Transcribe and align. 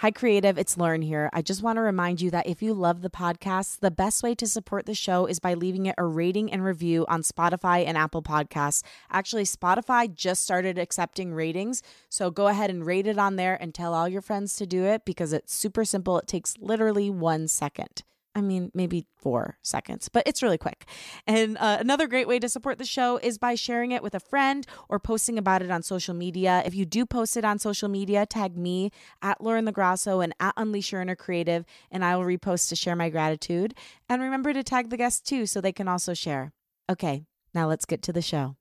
Hi, 0.00 0.10
Creative. 0.10 0.56
It's 0.56 0.78
Lauren 0.78 1.02
here. 1.02 1.28
I 1.34 1.42
just 1.42 1.62
want 1.62 1.76
to 1.76 1.82
remind 1.82 2.22
you 2.22 2.30
that 2.30 2.46
if 2.46 2.62
you 2.62 2.72
love 2.72 3.02
the 3.02 3.10
podcast, 3.10 3.80
the 3.80 3.90
best 3.90 4.22
way 4.22 4.34
to 4.36 4.46
support 4.46 4.86
the 4.86 4.94
show 4.94 5.26
is 5.26 5.40
by 5.40 5.52
leaving 5.52 5.84
it 5.84 5.94
a 5.98 6.06
rating 6.06 6.50
and 6.50 6.64
review 6.64 7.04
on 7.06 7.20
Spotify 7.20 7.84
and 7.84 7.98
Apple 7.98 8.22
Podcasts. 8.22 8.82
Actually, 9.10 9.44
Spotify 9.44 10.10
just 10.10 10.42
started 10.42 10.78
accepting 10.78 11.34
ratings. 11.34 11.82
So 12.08 12.30
go 12.30 12.46
ahead 12.46 12.70
and 12.70 12.86
rate 12.86 13.06
it 13.06 13.18
on 13.18 13.36
there 13.36 13.58
and 13.60 13.74
tell 13.74 13.92
all 13.92 14.08
your 14.08 14.22
friends 14.22 14.56
to 14.56 14.64
do 14.64 14.86
it 14.86 15.04
because 15.04 15.34
it's 15.34 15.54
super 15.54 15.84
simple. 15.84 16.18
It 16.18 16.26
takes 16.26 16.56
literally 16.56 17.10
one 17.10 17.46
second. 17.46 18.02
I 18.34 18.40
mean, 18.42 18.70
maybe 18.74 19.06
four 19.16 19.58
seconds, 19.62 20.08
but 20.08 20.22
it's 20.24 20.42
really 20.42 20.58
quick. 20.58 20.86
And 21.26 21.58
uh, 21.58 21.78
another 21.80 22.06
great 22.06 22.28
way 22.28 22.38
to 22.38 22.48
support 22.48 22.78
the 22.78 22.84
show 22.84 23.18
is 23.18 23.38
by 23.38 23.56
sharing 23.56 23.90
it 23.90 24.04
with 24.04 24.14
a 24.14 24.20
friend 24.20 24.66
or 24.88 25.00
posting 25.00 25.36
about 25.36 25.62
it 25.62 25.70
on 25.70 25.82
social 25.82 26.14
media. 26.14 26.62
If 26.64 26.74
you 26.74 26.86
do 26.86 27.04
post 27.04 27.36
it 27.36 27.44
on 27.44 27.58
social 27.58 27.88
media, 27.88 28.26
tag 28.26 28.56
me 28.56 28.92
at 29.20 29.40
Lauren 29.40 29.66
LaGrasso 29.66 30.22
and 30.22 30.32
at 30.38 30.54
Unleash 30.56 30.92
Your 30.92 31.00
Inner 31.00 31.16
Creative, 31.16 31.64
and 31.90 32.04
I 32.04 32.16
will 32.16 32.24
repost 32.24 32.68
to 32.68 32.76
share 32.76 32.94
my 32.94 33.10
gratitude. 33.10 33.74
And 34.08 34.22
remember 34.22 34.52
to 34.52 34.62
tag 34.62 34.90
the 34.90 34.96
guests 34.96 35.20
too 35.20 35.44
so 35.46 35.60
they 35.60 35.72
can 35.72 35.88
also 35.88 36.14
share. 36.14 36.52
Okay, 36.88 37.24
now 37.52 37.66
let's 37.66 37.84
get 37.84 38.00
to 38.02 38.12
the 38.12 38.22
show. 38.22 38.54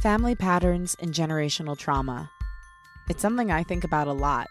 Family 0.00 0.36
patterns 0.36 0.94
and 1.00 1.12
generational 1.12 1.76
trauma. 1.76 2.30
It's 3.08 3.22
something 3.22 3.50
I 3.50 3.62
think 3.62 3.84
about 3.84 4.06
a 4.06 4.12
lot. 4.12 4.48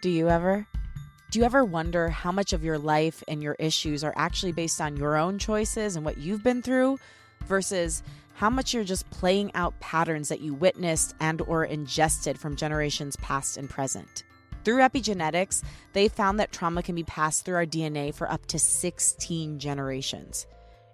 Do 0.00 0.10
you 0.10 0.28
ever? 0.28 0.66
Do 1.30 1.38
you 1.38 1.44
ever 1.44 1.64
wonder 1.64 2.08
how 2.08 2.32
much 2.32 2.52
of 2.52 2.64
your 2.64 2.78
life 2.78 3.22
and 3.28 3.40
your 3.40 3.54
issues 3.60 4.02
are 4.02 4.12
actually 4.16 4.50
based 4.50 4.80
on 4.80 4.96
your 4.96 5.16
own 5.16 5.38
choices 5.38 5.94
and 5.94 6.04
what 6.04 6.18
you've 6.18 6.42
been 6.42 6.62
through 6.62 6.98
versus 7.44 8.02
how 8.34 8.50
much 8.50 8.74
you're 8.74 8.82
just 8.82 9.08
playing 9.10 9.54
out 9.54 9.78
patterns 9.78 10.28
that 10.28 10.40
you 10.40 10.52
witnessed 10.52 11.14
and 11.20 11.40
or 11.42 11.64
ingested 11.64 12.38
from 12.38 12.56
generations 12.56 13.14
past 13.16 13.56
and 13.56 13.70
present? 13.70 14.24
Through 14.64 14.78
epigenetics, 14.78 15.62
they 15.92 16.08
found 16.08 16.40
that 16.40 16.50
trauma 16.50 16.82
can 16.82 16.96
be 16.96 17.04
passed 17.04 17.44
through 17.44 17.54
our 17.54 17.66
DNA 17.66 18.12
for 18.12 18.28
up 18.28 18.44
to 18.46 18.58
16 18.58 19.60
generations. 19.60 20.46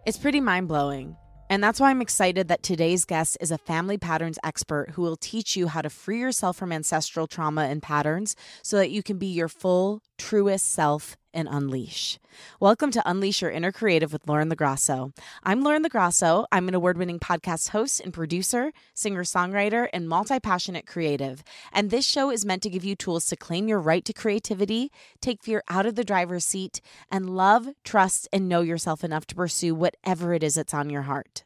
It's 0.04 0.18
pretty 0.18 0.40
mind-blowing. 0.40 1.16
And 1.52 1.62
that's 1.62 1.78
why 1.78 1.90
I'm 1.90 2.00
excited 2.00 2.48
that 2.48 2.62
today's 2.62 3.04
guest 3.04 3.36
is 3.38 3.50
a 3.50 3.58
family 3.58 3.98
patterns 3.98 4.38
expert 4.42 4.92
who 4.94 5.02
will 5.02 5.18
teach 5.18 5.54
you 5.54 5.68
how 5.68 5.82
to 5.82 5.90
free 5.90 6.18
yourself 6.18 6.56
from 6.56 6.72
ancestral 6.72 7.26
trauma 7.26 7.64
and 7.64 7.82
patterns 7.82 8.34
so 8.62 8.78
that 8.78 8.90
you 8.90 9.02
can 9.02 9.18
be 9.18 9.26
your 9.26 9.48
full, 9.48 10.00
truest 10.16 10.72
self 10.72 11.14
and 11.34 11.48
unleash. 11.50 12.18
Welcome 12.60 12.90
to 12.92 13.02
Unleash 13.08 13.42
Your 13.42 13.50
Inner 13.50 13.72
Creative 13.72 14.12
with 14.12 14.26
Lauren 14.26 14.50
LaGrasso. 14.50 15.16
I'm 15.42 15.62
Lauren 15.62 15.84
LaGrasso. 15.84 16.46
I'm 16.52 16.68
an 16.68 16.74
award 16.74 16.98
winning 16.98 17.18
podcast 17.18 17.68
host 17.68 18.00
and 18.00 18.12
producer, 18.12 18.72
singer 18.94 19.24
songwriter, 19.24 19.88
and 19.92 20.08
multi 20.08 20.40
passionate 20.40 20.86
creative. 20.86 21.42
And 21.72 21.90
this 21.90 22.06
show 22.06 22.30
is 22.30 22.44
meant 22.44 22.62
to 22.62 22.70
give 22.70 22.84
you 22.84 22.96
tools 22.96 23.26
to 23.26 23.36
claim 23.36 23.68
your 23.68 23.80
right 23.80 24.04
to 24.04 24.12
creativity, 24.12 24.90
take 25.20 25.42
fear 25.42 25.62
out 25.68 25.86
of 25.86 25.94
the 25.94 26.04
driver's 26.04 26.44
seat, 26.44 26.80
and 27.10 27.36
love, 27.36 27.68
trust, 27.84 28.28
and 28.32 28.48
know 28.48 28.60
yourself 28.60 29.04
enough 29.04 29.26
to 29.26 29.34
pursue 29.34 29.74
whatever 29.74 30.34
it 30.34 30.42
is 30.42 30.54
that's 30.54 30.74
on 30.74 30.90
your 30.90 31.02
heart. 31.02 31.44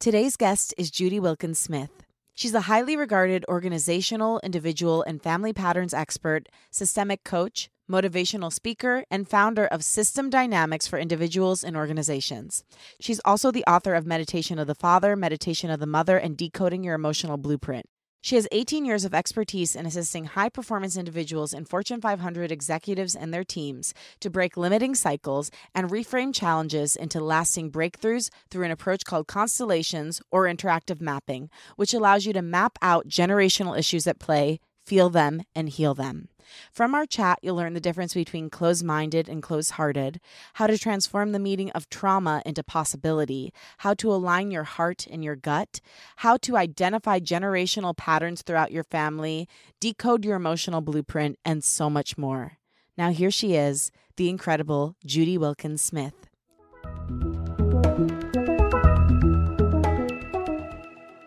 Today's 0.00 0.36
guest 0.36 0.74
is 0.76 0.90
Judy 0.90 1.18
Wilkins 1.18 1.58
Smith. 1.58 2.04
She's 2.34 2.52
a 2.52 2.62
highly 2.62 2.96
regarded 2.96 3.44
organizational, 3.48 4.40
individual, 4.42 5.02
and 5.02 5.22
family 5.22 5.52
patterns 5.52 5.94
expert, 5.94 6.48
systemic 6.70 7.22
coach, 7.22 7.70
motivational 7.90 8.52
speaker, 8.52 9.04
and 9.10 9.28
founder 9.28 9.66
of 9.66 9.84
System 9.84 10.30
Dynamics 10.30 10.86
for 10.86 10.98
Individuals 10.98 11.64
and 11.64 11.76
Organizations. 11.76 12.64
She's 13.00 13.20
also 13.24 13.50
the 13.50 13.64
author 13.64 13.94
of 13.94 14.06
Meditation 14.06 14.58
of 14.58 14.66
the 14.66 14.74
Father, 14.74 15.16
Meditation 15.16 15.70
of 15.70 15.80
the 15.80 15.86
Mother, 15.86 16.16
and 16.16 16.36
Decoding 16.36 16.84
Your 16.84 16.94
Emotional 16.94 17.36
Blueprint. 17.36 17.86
She 18.24 18.36
has 18.36 18.48
18 18.52 18.86
years 18.86 19.04
of 19.04 19.12
expertise 19.12 19.76
in 19.76 19.84
assisting 19.84 20.24
high 20.24 20.48
performance 20.48 20.96
individuals 20.96 21.52
and 21.52 21.68
Fortune 21.68 22.00
500 22.00 22.50
executives 22.50 23.14
and 23.14 23.34
their 23.34 23.44
teams 23.44 23.92
to 24.20 24.30
break 24.30 24.56
limiting 24.56 24.94
cycles 24.94 25.50
and 25.74 25.90
reframe 25.90 26.34
challenges 26.34 26.96
into 26.96 27.20
lasting 27.20 27.70
breakthroughs 27.70 28.30
through 28.50 28.64
an 28.64 28.70
approach 28.70 29.04
called 29.04 29.26
constellations 29.26 30.22
or 30.30 30.44
interactive 30.44 31.02
mapping, 31.02 31.50
which 31.76 31.92
allows 31.92 32.24
you 32.24 32.32
to 32.32 32.40
map 32.40 32.78
out 32.80 33.06
generational 33.08 33.78
issues 33.78 34.06
at 34.06 34.18
play, 34.18 34.58
feel 34.86 35.10
them, 35.10 35.42
and 35.54 35.68
heal 35.68 35.92
them. 35.92 36.28
From 36.72 36.94
our 36.94 37.06
chat, 37.06 37.38
you'll 37.42 37.56
learn 37.56 37.74
the 37.74 37.80
difference 37.80 38.14
between 38.14 38.50
closed 38.50 38.84
minded 38.84 39.28
and 39.28 39.42
closed 39.42 39.72
hearted, 39.72 40.20
how 40.54 40.66
to 40.66 40.78
transform 40.78 41.32
the 41.32 41.38
meaning 41.38 41.70
of 41.70 41.88
trauma 41.88 42.42
into 42.44 42.62
possibility, 42.62 43.52
how 43.78 43.94
to 43.94 44.12
align 44.12 44.50
your 44.50 44.64
heart 44.64 45.06
and 45.10 45.24
your 45.24 45.36
gut, 45.36 45.80
how 46.16 46.36
to 46.38 46.56
identify 46.56 47.18
generational 47.18 47.96
patterns 47.96 48.42
throughout 48.42 48.72
your 48.72 48.84
family, 48.84 49.48
decode 49.80 50.24
your 50.24 50.36
emotional 50.36 50.80
blueprint, 50.80 51.38
and 51.44 51.64
so 51.64 51.88
much 51.90 52.16
more. 52.18 52.58
Now, 52.96 53.10
here 53.10 53.30
she 53.30 53.54
is, 53.54 53.90
the 54.16 54.28
incredible 54.28 54.94
Judy 55.04 55.36
Wilkins 55.36 55.82
Smith. 55.82 56.14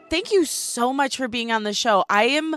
Thank 0.10 0.32
you 0.32 0.46
so 0.46 0.94
much 0.94 1.18
for 1.18 1.28
being 1.28 1.52
on 1.52 1.64
the 1.64 1.74
show. 1.74 2.06
I 2.10 2.24
am 2.24 2.56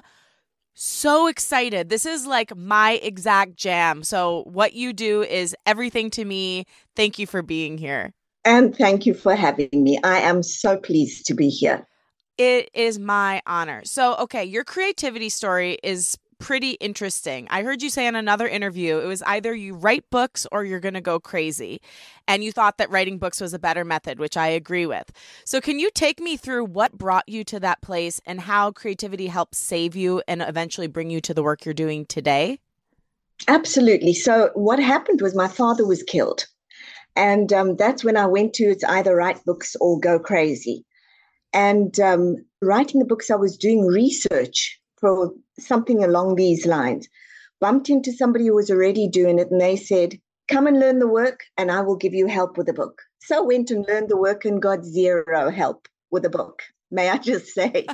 so 0.74 1.26
excited. 1.26 1.88
This 1.88 2.06
is 2.06 2.26
like 2.26 2.56
my 2.56 2.92
exact 3.02 3.56
jam. 3.56 4.02
So, 4.02 4.44
what 4.46 4.72
you 4.72 4.92
do 4.92 5.22
is 5.22 5.54
everything 5.66 6.10
to 6.10 6.24
me. 6.24 6.64
Thank 6.96 7.18
you 7.18 7.26
for 7.26 7.42
being 7.42 7.78
here. 7.78 8.12
And 8.44 8.74
thank 8.74 9.06
you 9.06 9.14
for 9.14 9.34
having 9.34 9.68
me. 9.72 9.98
I 10.02 10.20
am 10.20 10.42
so 10.42 10.78
pleased 10.78 11.26
to 11.26 11.34
be 11.34 11.48
here. 11.48 11.86
It 12.38 12.70
is 12.72 12.98
my 12.98 13.42
honor. 13.46 13.82
So, 13.84 14.16
okay, 14.16 14.44
your 14.44 14.64
creativity 14.64 15.28
story 15.28 15.78
is 15.82 16.16
pretty 16.40 16.72
interesting. 16.72 17.46
I 17.50 17.62
heard 17.62 17.82
you 17.82 17.90
say 17.90 18.06
in 18.06 18.16
another 18.16 18.48
interview 18.48 18.98
it 18.98 19.06
was 19.06 19.22
either 19.22 19.54
you 19.54 19.74
write 19.74 20.08
books 20.10 20.46
or 20.50 20.64
you're 20.64 20.80
going 20.80 20.94
to 20.94 21.00
go 21.00 21.20
crazy. 21.20 21.80
And 22.26 22.42
you 22.42 22.50
thought 22.50 22.78
that 22.78 22.90
writing 22.90 23.18
books 23.18 23.40
was 23.40 23.54
a 23.54 23.58
better 23.58 23.84
method, 23.84 24.18
which 24.18 24.36
I 24.36 24.48
agree 24.48 24.86
with. 24.86 25.12
So, 25.44 25.60
can 25.60 25.78
you 25.78 25.90
take 25.90 26.18
me 26.18 26.36
through 26.36 26.64
what 26.64 26.96
brought 26.96 27.28
you 27.28 27.44
to 27.44 27.60
that 27.60 27.82
place 27.82 28.20
and 28.26 28.40
how 28.40 28.72
creativity 28.72 29.28
helped 29.28 29.54
save 29.54 29.94
you 29.94 30.22
and 30.26 30.42
eventually 30.42 30.86
bring 30.86 31.10
you 31.10 31.20
to 31.20 31.34
the 31.34 31.42
work 31.42 31.64
you're 31.64 31.74
doing 31.74 32.06
today? 32.06 32.58
Absolutely. 33.48 34.14
So, 34.14 34.50
what 34.54 34.78
happened 34.78 35.20
was 35.20 35.34
my 35.34 35.48
father 35.48 35.86
was 35.86 36.02
killed. 36.02 36.46
And 37.16 37.52
um, 37.52 37.76
that's 37.76 38.04
when 38.04 38.16
I 38.16 38.26
went 38.26 38.54
to 38.54 38.64
it's 38.64 38.84
either 38.84 39.14
write 39.16 39.44
books 39.44 39.76
or 39.80 39.98
go 39.98 40.18
crazy. 40.18 40.84
And 41.52 41.98
um, 41.98 42.36
writing 42.62 43.00
the 43.00 43.06
books, 43.06 43.30
I 43.30 43.36
was 43.36 43.56
doing 43.56 43.84
research 43.86 44.80
for 45.00 45.32
something 45.62 46.02
along 46.02 46.34
these 46.34 46.66
lines. 46.66 47.08
Bumped 47.60 47.90
into 47.90 48.12
somebody 48.12 48.46
who 48.46 48.54
was 48.54 48.70
already 48.70 49.08
doing 49.08 49.38
it, 49.38 49.50
and 49.50 49.60
they 49.60 49.76
said, 49.76 50.18
Come 50.48 50.66
and 50.66 50.80
learn 50.80 50.98
the 50.98 51.06
work, 51.06 51.44
and 51.56 51.70
I 51.70 51.80
will 51.80 51.96
give 51.96 52.14
you 52.14 52.26
help 52.26 52.58
with 52.58 52.66
the 52.66 52.72
book. 52.72 53.02
So 53.20 53.38
I 53.38 53.46
went 53.46 53.70
and 53.70 53.86
learned 53.86 54.08
the 54.08 54.16
work 54.16 54.44
and 54.44 54.60
got 54.60 54.84
zero 54.84 55.50
help 55.50 55.86
with 56.10 56.24
the 56.24 56.30
book, 56.30 56.62
may 56.90 57.08
I 57.08 57.18
just 57.18 57.46
say. 57.54 57.86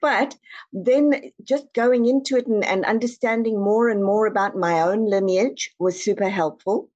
but 0.00 0.36
then 0.72 1.30
just 1.44 1.72
going 1.74 2.06
into 2.06 2.36
it 2.36 2.46
and, 2.46 2.64
and 2.64 2.84
understanding 2.84 3.62
more 3.62 3.88
and 3.88 4.02
more 4.02 4.26
about 4.26 4.56
my 4.56 4.80
own 4.80 5.06
lineage 5.06 5.70
was 5.78 6.02
super 6.02 6.28
helpful. 6.28 6.90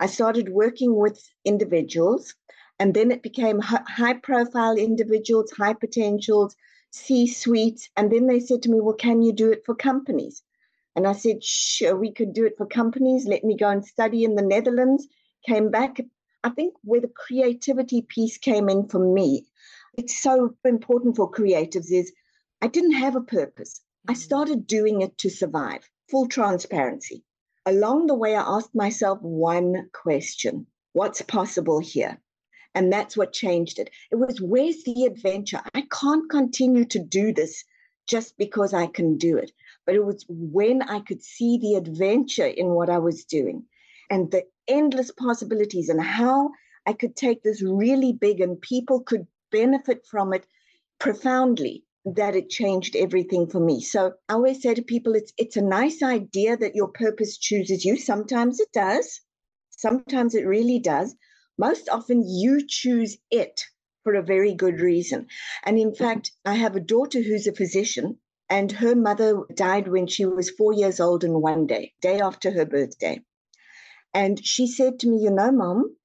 I 0.00 0.06
started 0.06 0.48
working 0.48 0.96
with 0.96 1.22
individuals, 1.44 2.34
and 2.78 2.94
then 2.94 3.10
it 3.12 3.22
became 3.22 3.60
high 3.60 4.14
profile 4.14 4.76
individuals, 4.76 5.52
high 5.52 5.74
potentials, 5.74 6.56
C 6.96 7.26
suites. 7.26 7.88
And 7.96 8.12
then 8.12 8.28
they 8.28 8.38
said 8.38 8.62
to 8.62 8.70
me, 8.70 8.80
Well, 8.80 8.94
can 8.94 9.20
you 9.20 9.32
do 9.32 9.50
it 9.50 9.64
for 9.66 9.74
companies? 9.74 10.42
And 10.94 11.08
I 11.08 11.12
said, 11.12 11.42
Sure, 11.42 11.96
we 11.96 12.12
could 12.12 12.32
do 12.32 12.46
it 12.46 12.56
for 12.56 12.66
companies. 12.66 13.26
Let 13.26 13.42
me 13.42 13.56
go 13.56 13.68
and 13.68 13.84
study 13.84 14.22
in 14.22 14.36
the 14.36 14.42
Netherlands. 14.42 15.08
Came 15.44 15.70
back. 15.70 15.98
I 16.44 16.50
think 16.50 16.74
where 16.84 17.00
the 17.00 17.08
creativity 17.08 18.02
piece 18.02 18.38
came 18.38 18.68
in 18.68 18.86
for 18.86 19.00
me, 19.00 19.44
it's 19.98 20.22
so 20.22 20.54
important 20.64 21.16
for 21.16 21.30
creatives 21.30 21.90
is 21.90 22.12
I 22.62 22.68
didn't 22.68 22.92
have 22.92 23.16
a 23.16 23.20
purpose. 23.20 23.80
I 24.08 24.12
mm-hmm. 24.12 24.20
started 24.20 24.66
doing 24.66 25.00
it 25.00 25.18
to 25.18 25.30
survive, 25.30 25.90
full 26.08 26.28
transparency. 26.28 27.24
Along 27.66 28.06
the 28.06 28.14
way, 28.14 28.36
I 28.36 28.42
asked 28.42 28.74
myself 28.74 29.20
one 29.20 29.90
question 29.92 30.68
What's 30.92 31.22
possible 31.22 31.80
here? 31.80 32.20
And 32.74 32.92
that's 32.92 33.16
what 33.16 33.32
changed 33.32 33.78
it. 33.78 33.90
It 34.10 34.16
was, 34.16 34.40
where's 34.40 34.82
the 34.82 35.04
adventure? 35.04 35.60
I 35.74 35.84
can't 35.92 36.28
continue 36.28 36.84
to 36.86 36.98
do 36.98 37.32
this 37.32 37.64
just 38.06 38.36
because 38.36 38.74
I 38.74 38.86
can 38.86 39.16
do 39.16 39.36
it. 39.36 39.52
But 39.86 39.94
it 39.94 40.04
was 40.04 40.24
when 40.28 40.82
I 40.82 41.00
could 41.00 41.22
see 41.22 41.58
the 41.58 41.74
adventure 41.76 42.46
in 42.46 42.68
what 42.68 42.90
I 42.90 42.98
was 42.98 43.24
doing 43.24 43.64
and 44.10 44.30
the 44.30 44.44
endless 44.66 45.10
possibilities 45.12 45.88
and 45.88 46.02
how 46.02 46.50
I 46.86 46.92
could 46.92 47.16
take 47.16 47.42
this 47.42 47.62
really 47.62 48.12
big 48.12 48.40
and 48.40 48.60
people 48.60 49.00
could 49.00 49.26
benefit 49.50 50.04
from 50.06 50.32
it 50.32 50.46
profoundly 50.98 51.84
that 52.04 52.36
it 52.36 52.50
changed 52.50 52.96
everything 52.96 53.46
for 53.46 53.60
me. 53.60 53.80
So 53.80 54.12
I 54.28 54.34
always 54.34 54.60
say 54.60 54.74
to 54.74 54.82
people 54.82 55.14
it's 55.14 55.32
it's 55.38 55.56
a 55.56 55.62
nice 55.62 56.02
idea 56.02 56.56
that 56.56 56.74
your 56.74 56.88
purpose 56.88 57.38
chooses 57.38 57.84
you. 57.84 57.96
Sometimes 57.96 58.60
it 58.60 58.72
does. 58.72 59.20
Sometimes 59.70 60.34
it 60.34 60.46
really 60.46 60.78
does 60.78 61.14
most 61.58 61.88
often 61.88 62.26
you 62.26 62.66
choose 62.66 63.16
it 63.30 63.64
for 64.02 64.14
a 64.14 64.22
very 64.22 64.54
good 64.54 64.80
reason. 64.80 65.26
And 65.64 65.78
in 65.78 65.90
mm-hmm. 65.90 66.04
fact, 66.04 66.32
I 66.44 66.54
have 66.54 66.76
a 66.76 66.80
daughter 66.80 67.22
who's 67.22 67.46
a 67.46 67.52
physician, 67.52 68.18
and 68.50 68.70
her 68.72 68.94
mother 68.94 69.42
died 69.54 69.88
when 69.88 70.06
she 70.06 70.26
was 70.26 70.50
four 70.50 70.72
years 70.72 71.00
old 71.00 71.24
in 71.24 71.40
one 71.40 71.66
day, 71.66 71.94
day 72.00 72.20
after 72.20 72.50
her 72.50 72.66
birthday. 72.66 73.22
And 74.12 74.44
she 74.44 74.66
said 74.66 75.00
to 75.00 75.08
me, 75.08 75.22
You 75.22 75.30
know, 75.30 75.50
mom, 75.50 75.96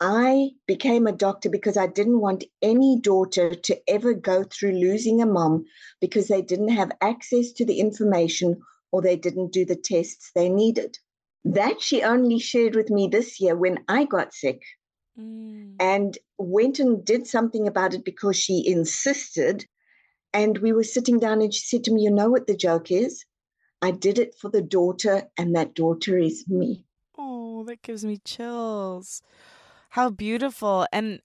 I 0.00 0.50
became 0.66 1.06
a 1.06 1.12
doctor 1.12 1.48
because 1.48 1.76
I 1.76 1.86
didn't 1.86 2.20
want 2.20 2.44
any 2.60 3.00
daughter 3.00 3.54
to 3.54 3.80
ever 3.88 4.12
go 4.12 4.44
through 4.44 4.72
losing 4.72 5.22
a 5.22 5.26
mom 5.26 5.64
because 6.00 6.28
they 6.28 6.42
didn't 6.42 6.68
have 6.68 6.92
access 7.00 7.52
to 7.52 7.64
the 7.64 7.80
information 7.80 8.60
or 8.92 9.00
they 9.00 9.16
didn't 9.16 9.52
do 9.52 9.64
the 9.64 9.76
tests 9.76 10.30
they 10.34 10.50
needed. 10.50 10.98
That 11.44 11.80
she 11.80 12.02
only 12.02 12.38
shared 12.38 12.74
with 12.74 12.90
me 12.90 13.08
this 13.08 13.40
year 13.40 13.56
when 13.56 13.84
I 13.88 14.04
got 14.04 14.34
sick 14.34 14.62
mm. 15.18 15.74
and 15.80 16.18
went 16.38 16.78
and 16.78 17.04
did 17.04 17.26
something 17.26 17.66
about 17.66 17.94
it 17.94 18.04
because 18.04 18.36
she 18.36 18.66
insisted. 18.66 19.66
And 20.32 20.58
we 20.58 20.72
were 20.72 20.84
sitting 20.84 21.18
down 21.18 21.40
and 21.40 21.52
she 21.52 21.66
said 21.66 21.84
to 21.84 21.92
me, 21.92 22.02
You 22.02 22.10
know 22.10 22.30
what 22.30 22.46
the 22.46 22.56
joke 22.56 22.90
is? 22.90 23.24
I 23.82 23.90
did 23.90 24.18
it 24.18 24.34
for 24.34 24.50
the 24.50 24.62
daughter, 24.62 25.24
and 25.38 25.54
that 25.54 25.74
daughter 25.74 26.16
is 26.18 26.48
me. 26.48 26.86
Oh, 27.18 27.64
that 27.64 27.82
gives 27.82 28.04
me 28.04 28.18
chills. 28.24 29.22
How 29.90 30.10
beautiful. 30.10 30.86
And 30.92 31.20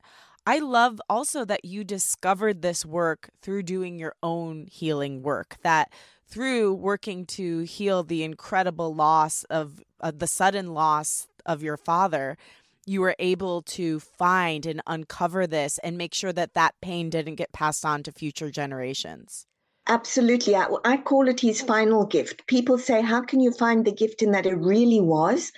I 0.46 0.60
love 0.60 1.02
also 1.10 1.46
that 1.46 1.66
you 1.66 1.84
discovered 1.84 2.62
this 2.62 2.86
work 2.86 3.30
through 3.42 3.64
doing 3.64 4.00
your 4.00 4.16
own 4.22 4.68
healing 4.68 5.22
work, 5.22 5.58
that 5.64 5.94
through 6.28 6.74
working 6.74 7.26
to 7.26 7.60
heal 7.60 8.04
the 8.04 8.24
incredible 8.24 8.94
loss 8.96 9.44
of 9.46 9.82
uh, 10.00 10.12
the 10.16 10.28
sudden 10.28 10.74
loss 10.74 11.28
of 11.46 11.62
your 11.62 11.78
father, 11.78 12.38
you 12.86 13.02
were 13.02 13.16
able 13.20 13.62
to 13.64 14.00
find 14.00 14.66
and 14.66 14.82
uncover 14.88 15.48
this 15.48 15.78
and 15.80 15.98
make 15.98 16.14
sure 16.14 16.34
that 16.34 16.54
that 16.54 16.76
pain 16.82 17.10
didn't 17.10 17.36
get 17.36 17.54
passed 17.54 17.86
on 17.86 18.04
to 18.04 18.12
future 18.12 18.50
generations. 18.50 19.46
Absolutely. 19.88 20.56
I, 20.56 20.68
I 20.86 20.98
call 20.98 21.28
it 21.28 21.40
his 21.40 21.62
final 21.62 22.06
gift. 22.06 22.46
People 22.48 22.78
say, 22.78 23.02
How 23.02 23.22
can 23.22 23.40
you 23.40 23.52
find 23.52 23.86
the 23.86 23.92
gift 23.92 24.22
in 24.22 24.32
that 24.32 24.46
it 24.46 24.56
really 24.56 25.00
was? 25.00 25.52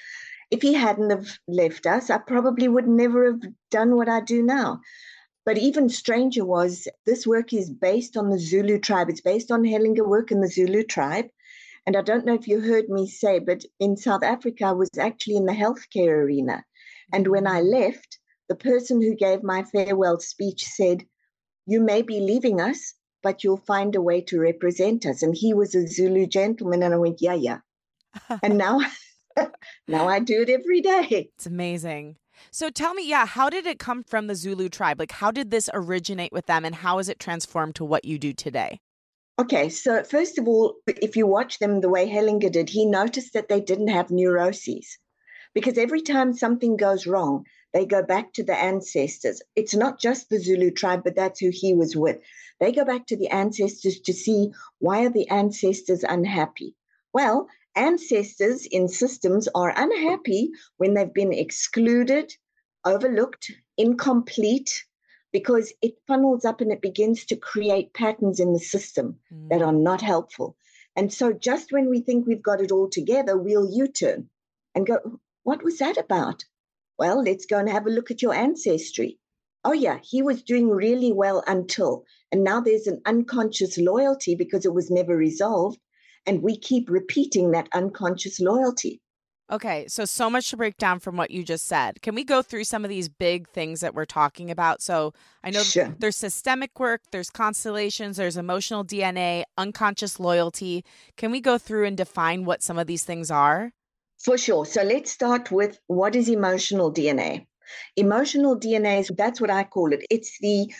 if 0.54 0.62
he 0.62 0.76
hadn't 0.76 1.10
have 1.10 1.40
left 1.48 1.88
us, 1.88 2.12
I 2.12 2.20
probably 2.20 2.68
would 2.68 2.88
never 2.88 3.26
have 3.26 3.42
done 3.72 3.96
what 3.96 4.08
I 4.08 4.22
do 4.22 4.44
now. 4.44 4.82
But 5.46 5.58
even 5.58 5.90
stranger 5.90 6.46
was 6.46 6.88
this 7.08 7.26
work 7.26 7.54
is 7.54 7.72
based 7.72 8.16
on 8.16 8.30
the 8.30 8.38
Zulu 8.38 8.78
tribe. 8.78 9.10
It's 9.10 9.20
based 9.20 9.50
on 9.50 9.64
Hellinger 9.64 10.08
work 10.08 10.32
in 10.32 10.42
the 10.42 10.48
Zulu 10.48 10.84
tribe. 10.84 11.26
And 11.88 11.98
I 11.98 12.04
don't 12.04 12.24
know 12.24 12.36
if 12.36 12.48
you 12.48 12.62
heard 12.62 12.88
me 12.88 13.08
say, 13.08 13.40
but 13.40 13.66
in 13.80 13.98
South 13.98 14.22
Africa, 14.22 14.66
I 14.66 14.72
was 14.74 14.92
actually 15.00 15.38
in 15.38 15.48
the 15.48 15.54
healthcare 15.54 16.24
arena. 16.24 16.64
And 17.14 17.28
when 17.28 17.46
I 17.46 17.62
left, 17.62 18.18
the 18.50 18.56
person 18.56 19.02
who 19.02 19.16
gave 19.16 19.44
my 19.44 19.64
farewell 19.64 20.20
speech 20.20 20.66
said, 20.66 21.06
You 21.68 21.80
may 21.80 22.02
be 22.02 22.20
leaving 22.20 22.60
us, 22.60 22.96
but 23.22 23.44
you'll 23.44 23.58
find 23.58 23.96
a 23.96 24.02
way 24.02 24.20
to 24.22 24.40
represent 24.40 25.06
us. 25.06 25.22
And 25.22 25.36
he 25.36 25.54
was 25.54 25.76
a 25.76 25.88
Zulu 25.88 26.26
gentleman. 26.26 26.82
And 26.82 26.94
I 26.94 26.98
went, 26.98 27.22
Yeah, 27.22 27.36
yeah. 27.36 27.60
and 28.44 28.58
now 28.58 28.82
now 29.88 30.08
I 30.08 30.20
do 30.20 30.42
it 30.42 30.50
every 30.50 30.82
day. 30.82 31.30
It's 31.38 31.46
amazing. 31.46 32.18
So 32.52 32.70
tell 32.70 32.94
me, 32.94 33.08
yeah, 33.08 33.28
how 33.28 33.50
did 33.50 33.66
it 33.68 33.80
come 33.80 34.04
from 34.04 34.28
the 34.28 34.36
Zulu 34.36 34.68
tribe? 34.68 35.00
Like, 35.00 35.12
how 35.12 35.32
did 35.32 35.52
this 35.52 35.70
originate 35.74 36.34
with 36.34 36.48
them 36.48 36.66
and 36.66 36.76
how 36.76 36.98
has 36.98 37.08
it 37.08 37.20
transformed 37.20 37.76
to 37.76 37.86
what 37.86 38.06
you 38.06 38.18
do 38.18 38.34
today? 38.34 38.80
Okay, 39.40 39.70
so 39.70 40.04
first 40.04 40.38
of 40.38 40.48
all, 40.48 40.76
if 40.88 41.16
you 41.16 41.26
watch 41.26 41.60
them 41.60 41.82
the 41.82 41.90
way 41.90 42.10
Hellinger 42.10 42.52
did, 42.52 42.70
he 42.70 42.86
noticed 42.86 43.34
that 43.34 43.50
they 43.50 43.62
didn't 43.62 43.88
have 43.88 44.12
neuroses 44.12 44.98
because 45.54 45.78
every 45.78 46.02
time 46.02 46.34
something 46.34 46.78
goes 46.78 47.06
wrong, 47.06 47.46
they 47.74 47.86
go 47.86 48.04
back 48.04 48.34
to 48.34 48.44
the 48.44 48.56
ancestors. 48.56 49.42
It's 49.56 49.76
not 49.76 50.00
just 50.00 50.30
the 50.30 50.40
Zulu 50.40 50.72
tribe, 50.72 51.04
but 51.04 51.16
that's 51.16 51.40
who 51.40 51.50
he 51.52 51.74
was 51.74 51.96
with. 51.96 52.20
They 52.60 52.72
go 52.72 52.86
back 52.86 53.08
to 53.08 53.18
the 53.18 53.30
ancestors 53.30 54.00
to 54.02 54.14
see 54.14 54.52
why 54.80 55.06
are 55.06 55.10
the 55.10 55.28
ancestors 55.30 56.04
unhappy. 56.04 56.76
Well, 57.14 57.48
ancestors 57.76 58.66
in 58.68 58.88
systems 58.88 59.48
are 59.56 59.74
unhappy 59.76 60.52
when 60.78 60.94
they've 60.94 61.14
been 61.14 61.34
excluded, 61.34 62.34
overlooked, 62.86 63.52
incomplete, 63.78 64.86
because 65.32 65.74
it 65.82 65.98
funnels 66.08 66.46
up 66.46 66.62
and 66.62 66.72
it 66.72 66.82
begins 66.82 67.26
to 67.26 67.36
create 67.36 67.94
patterns 67.94 68.40
in 68.40 68.54
the 68.54 68.60
system 68.60 69.20
mm. 69.34 69.50
that 69.50 69.64
are 69.64 69.74
not 69.74 70.02
helpful. 70.02 70.56
And 70.96 71.12
so, 71.12 71.34
just 71.34 71.72
when 71.72 71.90
we 71.90 72.02
think 72.02 72.28
we've 72.28 72.44
got 72.44 72.62
it 72.62 72.72
all 72.72 72.88
together, 72.88 73.36
we'll 73.36 73.68
U 73.72 73.88
turn 73.88 74.30
and 74.76 74.86
go, 74.86 75.20
What 75.44 75.64
was 75.64 75.78
that 75.80 75.98
about? 75.98 76.46
Well, 76.98 77.24
let's 77.24 77.46
go 77.46 77.58
and 77.60 77.70
have 77.70 77.86
a 77.86 77.90
look 77.90 78.12
at 78.12 78.22
your 78.22 78.34
ancestry. 78.34 79.20
Oh, 79.66 79.74
yeah, 79.74 80.00
he 80.02 80.22
was 80.22 80.44
doing 80.44 80.70
really 80.70 81.12
well 81.12 81.44
until. 81.48 82.04
And 82.32 82.44
now 82.44 82.60
there's 82.60 82.88
an 82.88 83.02
unconscious 83.06 83.78
loyalty 83.78 84.36
because 84.36 84.66
it 84.66 84.74
was 84.74 84.92
never 84.92 85.16
resolved. 85.16 85.80
And 86.26 86.42
we 86.42 86.58
keep 86.58 86.90
repeating 86.90 87.52
that 87.52 87.70
unconscious 87.74 88.40
loyalty. 88.40 89.02
Okay, 89.52 89.86
so 89.88 90.06
so 90.06 90.30
much 90.30 90.50
to 90.50 90.58
break 90.58 90.78
down 90.78 91.00
from 91.00 91.18
what 91.18 91.30
you 91.30 91.44
just 91.44 91.68
said. 91.68 92.02
Can 92.02 92.16
we 92.16 92.24
go 92.24 92.42
through 92.42 92.64
some 92.64 92.86
of 92.86 92.90
these 92.90 93.10
big 93.10 93.48
things 93.50 93.82
that 93.82 93.94
we're 93.94 94.06
talking 94.06 94.50
about? 94.50 94.82
So 94.82 95.14
I 95.44 95.50
know 95.50 95.62
sure. 95.62 95.94
there's 96.00 96.16
systemic 96.16 96.80
work, 96.80 97.02
there's 97.12 97.30
constellations, 97.30 98.18
there's 98.18 98.38
emotional 98.38 98.86
DNA, 98.86 99.44
unconscious 99.58 100.20
loyalty. 100.20 100.86
Can 101.18 101.30
we 101.30 101.42
go 101.42 101.58
through 101.58 101.86
and 101.86 101.98
define 101.98 102.46
what 102.46 102.64
some 102.64 102.80
of 102.80 102.88
these 102.88 103.04
things 103.04 103.30
are? 103.30 103.74
For 104.24 104.38
sure. 104.38 104.66
So 104.66 104.84
let's 104.84 105.12
start 105.12 105.52
with 105.52 105.80
what 105.88 106.16
is 106.16 106.30
emotional 106.30 106.94
DNA? 106.94 107.46
Emotional 107.98 108.58
DNA 108.58 109.02
is 109.02 109.12
that's 109.18 109.42
what 109.42 109.50
I 109.50 109.66
call 109.66 109.92
it. 109.92 110.06
It's 110.10 110.38
the 110.40 110.72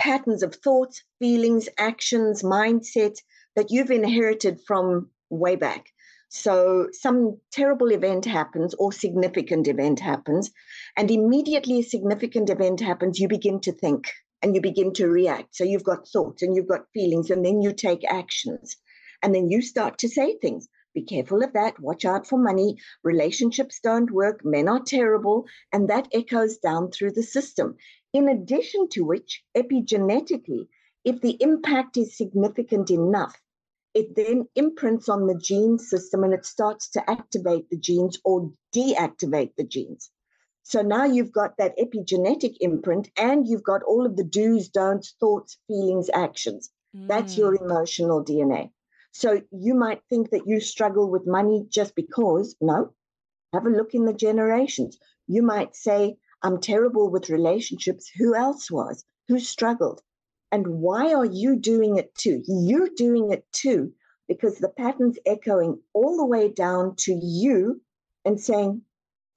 patterns 0.00 0.42
of 0.42 0.56
thoughts, 0.56 1.04
feelings, 1.20 1.68
actions, 1.78 2.42
mindsets 2.42 3.18
that 3.54 3.70
you've 3.70 3.92
inherited 3.92 4.60
from 4.66 5.10
way 5.30 5.54
back. 5.54 5.86
So 6.28 6.88
some 6.92 7.38
terrible 7.52 7.92
event 7.92 8.24
happens 8.24 8.74
or 8.74 8.90
significant 8.90 9.68
event 9.68 10.00
happens, 10.00 10.50
and 10.96 11.10
immediately 11.10 11.80
a 11.80 11.84
significant 11.84 12.50
event 12.50 12.80
happens, 12.80 13.20
you 13.20 13.28
begin 13.28 13.60
to 13.60 13.72
think 13.72 14.10
and 14.40 14.56
you 14.56 14.60
begin 14.60 14.92
to 14.94 15.08
react. 15.08 15.54
So 15.54 15.62
you've 15.62 15.84
got 15.84 16.08
thoughts 16.08 16.42
and 16.42 16.56
you've 16.56 16.68
got 16.68 16.90
feelings, 16.94 17.30
and 17.30 17.44
then 17.44 17.62
you 17.62 17.72
take 17.72 18.04
actions. 18.10 18.76
And 19.22 19.32
then 19.32 19.50
you 19.50 19.62
start 19.62 19.98
to 19.98 20.08
say 20.08 20.36
things. 20.38 20.66
Be 20.94 21.02
careful 21.02 21.42
of 21.42 21.52
that. 21.54 21.80
Watch 21.80 22.04
out 22.04 22.26
for 22.26 22.38
money. 22.38 22.76
Relationships 23.02 23.80
don't 23.82 24.10
work. 24.10 24.44
Men 24.44 24.68
are 24.68 24.82
terrible. 24.82 25.46
And 25.72 25.88
that 25.88 26.08
echoes 26.12 26.58
down 26.58 26.90
through 26.90 27.12
the 27.12 27.22
system. 27.22 27.76
In 28.12 28.28
addition 28.28 28.88
to 28.90 29.02
which, 29.02 29.42
epigenetically, 29.56 30.68
if 31.04 31.20
the 31.20 31.36
impact 31.40 31.96
is 31.96 32.16
significant 32.16 32.90
enough, 32.90 33.40
it 33.94 34.14
then 34.14 34.48
imprints 34.54 35.08
on 35.08 35.26
the 35.26 35.34
gene 35.34 35.78
system 35.78 36.24
and 36.24 36.32
it 36.32 36.46
starts 36.46 36.90
to 36.90 37.10
activate 37.10 37.68
the 37.70 37.76
genes 37.76 38.18
or 38.24 38.52
deactivate 38.74 39.54
the 39.56 39.64
genes. 39.64 40.10
So 40.62 40.80
now 40.80 41.04
you've 41.04 41.32
got 41.32 41.56
that 41.56 41.76
epigenetic 41.76 42.56
imprint 42.60 43.10
and 43.16 43.48
you've 43.48 43.64
got 43.64 43.82
all 43.82 44.06
of 44.06 44.16
the 44.16 44.24
do's, 44.24 44.68
don'ts, 44.68 45.14
thoughts, 45.18 45.58
feelings, 45.66 46.08
actions. 46.14 46.70
Mm. 46.96 47.08
That's 47.08 47.36
your 47.36 47.56
mm. 47.56 47.62
emotional 47.62 48.24
DNA. 48.24 48.70
So 49.12 49.42
you 49.50 49.74
might 49.74 50.02
think 50.08 50.30
that 50.30 50.46
you 50.46 50.58
struggle 50.58 51.10
with 51.10 51.26
money 51.26 51.66
just 51.68 51.94
because, 51.94 52.56
no, 52.60 52.94
have 53.52 53.66
a 53.66 53.70
look 53.70 53.94
in 53.94 54.06
the 54.06 54.14
generations. 54.14 54.98
You 55.26 55.42
might 55.42 55.76
say, 55.76 56.16
I'm 56.42 56.60
terrible 56.60 57.10
with 57.10 57.28
relationships. 57.28 58.08
Who 58.16 58.34
else 58.34 58.70
was? 58.70 59.04
Who 59.28 59.38
struggled? 59.38 60.02
And 60.50 60.80
why 60.80 61.12
are 61.12 61.26
you 61.26 61.56
doing 61.56 61.96
it 61.98 62.14
too? 62.14 62.42
You're 62.46 62.88
doing 62.88 63.30
it 63.30 63.44
too 63.52 63.92
because 64.28 64.58
the 64.58 64.70
pattern's 64.70 65.18
echoing 65.26 65.80
all 65.92 66.16
the 66.16 66.26
way 66.26 66.48
down 66.48 66.96
to 66.96 67.12
you 67.12 67.82
and 68.24 68.40
saying, 68.40 68.82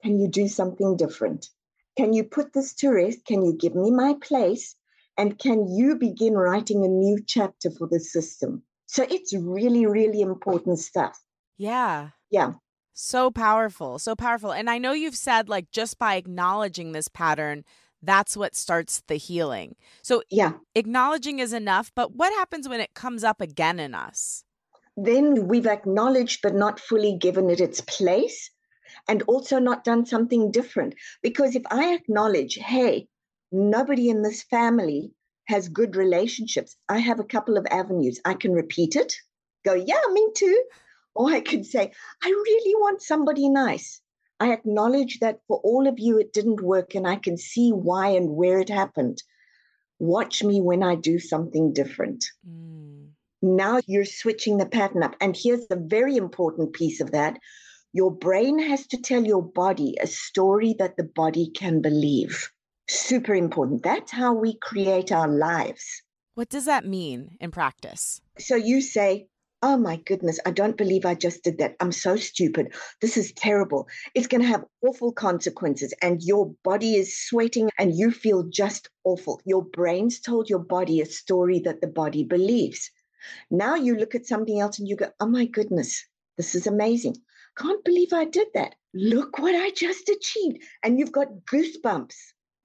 Can 0.02 0.18
you 0.18 0.26
do 0.26 0.48
something 0.48 0.96
different? 0.96 1.50
Can 1.96 2.14
you 2.14 2.24
put 2.24 2.54
this 2.54 2.74
to 2.76 2.90
rest? 2.90 3.26
Can 3.26 3.44
you 3.44 3.52
give 3.52 3.74
me 3.74 3.90
my 3.90 4.14
place? 4.22 4.74
And 5.18 5.38
can 5.38 5.68
you 5.68 5.96
begin 5.96 6.34
writing 6.34 6.82
a 6.84 6.88
new 6.88 7.22
chapter 7.26 7.70
for 7.70 7.86
the 7.86 8.00
system? 8.00 8.62
So 8.86 9.04
it's 9.08 9.34
really, 9.34 9.86
really 9.86 10.20
important 10.20 10.78
stuff. 10.78 11.20
Yeah. 11.58 12.10
Yeah. 12.30 12.54
So 12.92 13.30
powerful. 13.30 13.98
So 13.98 14.14
powerful. 14.14 14.52
And 14.52 14.70
I 14.70 14.78
know 14.78 14.92
you've 14.92 15.16
said, 15.16 15.48
like, 15.48 15.70
just 15.70 15.98
by 15.98 16.14
acknowledging 16.14 16.92
this 16.92 17.08
pattern, 17.08 17.64
that's 18.02 18.36
what 18.36 18.54
starts 18.54 19.02
the 19.06 19.16
healing. 19.16 19.76
So, 20.02 20.22
yeah, 20.30 20.52
acknowledging 20.74 21.38
is 21.40 21.52
enough, 21.52 21.92
but 21.94 22.14
what 22.14 22.32
happens 22.32 22.68
when 22.68 22.80
it 22.80 22.94
comes 22.94 23.24
up 23.24 23.40
again 23.40 23.78
in 23.78 23.94
us? 23.94 24.44
Then 24.96 25.48
we've 25.48 25.66
acknowledged 25.66 26.40
but 26.42 26.54
not 26.54 26.80
fully 26.80 27.16
given 27.18 27.50
it 27.50 27.60
its 27.60 27.80
place 27.82 28.50
and 29.08 29.22
also 29.22 29.58
not 29.58 29.84
done 29.84 30.06
something 30.06 30.50
different. 30.50 30.94
Because 31.22 31.54
if 31.54 31.62
I 31.70 31.92
acknowledge, 31.92 32.54
hey, 32.54 33.08
nobody 33.52 34.08
in 34.08 34.22
this 34.22 34.42
family 34.44 35.12
has 35.46 35.68
good 35.68 35.96
relationships, 35.96 36.76
I 36.88 36.98
have 36.98 37.20
a 37.20 37.24
couple 37.24 37.56
of 37.56 37.66
avenues. 37.70 38.20
I 38.24 38.34
can 38.34 38.52
repeat 38.52 38.96
it, 38.96 39.14
go, 39.64 39.74
yeah, 39.74 40.00
me 40.12 40.28
too. 40.34 40.64
Or 41.14 41.30
I 41.30 41.40
could 41.40 41.64
say, 41.64 41.92
I 42.22 42.28
really 42.28 42.74
want 42.76 43.02
somebody 43.02 43.48
nice. 43.48 44.00
I 44.38 44.52
acknowledge 44.52 45.20
that 45.20 45.40
for 45.48 45.58
all 45.64 45.88
of 45.88 45.98
you 45.98 46.18
it 46.18 46.32
didn't 46.32 46.60
work 46.60 46.94
and 46.94 47.06
I 47.06 47.16
can 47.16 47.38
see 47.38 47.70
why 47.70 48.08
and 48.08 48.30
where 48.30 48.58
it 48.58 48.68
happened. 48.68 49.22
Watch 49.98 50.44
me 50.44 50.60
when 50.60 50.82
I 50.82 50.94
do 50.94 51.18
something 51.18 51.72
different. 51.72 52.24
Mm. 52.46 53.08
Now 53.40 53.80
you're 53.86 54.04
switching 54.04 54.58
the 54.58 54.66
pattern 54.66 55.02
up. 55.02 55.16
And 55.20 55.34
here's 55.34 55.66
the 55.68 55.76
very 55.76 56.16
important 56.16 56.74
piece 56.74 57.00
of 57.00 57.12
that 57.12 57.38
your 57.92 58.10
brain 58.10 58.58
has 58.58 58.86
to 58.88 58.98
tell 58.98 59.24
your 59.24 59.42
body 59.42 59.94
a 60.02 60.06
story 60.06 60.74
that 60.78 60.98
the 60.98 61.04
body 61.04 61.50
can 61.54 61.80
believe. 61.80 62.50
Super 62.88 63.34
important. 63.34 63.82
That's 63.82 64.12
how 64.12 64.32
we 64.32 64.54
create 64.54 65.10
our 65.10 65.28
lives. 65.28 66.02
What 66.34 66.48
does 66.48 66.66
that 66.66 66.84
mean 66.84 67.36
in 67.40 67.50
practice? 67.50 68.20
So 68.38 68.54
you 68.56 68.80
say, 68.80 69.28
Oh 69.62 69.78
my 69.78 69.96
goodness, 69.96 70.38
I 70.44 70.50
don't 70.50 70.76
believe 70.76 71.06
I 71.06 71.14
just 71.14 71.42
did 71.42 71.58
that. 71.58 71.76
I'm 71.80 71.90
so 71.90 72.14
stupid. 72.16 72.74
This 73.00 73.16
is 73.16 73.32
terrible. 73.32 73.88
It's 74.14 74.26
going 74.26 74.42
to 74.42 74.46
have 74.46 74.66
awful 74.86 75.12
consequences, 75.12 75.94
and 76.02 76.22
your 76.22 76.54
body 76.62 76.94
is 76.94 77.18
sweating 77.26 77.70
and 77.78 77.96
you 77.96 78.10
feel 78.10 78.42
just 78.44 78.90
awful. 79.02 79.40
Your 79.46 79.64
brain's 79.64 80.20
told 80.20 80.50
your 80.50 80.58
body 80.58 81.00
a 81.00 81.06
story 81.06 81.58
that 81.60 81.80
the 81.80 81.86
body 81.88 82.22
believes. 82.22 82.90
Now 83.50 83.74
you 83.74 83.96
look 83.96 84.14
at 84.14 84.26
something 84.26 84.60
else 84.60 84.78
and 84.78 84.86
you 84.86 84.94
go, 84.94 85.10
Oh 85.18 85.26
my 85.26 85.46
goodness, 85.46 86.04
this 86.36 86.54
is 86.54 86.66
amazing. 86.66 87.16
Can't 87.56 87.84
believe 87.84 88.12
I 88.12 88.26
did 88.26 88.48
that. 88.54 88.74
Look 88.92 89.38
what 89.38 89.54
I 89.54 89.70
just 89.70 90.08
achieved. 90.10 90.62
And 90.82 91.00
you've 91.00 91.12
got 91.12 91.46
goosebumps. 91.50 92.14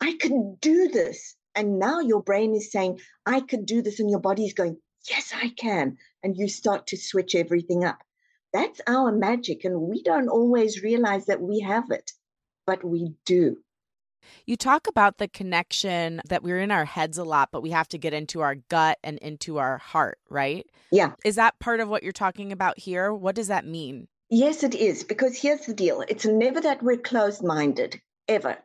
I 0.02 0.18
can 0.20 0.58
do 0.60 0.88
this. 0.88 1.36
And 1.56 1.80
now 1.80 2.00
your 2.00 2.24
brain 2.24 2.56
is 2.56 2.72
saying, 2.72 3.00
I 3.26 3.42
could 3.42 3.66
do 3.66 3.82
this. 3.82 4.00
And 4.00 4.10
your 4.10 4.20
body 4.20 4.46
is 4.46 4.54
going, 4.54 4.78
Yes, 5.10 5.34
I 5.36 5.50
can. 5.50 5.98
And 6.24 6.38
you 6.38 6.48
start 6.48 6.88
to 6.88 6.98
switch 6.98 7.34
everything 7.34 7.84
up. 7.84 8.00
That's 8.54 8.82
our 8.86 9.12
magic. 9.12 9.64
And 9.64 9.82
we 9.82 10.04
don't 10.04 10.28
always 10.28 10.84
realize 10.84 11.26
that 11.26 11.42
we 11.42 11.62
have 11.62 11.90
it, 11.90 12.12
but 12.68 12.84
we 12.84 13.14
do. 13.26 13.58
You 14.46 14.56
talk 14.56 14.88
about 14.88 15.18
the 15.18 15.28
connection 15.28 16.22
that 16.28 16.44
we're 16.44 16.60
in 16.60 16.70
our 16.70 16.86
heads 16.86 17.18
a 17.18 17.24
lot, 17.24 17.50
but 17.52 17.62
we 17.62 17.72
have 17.72 17.88
to 17.90 17.98
get 17.98 18.14
into 18.14 18.42
our 18.42 18.56
gut 18.56 19.00
and 19.04 19.18
into 19.20 19.58
our 19.58 19.80
heart, 19.80 20.20
right? 20.30 20.68
Yeah. 20.92 21.14
Is 21.26 21.36
that 21.36 21.58
part 21.60 21.80
of 21.80 21.90
what 21.90 22.04
you're 22.04 22.12
talking 22.12 22.52
about 22.52 22.78
here? 22.78 23.14
What 23.14 23.36
does 23.36 23.48
that 23.48 23.66
mean? 23.66 24.08
Yes, 24.30 24.64
it 24.64 24.76
is. 24.76 25.04
Because 25.04 25.36
here's 25.36 25.66
the 25.66 25.74
deal 25.74 26.02
it's 26.08 26.26
never 26.26 26.62
that 26.62 26.84
we're 26.84 26.98
closed 26.98 27.44
minded, 27.44 28.00
ever. 28.28 28.58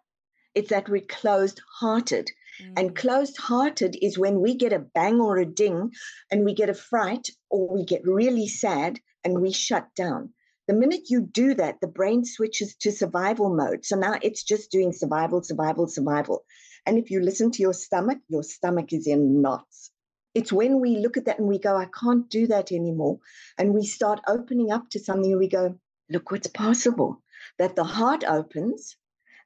It's 0.57 0.71
that 0.71 0.89
we're 0.89 1.03
closed 1.03 1.61
hearted. 1.81 2.31
And 2.77 2.91
mm. 2.91 2.97
closed 2.97 3.37
hearted 3.37 3.99
is 4.01 4.19
when 4.19 4.41
we 4.41 4.55
get 4.55 4.73
a 4.73 4.79
bang 4.79 5.21
or 5.21 5.37
a 5.37 5.45
ding 5.45 5.93
and 6.31 6.47
we 6.47 6.55
get 6.55 6.71
a 6.71 6.75
fright 6.75 7.29
or 7.51 7.69
we 7.69 7.85
get 7.85 8.01
really 8.07 8.49
sad 8.49 8.99
and 9.23 9.43
we 9.43 9.53
shut 9.53 9.95
down. 9.95 10.33
The 10.67 10.73
minute 10.73 11.11
you 11.11 11.21
do 11.21 11.53
that, 11.55 11.83
the 11.83 11.87
brain 11.87 12.25
switches 12.25 12.75
to 12.77 12.91
survival 12.91 13.55
mode. 13.55 13.85
So 13.85 13.97
now 13.97 14.15
it's 14.23 14.43
just 14.43 14.71
doing 14.71 14.93
survival, 14.93 15.43
survival, 15.43 15.89
survival. 15.89 16.45
And 16.87 16.97
if 16.97 17.11
you 17.11 17.21
listen 17.21 17.51
to 17.51 17.63
your 17.63 17.75
stomach, 17.75 18.19
your 18.29 18.43
stomach 18.43 18.95
is 18.95 19.07
in 19.07 19.43
knots. 19.43 19.91
It's 20.35 20.55
when 20.55 20.81
we 20.81 20.97
look 20.97 21.19
at 21.19 21.27
that 21.27 21.39
and 21.39 21.49
we 21.49 21.59
go, 21.59 21.77
I 21.77 21.87
can't 22.01 22.31
do 22.31 22.47
that 22.47 22.73
anymore. 22.73 23.19
And 23.59 23.75
we 23.75 23.85
start 23.85 24.21
opening 24.27 24.73
up 24.73 24.89
to 24.91 24.99
something 24.99 25.31
and 25.33 25.39
we 25.39 25.49
go, 25.49 25.79
look 26.09 26.31
what's 26.31 26.47
possible. 26.47 27.23
That 27.59 27.77
the 27.77 27.85
heart 27.85 28.25
opens 28.25 28.97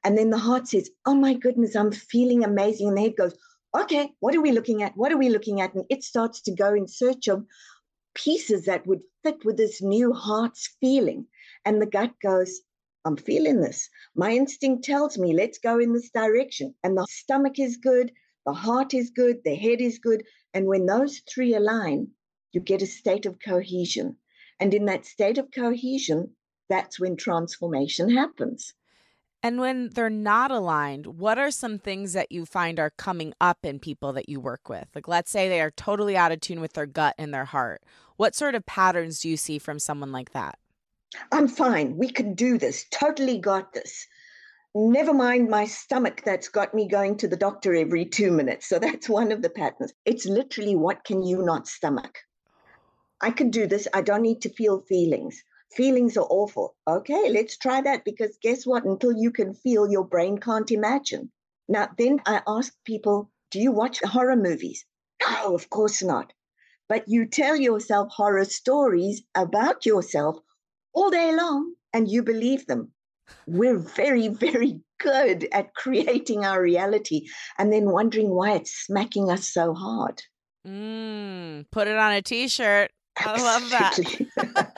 and 0.03 0.17
then 0.17 0.29
the 0.31 0.37
heart 0.37 0.67
says, 0.67 0.89
Oh 1.05 1.13
my 1.13 1.33
goodness, 1.33 1.75
I'm 1.75 1.91
feeling 1.91 2.43
amazing. 2.43 2.87
And 2.87 2.97
the 2.97 3.01
head 3.01 3.15
goes, 3.17 3.35
Okay, 3.75 4.11
what 4.19 4.35
are 4.35 4.41
we 4.41 4.51
looking 4.51 4.83
at? 4.83 4.97
What 4.97 5.11
are 5.11 5.17
we 5.17 5.29
looking 5.29 5.61
at? 5.61 5.73
And 5.73 5.85
it 5.89 6.03
starts 6.03 6.41
to 6.41 6.55
go 6.55 6.73
in 6.73 6.87
search 6.87 7.27
of 7.27 7.45
pieces 8.15 8.65
that 8.65 8.85
would 8.87 9.01
fit 9.23 9.45
with 9.45 9.57
this 9.57 9.81
new 9.81 10.11
heart's 10.11 10.75
feeling. 10.79 11.27
And 11.65 11.81
the 11.81 11.85
gut 11.85 12.13
goes, 12.21 12.61
I'm 13.05 13.17
feeling 13.17 13.61
this. 13.61 13.89
My 14.15 14.31
instinct 14.31 14.83
tells 14.83 15.17
me, 15.17 15.33
let's 15.33 15.57
go 15.57 15.79
in 15.79 15.93
this 15.93 16.09
direction. 16.09 16.75
And 16.83 16.97
the 16.97 17.05
stomach 17.09 17.59
is 17.59 17.77
good, 17.77 18.11
the 18.45 18.53
heart 18.53 18.93
is 18.93 19.09
good, 19.11 19.43
the 19.43 19.55
head 19.55 19.81
is 19.81 19.99
good. 19.99 20.23
And 20.53 20.65
when 20.65 20.85
those 20.85 21.21
three 21.31 21.53
align, 21.53 22.11
you 22.51 22.59
get 22.59 22.81
a 22.81 22.87
state 22.87 23.25
of 23.25 23.39
cohesion. 23.39 24.17
And 24.59 24.73
in 24.73 24.85
that 24.85 25.05
state 25.05 25.37
of 25.37 25.51
cohesion, 25.51 26.35
that's 26.69 26.99
when 26.99 27.15
transformation 27.15 28.09
happens. 28.09 28.73
And 29.43 29.59
when 29.59 29.89
they're 29.89 30.09
not 30.09 30.51
aligned, 30.51 31.07
what 31.07 31.39
are 31.39 31.49
some 31.49 31.79
things 31.79 32.13
that 32.13 32.31
you 32.31 32.45
find 32.45 32.79
are 32.79 32.91
coming 32.91 33.33
up 33.41 33.65
in 33.65 33.79
people 33.79 34.13
that 34.13 34.29
you 34.29 34.39
work 34.39 34.69
with? 34.69 34.87
Like, 34.93 35.07
let's 35.07 35.31
say 35.31 35.49
they 35.49 35.61
are 35.61 35.71
totally 35.71 36.15
out 36.15 36.31
of 36.31 36.41
tune 36.41 36.61
with 36.61 36.73
their 36.73 36.85
gut 36.85 37.15
and 37.17 37.33
their 37.33 37.45
heart. 37.45 37.81
What 38.17 38.35
sort 38.35 38.53
of 38.53 38.65
patterns 38.67 39.19
do 39.21 39.29
you 39.29 39.37
see 39.37 39.57
from 39.57 39.79
someone 39.79 40.11
like 40.11 40.33
that? 40.33 40.59
I'm 41.31 41.47
fine. 41.47 41.97
We 41.97 42.09
can 42.09 42.35
do 42.35 42.59
this. 42.59 42.85
Totally 42.91 43.39
got 43.39 43.73
this. 43.73 44.05
Never 44.75 45.13
mind 45.13 45.49
my 45.49 45.65
stomach 45.65 46.21
that's 46.23 46.47
got 46.47 46.73
me 46.73 46.87
going 46.87 47.17
to 47.17 47.27
the 47.27 47.35
doctor 47.35 47.73
every 47.73 48.05
two 48.05 48.31
minutes. 48.31 48.69
So 48.69 48.77
that's 48.79 49.09
one 49.09 49.31
of 49.31 49.41
the 49.41 49.49
patterns. 49.49 49.93
It's 50.05 50.25
literally 50.27 50.75
what 50.75 51.03
can 51.03 51.23
you 51.23 51.43
not 51.43 51.67
stomach? 51.67 52.19
I 53.21 53.31
can 53.31 53.49
do 53.49 53.65
this. 53.65 53.87
I 53.93 54.01
don't 54.01 54.21
need 54.21 54.41
to 54.41 54.49
feel 54.49 54.81
feelings 54.81 55.43
feelings 55.75 56.17
are 56.17 56.27
awful. 56.29 56.75
Okay, 56.87 57.29
let's 57.29 57.57
try 57.57 57.81
that 57.81 58.05
because 58.05 58.37
guess 58.41 58.65
what? 58.65 58.85
Until 58.85 59.13
you 59.13 59.31
can 59.31 59.53
feel, 59.53 59.89
your 59.89 60.05
brain 60.05 60.37
can't 60.37 60.71
imagine. 60.71 61.31
Now, 61.67 61.89
then 61.97 62.19
I 62.25 62.41
ask 62.47 62.73
people, 62.85 63.29
do 63.51 63.59
you 63.59 63.71
watch 63.71 64.01
horror 64.03 64.35
movies? 64.35 64.85
No, 65.21 65.55
of 65.55 65.69
course 65.69 66.03
not. 66.03 66.33
But 66.89 67.07
you 67.07 67.25
tell 67.25 67.55
yourself 67.55 68.09
horror 68.11 68.45
stories 68.45 69.23
about 69.35 69.85
yourself 69.85 70.37
all 70.93 71.09
day 71.09 71.33
long 71.33 71.73
and 71.93 72.09
you 72.09 72.23
believe 72.23 72.67
them. 72.67 72.91
We're 73.47 73.77
very, 73.77 74.27
very 74.47 74.81
good 74.99 75.47
at 75.51 75.73
creating 75.73 76.45
our 76.45 76.61
reality 76.61 77.27
and 77.57 77.71
then 77.71 77.89
wondering 77.89 78.29
why 78.29 78.53
it's 78.53 78.85
smacking 78.85 79.29
us 79.29 79.47
so 79.47 79.73
hard. 79.73 80.21
Mm, 80.67 81.65
put 81.71 81.87
it 81.87 81.97
on 81.97 82.13
a 82.13 82.21
t 82.21 82.47
shirt. 82.47 82.91
I 83.17 83.41
love 83.41 83.69
that. 83.71 83.99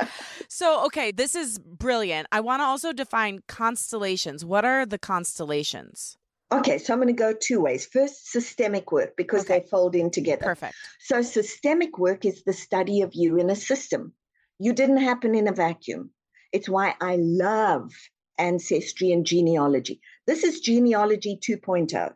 so, 0.53 0.85
okay, 0.85 1.11
this 1.11 1.33
is 1.33 1.57
brilliant. 1.57 2.27
I 2.31 2.39
want 2.39 2.59
to 2.59 2.65
also 2.65 2.93
define 2.93 3.39
constellations. 3.47 4.45
What 4.45 4.65
are 4.65 4.85
the 4.85 4.99
constellations? 4.99 6.15
Okay, 6.51 6.77
so 6.77 6.93
I'm 6.93 6.99
going 6.99 7.07
to 7.07 7.13
go 7.13 7.33
two 7.33 7.59
ways. 7.59 7.87
First, 7.87 8.29
systemic 8.29 8.91
work, 8.91 9.17
because 9.17 9.45
okay. 9.45 9.61
they 9.61 9.67
fold 9.67 9.95
in 9.95 10.11
together. 10.11 10.45
Perfect. 10.45 10.75
So, 10.99 11.23
systemic 11.23 11.97
work 11.97 12.23
is 12.23 12.43
the 12.43 12.53
study 12.53 13.01
of 13.01 13.15
you 13.15 13.39
in 13.39 13.49
a 13.49 13.55
system. 13.55 14.13
You 14.59 14.73
didn't 14.73 14.97
happen 14.97 15.33
in 15.33 15.47
a 15.47 15.53
vacuum. 15.53 16.11
It's 16.51 16.69
why 16.69 16.93
I 17.01 17.15
love 17.15 17.91
ancestry 18.37 19.11
and 19.11 19.25
genealogy. 19.25 20.01
This 20.27 20.43
is 20.43 20.59
genealogy 20.59 21.39
2.0. 21.41 22.13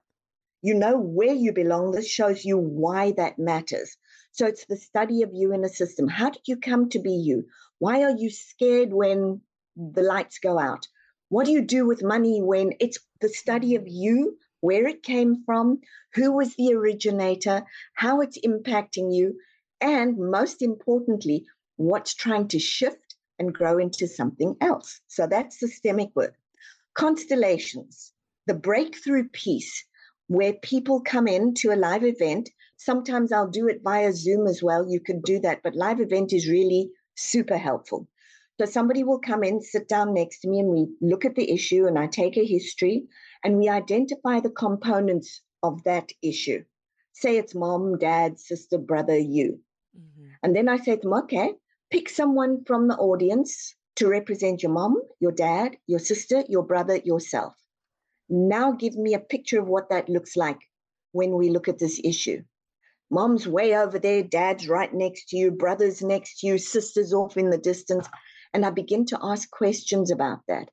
You 0.62 0.76
know 0.76 0.96
where 1.00 1.34
you 1.34 1.54
belong. 1.54 1.90
This 1.90 2.08
shows 2.08 2.46
you 2.46 2.60
why 2.60 3.14
that 3.14 3.40
matters. 3.40 3.98
So 4.38 4.46
it's 4.46 4.66
the 4.66 4.78
study 4.78 5.24
of 5.24 5.32
you 5.34 5.52
in 5.52 5.64
a 5.64 5.70
system. 5.70 6.08
How 6.08 6.30
did 6.30 6.44
you 6.46 6.58
come 6.58 6.90
to 6.90 7.00
be 7.00 7.14
you? 7.14 7.48
Why 7.80 8.04
are 8.04 8.16
you 8.16 8.30
scared 8.30 8.94
when 8.94 9.42
the 9.76 10.04
lights 10.04 10.38
go 10.38 10.60
out? 10.60 10.88
What 11.30 11.48
do 11.48 11.52
you 11.52 11.64
do 11.64 11.88
with 11.88 12.04
money 12.04 12.40
when 12.44 12.74
it's 12.80 13.00
the 13.20 13.30
study 13.30 13.74
of 13.74 13.88
you, 13.88 14.38
where 14.60 14.88
it 14.88 15.02
came 15.02 15.44
from, 15.44 15.80
who 16.14 16.32
was 16.32 16.56
the 16.56 16.72
originator, 16.76 17.66
how 17.94 18.22
it's 18.22 18.38
impacting 18.46 19.12
you, 19.12 19.40
and 19.82 20.16
most 20.20 20.62
importantly, 20.62 21.48
what's 21.78 22.14
trying 22.14 22.48
to 22.50 22.60
shift 22.60 23.16
and 23.40 23.56
grow 23.56 23.80
into 23.80 24.08
something 24.08 24.56
else. 24.62 25.02
So 25.08 25.26
that's 25.26 25.60
systemic 25.60 26.10
work. 26.16 26.36
Constellations, 26.94 28.14
the 28.46 28.54
breakthrough 28.54 29.30
piece 29.30 29.84
where 30.28 30.54
people 30.54 31.02
come 31.02 31.28
in 31.28 31.54
to 31.56 31.72
a 31.72 31.76
live 31.76 32.04
event 32.04 32.50
Sometimes 32.78 33.32
I'll 33.32 33.50
do 33.50 33.68
it 33.68 33.82
via 33.84 34.14
Zoom 34.14 34.46
as 34.46 34.62
well. 34.62 34.88
You 34.88 35.00
can 35.00 35.20
do 35.22 35.40
that, 35.40 35.64
but 35.64 35.76
live 35.76 36.00
event 36.00 36.32
is 36.32 36.48
really 36.48 36.92
super 37.16 37.58
helpful. 37.58 38.08
So 38.60 38.66
somebody 38.66 39.04
will 39.04 39.20
come 39.20 39.44
in, 39.44 39.62
sit 39.62 39.88
down 39.88 40.14
next 40.14 40.40
to 40.42 40.48
me, 40.48 40.60
and 40.60 40.70
we 40.70 40.88
look 41.02 41.26
at 41.26 41.36
the 41.36 41.52
issue, 41.52 41.86
and 41.88 41.98
I 41.98 42.08
take 42.08 42.38
a 42.38 42.46
history, 42.46 43.08
and 43.44 43.58
we 43.58 43.68
identify 43.68 44.40
the 44.40 44.52
components 44.52 45.42
of 45.64 45.84
that 45.84 46.12
issue. 46.22 46.64
Say 47.14 47.38
it's 47.38 47.56
mom, 47.56 47.98
dad, 47.98 48.40
sister, 48.40 48.78
brother, 48.78 49.18
you. 49.18 49.60
Mm-hmm. 49.98 50.28
And 50.44 50.56
then 50.56 50.70
I 50.70 50.78
say 50.78 50.96
to 50.96 51.02
them, 51.02 51.14
okay, 51.14 51.54
pick 51.90 52.10
someone 52.10 52.64
from 52.66 52.88
the 52.88 52.98
audience 52.98 53.76
to 53.96 54.08
represent 54.08 54.62
your 54.62 54.72
mom, 54.72 55.02
your 55.20 55.32
dad, 55.32 55.78
your 55.88 56.00
sister, 56.00 56.44
your 56.48 56.64
brother, 56.64 56.98
yourself. 56.98 57.56
Now 58.30 58.72
give 58.72 58.96
me 58.96 59.14
a 59.14 59.20
picture 59.20 59.60
of 59.60 59.68
what 59.68 59.90
that 59.90 60.10
looks 60.10 60.36
like 60.36 60.60
when 61.12 61.36
we 61.36 61.50
look 61.50 61.68
at 61.68 61.80
this 61.80 62.00
issue. 62.04 62.44
Mom's 63.10 63.48
way 63.48 63.76
over 63.76 64.00
there, 64.00 64.22
dad's 64.22 64.68
right 64.68 64.94
next 64.94 65.30
to 65.30 65.38
you, 65.38 65.52
brother's 65.52 66.02
next 66.02 66.40
to 66.40 66.48
you, 66.48 66.58
sister's 66.58 67.14
off 67.14 67.38
in 67.38 67.50
the 67.50 67.58
distance. 67.58 68.08
And 68.54 68.66
I 68.66 68.70
begin 68.70 69.06
to 69.08 69.20
ask 69.22 69.50
questions 69.50 70.12
about 70.12 70.40
that. 70.48 70.70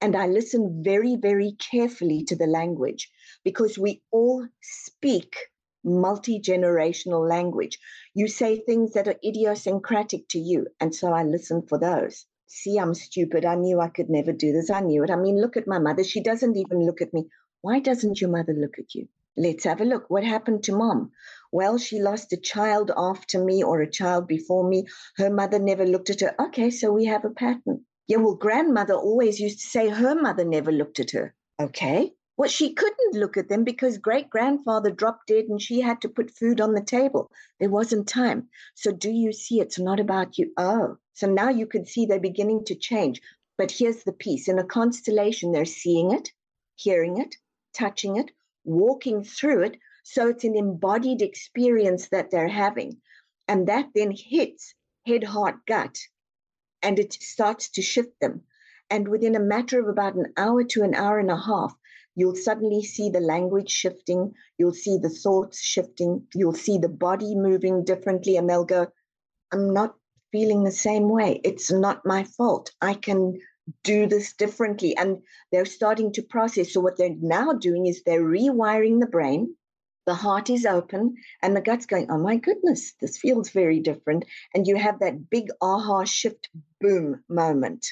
And 0.00 0.16
I 0.16 0.26
listen 0.26 0.82
very, 0.82 1.16
very 1.16 1.52
carefully 1.52 2.24
to 2.24 2.36
the 2.36 2.46
language 2.46 3.10
because 3.44 3.78
we 3.78 4.02
all 4.10 4.46
speak 4.62 5.36
multi 5.84 6.40
generational 6.40 7.28
language. 7.28 7.78
You 8.14 8.28
say 8.28 8.58
things 8.58 8.92
that 8.92 9.08
are 9.08 9.20
idiosyncratic 9.24 10.28
to 10.30 10.38
you. 10.38 10.66
And 10.80 10.94
so 10.94 11.12
I 11.12 11.24
listen 11.24 11.62
for 11.62 11.78
those. 11.78 12.26
See, 12.46 12.78
I'm 12.78 12.94
stupid. 12.94 13.44
I 13.44 13.56
knew 13.56 13.80
I 13.80 13.88
could 13.88 14.08
never 14.08 14.32
do 14.32 14.52
this. 14.52 14.70
I 14.70 14.80
knew 14.80 15.02
it. 15.04 15.10
I 15.10 15.16
mean, 15.16 15.40
look 15.40 15.56
at 15.56 15.66
my 15.66 15.78
mother. 15.78 16.04
She 16.04 16.22
doesn't 16.22 16.56
even 16.56 16.86
look 16.86 17.00
at 17.00 17.12
me. 17.12 17.28
Why 17.60 17.80
doesn't 17.80 18.20
your 18.20 18.30
mother 18.30 18.52
look 18.52 18.78
at 18.78 18.94
you? 18.94 19.08
Let's 19.36 19.64
have 19.64 19.80
a 19.80 19.84
look. 19.84 20.08
What 20.08 20.24
happened 20.24 20.62
to 20.64 20.76
mom? 20.76 21.10
Well, 21.52 21.76
she 21.76 22.00
lost 22.00 22.32
a 22.32 22.36
child 22.36 22.90
after 22.96 23.44
me 23.44 23.62
or 23.62 23.80
a 23.80 23.90
child 23.90 24.26
before 24.26 24.66
me. 24.68 24.86
Her 25.16 25.30
mother 25.30 25.58
never 25.58 25.84
looked 25.84 26.10
at 26.10 26.20
her. 26.20 26.34
Okay, 26.40 26.70
so 26.70 26.92
we 26.92 27.04
have 27.06 27.24
a 27.24 27.30
pattern. 27.30 27.84
Yeah, 28.06 28.18
well, 28.18 28.34
grandmother 28.34 28.94
always 28.94 29.40
used 29.40 29.60
to 29.60 29.66
say 29.66 29.88
her 29.88 30.14
mother 30.14 30.44
never 30.44 30.72
looked 30.72 31.00
at 31.00 31.10
her. 31.10 31.34
Okay. 31.60 32.12
Well, 32.38 32.50
she 32.50 32.74
couldn't 32.74 33.14
look 33.14 33.38
at 33.38 33.48
them 33.48 33.64
because 33.64 33.96
great 33.96 34.28
grandfather 34.28 34.90
dropped 34.90 35.28
dead 35.28 35.46
and 35.46 35.60
she 35.60 35.80
had 35.80 36.02
to 36.02 36.08
put 36.10 36.30
food 36.30 36.60
on 36.60 36.74
the 36.74 36.82
table. 36.82 37.30
There 37.58 37.70
wasn't 37.70 38.06
time. 38.08 38.50
So, 38.74 38.92
do 38.92 39.10
you 39.10 39.32
see 39.32 39.58
it's 39.58 39.78
not 39.78 40.00
about 40.00 40.36
you? 40.36 40.52
Oh, 40.58 40.98
so 41.14 41.26
now 41.26 41.48
you 41.48 41.66
can 41.66 41.86
see 41.86 42.04
they're 42.04 42.20
beginning 42.20 42.64
to 42.66 42.74
change. 42.74 43.22
But 43.56 43.70
here's 43.70 44.04
the 44.04 44.12
piece 44.12 44.48
in 44.48 44.58
a 44.58 44.64
constellation, 44.64 45.52
they're 45.52 45.64
seeing 45.64 46.12
it, 46.12 46.30
hearing 46.74 47.16
it, 47.16 47.36
touching 47.72 48.16
it, 48.16 48.32
walking 48.64 49.24
through 49.24 49.62
it. 49.62 49.78
So, 50.02 50.28
it's 50.28 50.44
an 50.44 50.56
embodied 50.56 51.22
experience 51.22 52.08
that 52.10 52.30
they're 52.30 52.48
having. 52.48 53.00
And 53.48 53.66
that 53.68 53.88
then 53.94 54.10
hits 54.10 54.74
head, 55.06 55.24
heart, 55.24 55.64
gut, 55.66 55.98
and 56.82 56.98
it 56.98 57.14
starts 57.14 57.70
to 57.70 57.80
shift 57.80 58.20
them. 58.20 58.42
And 58.90 59.08
within 59.08 59.34
a 59.34 59.40
matter 59.40 59.80
of 59.80 59.88
about 59.88 60.16
an 60.16 60.34
hour 60.36 60.64
to 60.64 60.82
an 60.82 60.94
hour 60.94 61.18
and 61.18 61.30
a 61.30 61.40
half, 61.40 61.74
you'll 62.16 62.34
suddenly 62.34 62.82
see 62.82 63.10
the 63.10 63.20
language 63.20 63.70
shifting, 63.70 64.32
you'll 64.58 64.74
see 64.74 64.98
the 64.98 65.10
thoughts 65.10 65.60
shifting, 65.60 66.26
you'll 66.34 66.54
see 66.54 66.78
the 66.78 66.88
body 66.88 67.36
moving 67.36 67.84
differently, 67.84 68.36
and 68.36 68.50
they'll 68.50 68.64
go, 68.64 68.88
I'm 69.52 69.72
not 69.72 69.94
feeling 70.32 70.64
the 70.64 70.72
same 70.72 71.08
way. 71.08 71.40
It's 71.44 71.70
not 71.70 72.04
my 72.04 72.24
fault. 72.24 72.72
I 72.80 72.94
can 72.94 73.38
do 73.84 74.06
this 74.06 74.32
differently. 74.32 74.96
And 74.96 75.22
they're 75.52 75.64
starting 75.64 76.12
to 76.12 76.22
process. 76.22 76.72
So, 76.72 76.80
what 76.80 76.96
they're 76.96 77.16
now 77.20 77.52
doing 77.52 77.86
is 77.86 78.02
they're 78.02 78.22
rewiring 78.22 79.00
the 79.00 79.06
brain. 79.06 79.54
The 80.06 80.14
heart 80.14 80.50
is 80.50 80.64
open 80.64 81.16
and 81.42 81.56
the 81.56 81.60
gut's 81.60 81.86
going, 81.86 82.10
Oh 82.10 82.18
my 82.18 82.36
goodness, 82.36 82.92
this 83.00 83.18
feels 83.18 83.50
very 83.50 83.80
different. 83.80 84.24
And 84.54 84.66
you 84.66 84.76
have 84.76 85.00
that 85.00 85.28
big 85.30 85.48
aha 85.60 86.04
shift 86.04 86.48
boom 86.80 87.24
moment. 87.28 87.86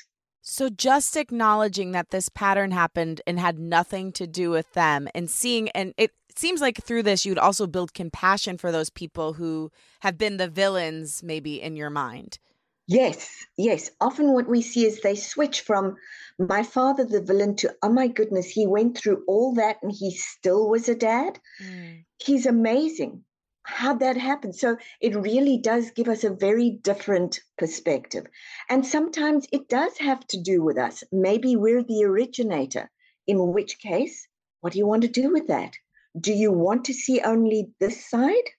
So 0.47 0.69
just 0.69 1.17
acknowledging 1.17 1.93
that 1.93 2.11
this 2.11 2.29
pattern 2.29 2.71
happened 2.71 3.23
and 3.27 3.41
had 3.41 3.59
nothing 3.59 4.13
to 4.13 4.27
do 4.27 4.51
with 4.51 4.71
them 4.75 5.09
and 5.15 5.31
seeing 5.31 5.71
and 5.71 5.95
it 5.97 6.11
seems 6.37 6.61
like 6.61 6.85
through 6.85 7.03
this 7.05 7.25
you'd 7.25 7.39
also 7.39 7.67
build 7.67 7.95
compassion 7.95 8.59
for 8.59 8.71
those 8.71 8.91
people 8.91 9.33
who 9.33 9.73
have 10.01 10.19
been 10.19 10.37
the 10.37 10.47
villains 10.47 11.23
maybe 11.23 11.63
in 11.63 11.77
your 11.77 11.89
mind. 11.89 12.39
Yes, 12.87 13.47
yes. 13.57 13.91
Often 14.03 14.35
what 14.35 14.47
we 14.47 14.61
see 14.61 14.85
is 14.85 15.01
they 15.01 15.15
switch 15.15 15.63
from 15.63 15.97
my 16.39 16.63
father 16.63 17.07
the 17.07 17.23
villain 17.23 17.57
to 17.57 17.75
oh 17.83 17.89
my 17.89 18.09
goodness, 18.09 18.47
he 18.47 18.67
went 18.67 18.99
through 18.99 19.25
all 19.27 19.55
that 19.55 19.79
and 19.83 19.91
he 19.91 20.11
still 20.11 20.69
was 20.69 20.91
a 20.91 20.95
dad. 20.95 21.41
Mm. 21.63 22.05
He's 22.19 22.45
amazing 22.45 23.25
how 23.64 23.94
that 23.94 24.16
happened. 24.16 24.54
So 24.54 24.76
it 25.00 25.16
really 25.16 25.59
does 25.59 25.90
give 25.90 26.09
us 26.09 26.23
a 26.23 26.30
very 26.30 26.71
different 26.71 27.40
perspective. 27.59 28.26
And 28.68 28.87
sometimes 28.87 29.47
it 29.52 29.68
does 29.68 29.97
have 29.99 30.26
to 30.28 30.40
do 30.40 30.62
with 30.62 30.78
us. 30.78 31.02
Maybe 31.11 31.56
we're 31.56 31.83
the 31.83 32.04
originator, 32.04 32.90
in 33.26 33.52
which 33.52 33.78
case, 33.78 34.28
what 34.61 34.75
do 34.75 34.78
you 34.78 34.87
want 34.87 35.02
to 35.02 35.09
do 35.09 35.33
with 35.33 35.49
that? 35.49 35.75
Do 36.21 36.33
you 36.33 36.52
want 36.52 36.85
to 36.85 36.94
see 36.94 37.21
only 37.21 37.73
this 37.80 38.09
side? 38.09 38.50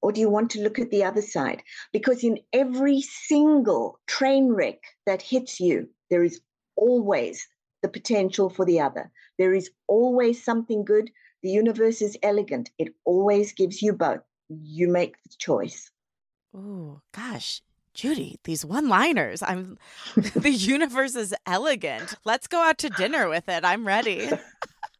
Or 0.00 0.12
do 0.12 0.20
you 0.20 0.28
want 0.28 0.50
to 0.50 0.62
look 0.62 0.78
at 0.78 0.90
the 0.90 1.04
other 1.04 1.22
side? 1.22 1.62
Because 1.92 2.22
in 2.22 2.38
every 2.52 3.00
single 3.00 3.98
train 4.06 4.48
wreck 4.48 4.80
that 5.06 5.22
hits 5.22 5.58
you, 5.58 5.88
there 6.10 6.22
is 6.22 6.40
always 6.76 7.46
the 7.82 7.88
potential 7.88 8.50
for 8.50 8.64
the 8.64 8.80
other. 8.80 9.10
There 9.38 9.54
is 9.54 9.70
always 9.88 10.44
something 10.44 10.84
good. 10.84 11.10
The 11.42 11.50
universe 11.50 12.02
is 12.02 12.18
elegant. 12.22 12.70
It 12.78 12.94
always 13.04 13.52
gives 13.52 13.82
you 13.82 13.92
both 13.92 14.20
you 14.48 14.88
make 14.88 15.22
the 15.22 15.34
choice. 15.38 15.90
Oh, 16.54 17.00
gosh. 17.12 17.62
Judy, 17.94 18.40
these 18.42 18.64
one 18.64 18.88
liners. 18.88 19.42
I'm 19.42 19.78
the 20.16 20.50
universe 20.50 21.14
is 21.14 21.34
elegant. 21.46 22.14
Let's 22.24 22.48
go 22.48 22.60
out 22.60 22.78
to 22.78 22.90
dinner 22.90 23.28
with 23.28 23.48
it. 23.48 23.64
I'm 23.64 23.86
ready. 23.86 24.28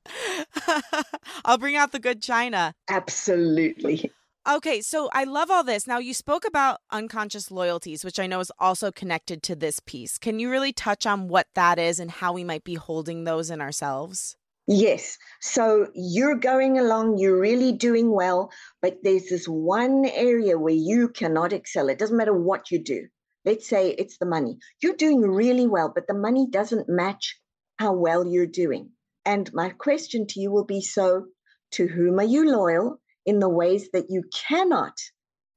I'll 1.44 1.59
bring 1.59 1.76
out 1.76 1.92
the 1.92 1.98
good 1.98 2.22
china. 2.22 2.74
Absolutely. 2.88 4.11
Okay, 4.46 4.83
so 4.83 5.09
I 5.14 5.24
love 5.24 5.50
all 5.50 5.64
this. 5.64 5.87
Now, 5.87 5.98
you 5.98 6.12
spoke 6.12 6.46
about 6.46 6.80
unconscious 6.92 7.50
loyalties, 7.50 8.04
which 8.04 8.20
I 8.20 8.26
know 8.26 8.40
is 8.40 8.52
also 8.59 8.92
connected 8.92 9.42
to 9.44 9.57
this 9.57 9.80
piece. 9.80 10.18
Can 10.18 10.38
you 10.38 10.50
really 10.50 10.72
touch 10.72 11.07
on 11.07 11.28
what 11.28 11.46
that 11.54 11.78
is 11.78 11.98
and 11.98 12.11
how 12.11 12.35
we 12.35 12.44
might 12.44 12.62
be 12.62 12.74
holding 12.74 13.24
those 13.24 13.50
in 13.50 13.62
ourselves? 13.62 14.37
Yes. 14.66 15.18
So 15.40 15.90
you're 15.94 16.37
going 16.37 16.79
along, 16.79 17.16
you're 17.18 17.40
really 17.40 17.72
doing 17.72 18.11
well, 18.11 18.50
but 18.83 18.98
there's 19.03 19.29
this 19.29 19.46
one 19.46 20.05
area 20.07 20.59
where 20.59 20.74
you 20.74 21.09
cannot 21.09 21.53
excel. 21.53 21.88
It 21.88 21.98
doesn't 21.98 22.16
matter 22.16 22.35
what 22.35 22.70
you 22.70 22.79
do. 22.83 23.09
Let's 23.44 23.68
say 23.68 23.90
it's 23.90 24.16
the 24.18 24.27
money. 24.27 24.59
You're 24.83 24.96
doing 24.96 25.20
really 25.20 25.66
well, 25.66 25.92
but 25.94 26.07
the 26.07 26.14
money 26.14 26.46
doesn't 26.50 26.88
match 26.88 27.38
how 27.79 27.92
well 27.94 28.27
you're 28.27 28.46
doing. 28.46 28.90
And 29.27 29.53
my 29.53 29.70
question 29.70 30.27
to 30.29 30.40
you 30.40 30.50
will 30.50 30.64
be 30.64 30.81
so, 30.81 31.27
to 31.72 31.87
whom 31.87 32.18
are 32.18 32.24
you 32.24 32.50
loyal 32.50 33.00
in 33.27 33.40
the 33.40 33.48
ways 33.48 33.90
that 33.92 34.11
you 34.11 34.22
cannot 34.33 34.96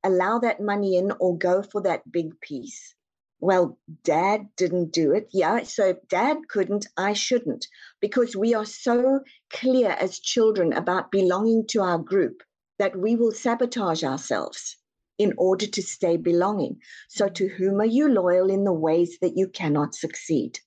allow 0.04 0.40
that 0.40 0.62
money 0.62 0.98
in 0.98 1.12
or 1.20 1.38
go 1.38 1.62
for 1.64 1.82
that 1.84 2.10
big 2.12 2.40
piece? 2.42 2.97
Well, 3.40 3.78
dad 4.04 4.48
didn't 4.56 4.92
do 4.92 5.12
it. 5.12 5.30
Yeah, 5.32 5.64
so 5.64 5.96
dad 6.10 6.38
couldn't, 6.50 6.88
I 6.98 7.14
shouldn't, 7.14 7.68
because 8.00 8.36
we 8.36 8.56
are 8.56 8.66
so 8.66 9.22
clear 9.52 9.92
as 9.92 10.20
children 10.20 10.74
about 10.74 11.12
belonging 11.12 11.68
to 11.68 11.82
our 11.82 12.00
group 12.00 12.42
that 12.80 12.98
we 12.98 13.16
will 13.16 13.32
sabotage 13.32 14.04
ourselves 14.04 14.78
in 15.18 15.34
order 15.38 15.68
to 15.68 15.82
stay 15.82 16.18
belonging. 16.18 16.80
So, 17.10 17.28
to 17.30 17.48
whom 17.48 17.80
are 17.80 17.86
you 17.86 18.08
loyal 18.10 18.50
in 18.50 18.64
the 18.64 18.74
ways 18.74 19.18
that 19.22 19.38
you 19.38 19.48
cannot 19.48 19.96
succeed? 19.96 20.60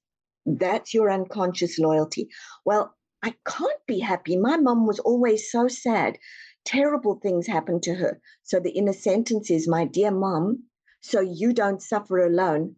That's 0.46 0.94
your 0.94 1.11
unconscious 1.11 1.78
loyalty. 1.78 2.28
Well, 2.64 2.94
I 3.22 3.35
can't 3.46 3.87
be 3.87 3.98
happy. 4.00 4.37
My 4.37 4.56
mom 4.56 4.87
was 4.87 4.98
always 5.00 5.50
so 5.50 5.68
sad. 5.68 6.18
Terrible 6.64 7.20
things 7.22 7.46
happened 7.46 7.83
to 7.85 7.94
her. 7.94 8.20
So, 8.42 8.61
the 8.61 8.70
inner 8.70 8.92
sentence 8.92 9.50
is, 9.50 9.68
My 9.68 9.85
dear 9.85 10.11
mom, 10.11 10.64
so 11.00 11.20
you 11.20 11.52
don't 11.52 11.82
suffer 11.82 12.18
alone, 12.18 12.76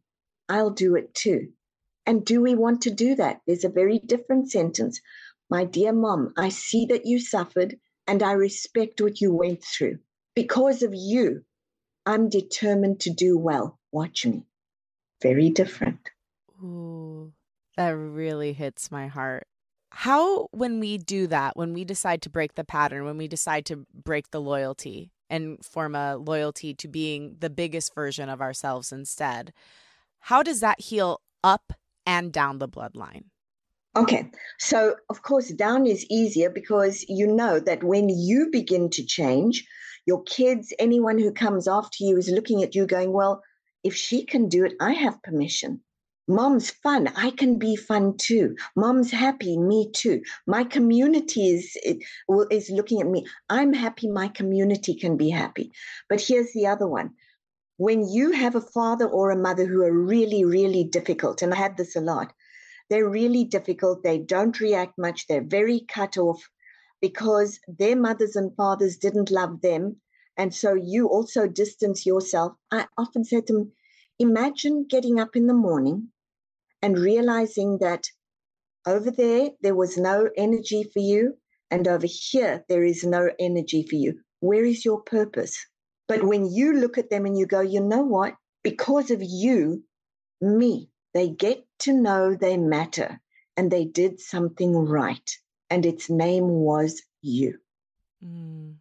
I'll 0.48 0.70
do 0.70 0.96
it 0.96 1.14
too. 1.14 1.52
And 2.06 2.24
do 2.24 2.40
we 2.40 2.54
want 2.54 2.82
to 2.82 2.90
do 2.90 3.14
that? 3.16 3.40
There's 3.46 3.64
a 3.64 3.68
very 3.68 3.98
different 3.98 4.50
sentence. 4.50 5.00
My 5.50 5.64
dear 5.64 5.92
mom, 5.92 6.32
I 6.36 6.48
see 6.48 6.86
that 6.86 7.06
you 7.06 7.20
suffered 7.20 7.76
and 8.06 8.22
I 8.22 8.32
respect 8.32 9.00
what 9.00 9.20
you 9.20 9.32
went 9.32 9.62
through. 9.62 9.98
Because 10.34 10.82
of 10.82 10.92
you, 10.94 11.44
I'm 12.06 12.28
determined 12.28 13.00
to 13.00 13.10
do 13.10 13.38
well. 13.38 13.78
Watch 13.92 14.26
me. 14.26 14.44
Very 15.22 15.50
different. 15.50 16.10
Ooh, 16.62 17.32
that 17.76 17.90
really 17.90 18.52
hits 18.52 18.90
my 18.90 19.06
heart. 19.06 19.46
How, 19.90 20.48
when 20.52 20.80
we 20.80 20.96
do 20.98 21.26
that, 21.28 21.56
when 21.56 21.74
we 21.74 21.84
decide 21.84 22.22
to 22.22 22.30
break 22.30 22.54
the 22.54 22.64
pattern, 22.64 23.04
when 23.04 23.18
we 23.18 23.28
decide 23.28 23.66
to 23.66 23.86
break 23.92 24.30
the 24.30 24.40
loyalty, 24.40 25.12
and 25.32 25.64
form 25.64 25.94
a 25.94 26.16
loyalty 26.16 26.74
to 26.74 26.86
being 26.86 27.36
the 27.40 27.48
biggest 27.48 27.94
version 27.94 28.28
of 28.28 28.42
ourselves 28.42 28.92
instead. 28.92 29.52
How 30.20 30.42
does 30.42 30.60
that 30.60 30.78
heal 30.78 31.22
up 31.42 31.72
and 32.06 32.30
down 32.30 32.58
the 32.58 32.68
bloodline? 32.68 33.24
Okay, 33.96 34.30
so 34.58 34.94
of 35.08 35.22
course, 35.22 35.48
down 35.48 35.86
is 35.86 36.06
easier 36.10 36.50
because 36.50 37.04
you 37.08 37.26
know 37.26 37.58
that 37.60 37.82
when 37.82 38.10
you 38.10 38.50
begin 38.52 38.90
to 38.90 39.04
change, 39.04 39.66
your 40.06 40.22
kids, 40.24 40.72
anyone 40.78 41.18
who 41.18 41.32
comes 41.32 41.66
after 41.66 42.04
you 42.04 42.18
is 42.18 42.28
looking 42.28 42.62
at 42.62 42.74
you 42.74 42.86
going, 42.86 43.12
Well, 43.12 43.42
if 43.82 43.94
she 43.94 44.26
can 44.26 44.48
do 44.48 44.64
it, 44.66 44.74
I 44.80 44.92
have 44.92 45.22
permission. 45.22 45.80
Mom's 46.28 46.70
fun. 46.70 47.08
I 47.16 47.30
can 47.30 47.58
be 47.58 47.74
fun 47.74 48.16
too. 48.16 48.54
Mom's 48.76 49.10
happy. 49.10 49.58
Me 49.58 49.90
too. 49.92 50.22
My 50.46 50.64
community 50.64 51.48
is 51.48 51.76
is 52.50 52.70
looking 52.70 53.00
at 53.00 53.08
me. 53.08 53.26
I'm 53.50 53.72
happy. 53.72 54.08
My 54.08 54.28
community 54.28 54.94
can 54.94 55.16
be 55.16 55.30
happy. 55.30 55.72
But 56.08 56.20
here's 56.20 56.52
the 56.52 56.66
other 56.66 56.86
one. 56.86 57.10
When 57.76 58.08
you 58.08 58.30
have 58.30 58.54
a 58.54 58.60
father 58.60 59.06
or 59.08 59.30
a 59.30 59.36
mother 59.36 59.66
who 59.66 59.82
are 59.82 59.92
really, 59.92 60.44
really 60.44 60.84
difficult, 60.84 61.42
and 61.42 61.52
I 61.52 61.56
had 61.56 61.76
this 61.76 61.96
a 61.96 62.00
lot, 62.00 62.32
they're 62.88 63.08
really 63.08 63.42
difficult. 63.44 64.04
They 64.04 64.18
don't 64.18 64.60
react 64.60 64.96
much. 64.98 65.26
They're 65.26 65.42
very 65.42 65.80
cut 65.88 66.16
off 66.16 66.48
because 67.00 67.58
their 67.66 67.96
mothers 67.96 68.36
and 68.36 68.54
fathers 68.54 68.96
didn't 68.96 69.32
love 69.32 69.60
them. 69.60 69.96
And 70.36 70.54
so 70.54 70.74
you 70.74 71.08
also 71.08 71.48
distance 71.48 72.06
yourself. 72.06 72.52
I 72.70 72.86
often 72.96 73.24
said 73.24 73.48
to 73.48 73.52
them, 73.54 73.72
imagine 74.20 74.86
getting 74.88 75.18
up 75.18 75.34
in 75.34 75.48
the 75.48 75.54
morning 75.54 76.11
and 76.82 76.98
realizing 76.98 77.78
that 77.78 78.06
over 78.86 79.10
there, 79.10 79.50
there 79.60 79.74
was 79.74 79.96
no 79.96 80.28
energy 80.36 80.84
for 80.92 80.98
you, 80.98 81.38
and 81.70 81.86
over 81.86 82.06
here, 82.06 82.64
there 82.68 82.82
is 82.82 83.04
no 83.04 83.30
energy 83.38 83.86
for 83.88 83.94
you. 83.94 84.20
Where 84.40 84.64
is 84.64 84.84
your 84.84 85.00
purpose? 85.00 85.64
But 86.08 86.24
when 86.24 86.52
you 86.52 86.74
look 86.74 86.98
at 86.98 87.08
them 87.08 87.24
and 87.24 87.38
you 87.38 87.46
go, 87.46 87.60
you 87.60 87.80
know 87.80 88.02
what? 88.02 88.34
Because 88.62 89.10
of 89.10 89.22
you, 89.22 89.84
me, 90.40 90.90
they 91.14 91.28
get 91.28 91.64
to 91.80 91.92
know 91.92 92.34
they 92.34 92.56
matter 92.56 93.20
and 93.56 93.70
they 93.70 93.84
did 93.84 94.20
something 94.20 94.74
right, 94.74 95.30
and 95.70 95.86
its 95.86 96.10
name 96.10 96.48
was 96.48 97.02
you. 97.22 97.58
Mm. 98.24 98.76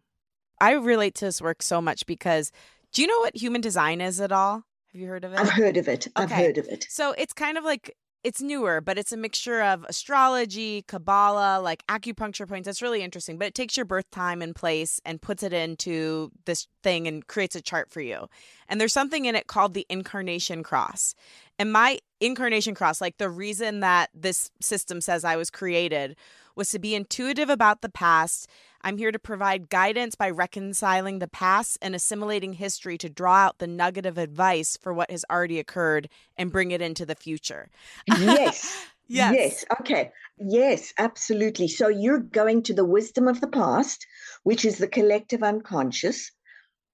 I 0.60 0.72
relate 0.72 1.14
to 1.16 1.26
this 1.26 1.42
work 1.42 1.62
so 1.62 1.80
much 1.80 2.06
because 2.06 2.52
do 2.92 3.02
you 3.02 3.08
know 3.08 3.18
what 3.20 3.36
human 3.36 3.60
design 3.60 4.00
is 4.00 4.20
at 4.20 4.32
all? 4.32 4.64
Have 4.92 5.00
you 5.00 5.08
heard 5.08 5.24
of 5.24 5.32
it? 5.32 5.38
I've 5.38 5.50
heard 5.50 5.76
of 5.76 5.88
it. 5.88 6.08
Okay. 6.18 6.22
I've 6.22 6.30
heard 6.30 6.58
of 6.58 6.66
it. 6.68 6.86
So 6.90 7.12
it's 7.16 7.32
kind 7.32 7.56
of 7.56 7.64
like 7.64 7.96
it's 8.24 8.40
newer, 8.40 8.80
but 8.80 8.98
it's 8.98 9.10
a 9.10 9.16
mixture 9.16 9.62
of 9.62 9.84
astrology, 9.88 10.82
Kabbalah, 10.82 11.60
like 11.60 11.84
acupuncture 11.88 12.46
points. 12.46 12.66
That's 12.66 12.82
really 12.82 13.02
interesting. 13.02 13.36
But 13.36 13.48
it 13.48 13.54
takes 13.54 13.76
your 13.76 13.86
birth 13.86 14.08
time 14.12 14.42
and 14.42 14.54
place 14.54 15.00
and 15.04 15.20
puts 15.20 15.42
it 15.42 15.52
into 15.52 16.30
this 16.44 16.68
thing 16.82 17.08
and 17.08 17.26
creates 17.26 17.56
a 17.56 17.60
chart 17.60 17.90
for 17.90 18.00
you. 18.00 18.28
And 18.68 18.80
there's 18.80 18.92
something 18.92 19.24
in 19.24 19.34
it 19.34 19.48
called 19.48 19.74
the 19.74 19.86
incarnation 19.88 20.62
cross. 20.62 21.14
And 21.58 21.72
my 21.72 21.98
incarnation 22.20 22.74
cross, 22.74 23.00
like 23.00 23.18
the 23.18 23.30
reason 23.30 23.80
that 23.80 24.10
this 24.14 24.50
system 24.60 25.00
says 25.00 25.24
I 25.24 25.36
was 25.36 25.50
created, 25.50 26.16
was 26.54 26.68
to 26.70 26.78
be 26.78 26.94
intuitive 26.94 27.50
about 27.50 27.80
the 27.80 27.88
past 27.88 28.48
I'm 28.84 28.98
here 28.98 29.12
to 29.12 29.18
provide 29.18 29.68
guidance 29.68 30.16
by 30.16 30.30
reconciling 30.30 31.20
the 31.20 31.28
past 31.28 31.78
and 31.80 31.94
assimilating 31.94 32.54
history 32.54 32.98
to 32.98 33.08
draw 33.08 33.36
out 33.36 33.58
the 33.58 33.68
nugget 33.68 34.06
of 34.06 34.18
advice 34.18 34.76
for 34.76 34.92
what 34.92 35.10
has 35.10 35.24
already 35.30 35.60
occurred 35.60 36.08
and 36.36 36.50
bring 36.50 36.72
it 36.72 36.82
into 36.82 37.06
the 37.06 37.14
future. 37.14 37.70
yes. 38.08 38.86
yes. 39.08 39.34
Yes. 39.34 39.64
Okay. 39.80 40.10
Yes, 40.38 40.92
absolutely. 40.98 41.68
So 41.68 41.86
you're 41.88 42.18
going 42.18 42.62
to 42.64 42.74
the 42.74 42.84
wisdom 42.84 43.28
of 43.28 43.40
the 43.40 43.46
past, 43.46 44.04
which 44.42 44.64
is 44.64 44.78
the 44.78 44.88
collective 44.88 45.44
unconscious, 45.44 46.32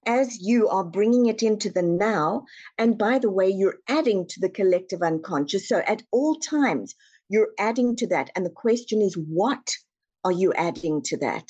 as 0.05 0.39
you 0.39 0.67
are 0.69 0.83
bringing 0.83 1.25
it 1.25 1.41
into 1.41 1.71
the 1.71 1.81
now. 1.81 2.45
And 2.77 2.99
by 2.99 3.17
the 3.17 3.31
way, 3.31 3.49
you're 3.49 3.79
adding 3.87 4.27
to 4.27 4.39
the 4.39 4.49
collective 4.49 5.01
unconscious. 5.01 5.67
So 5.67 5.79
at 5.79 6.03
all 6.11 6.35
times, 6.35 6.93
you're 7.29 7.49
adding 7.57 7.95
to 7.95 8.07
that. 8.07 8.29
And 8.35 8.45
the 8.45 8.51
question 8.51 9.01
is, 9.01 9.15
what 9.15 9.75
are 10.23 10.31
you 10.31 10.53
adding 10.53 11.01
to 11.03 11.17
that? 11.17 11.49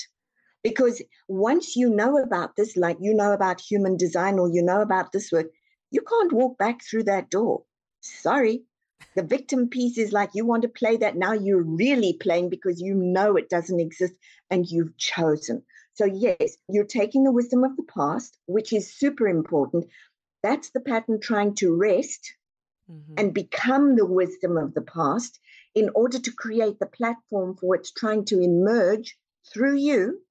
Because 0.63 1.01
once 1.27 1.75
you 1.75 1.89
know 1.89 2.17
about 2.17 2.55
this, 2.55 2.75
like 2.75 2.97
you 2.99 3.13
know 3.13 3.31
about 3.31 3.61
human 3.61 3.95
design 3.97 4.39
or 4.39 4.49
you 4.49 4.61
know 4.61 4.81
about 4.81 5.11
this 5.11 5.31
work, 5.31 5.47
you 5.91 6.01
can't 6.01 6.33
walk 6.33 6.57
back 6.57 6.81
through 6.83 7.03
that 7.03 7.29
door. 7.29 7.63
Sorry. 8.01 8.63
The 9.15 9.23
victim 9.23 9.69
piece 9.69 9.97
is 9.97 10.11
like 10.11 10.31
you 10.33 10.45
want 10.45 10.63
to 10.63 10.69
play 10.69 10.97
that 10.97 11.15
now 11.15 11.33
you're 11.33 11.63
really 11.63 12.13
playing 12.13 12.49
because 12.49 12.81
you 12.81 12.93
know 12.93 13.37
it 13.37 13.49
doesn't 13.49 13.79
exist 13.79 14.13
and 14.49 14.69
you've 14.69 14.95
chosen. 14.97 15.63
So, 15.93 16.05
yes, 16.05 16.57
you're 16.69 16.85
taking 16.85 17.23
the 17.23 17.31
wisdom 17.31 17.63
of 17.63 17.75
the 17.75 17.83
past, 17.83 18.37
which 18.45 18.71
is 18.71 18.93
super 18.93 19.27
important. 19.27 19.87
That's 20.43 20.69
the 20.69 20.79
pattern 20.79 21.19
trying 21.19 21.55
to 21.55 21.75
rest 21.75 22.33
mm-hmm. 22.89 23.13
and 23.17 23.33
become 23.33 23.95
the 23.95 24.05
wisdom 24.05 24.57
of 24.57 24.73
the 24.73 24.81
past 24.81 25.39
in 25.75 25.89
order 25.95 26.19
to 26.19 26.31
create 26.31 26.79
the 26.79 26.85
platform 26.85 27.55
for 27.55 27.67
what's 27.67 27.91
trying 27.91 28.25
to 28.25 28.39
emerge 28.39 29.17
through 29.51 29.75
you 29.75 30.21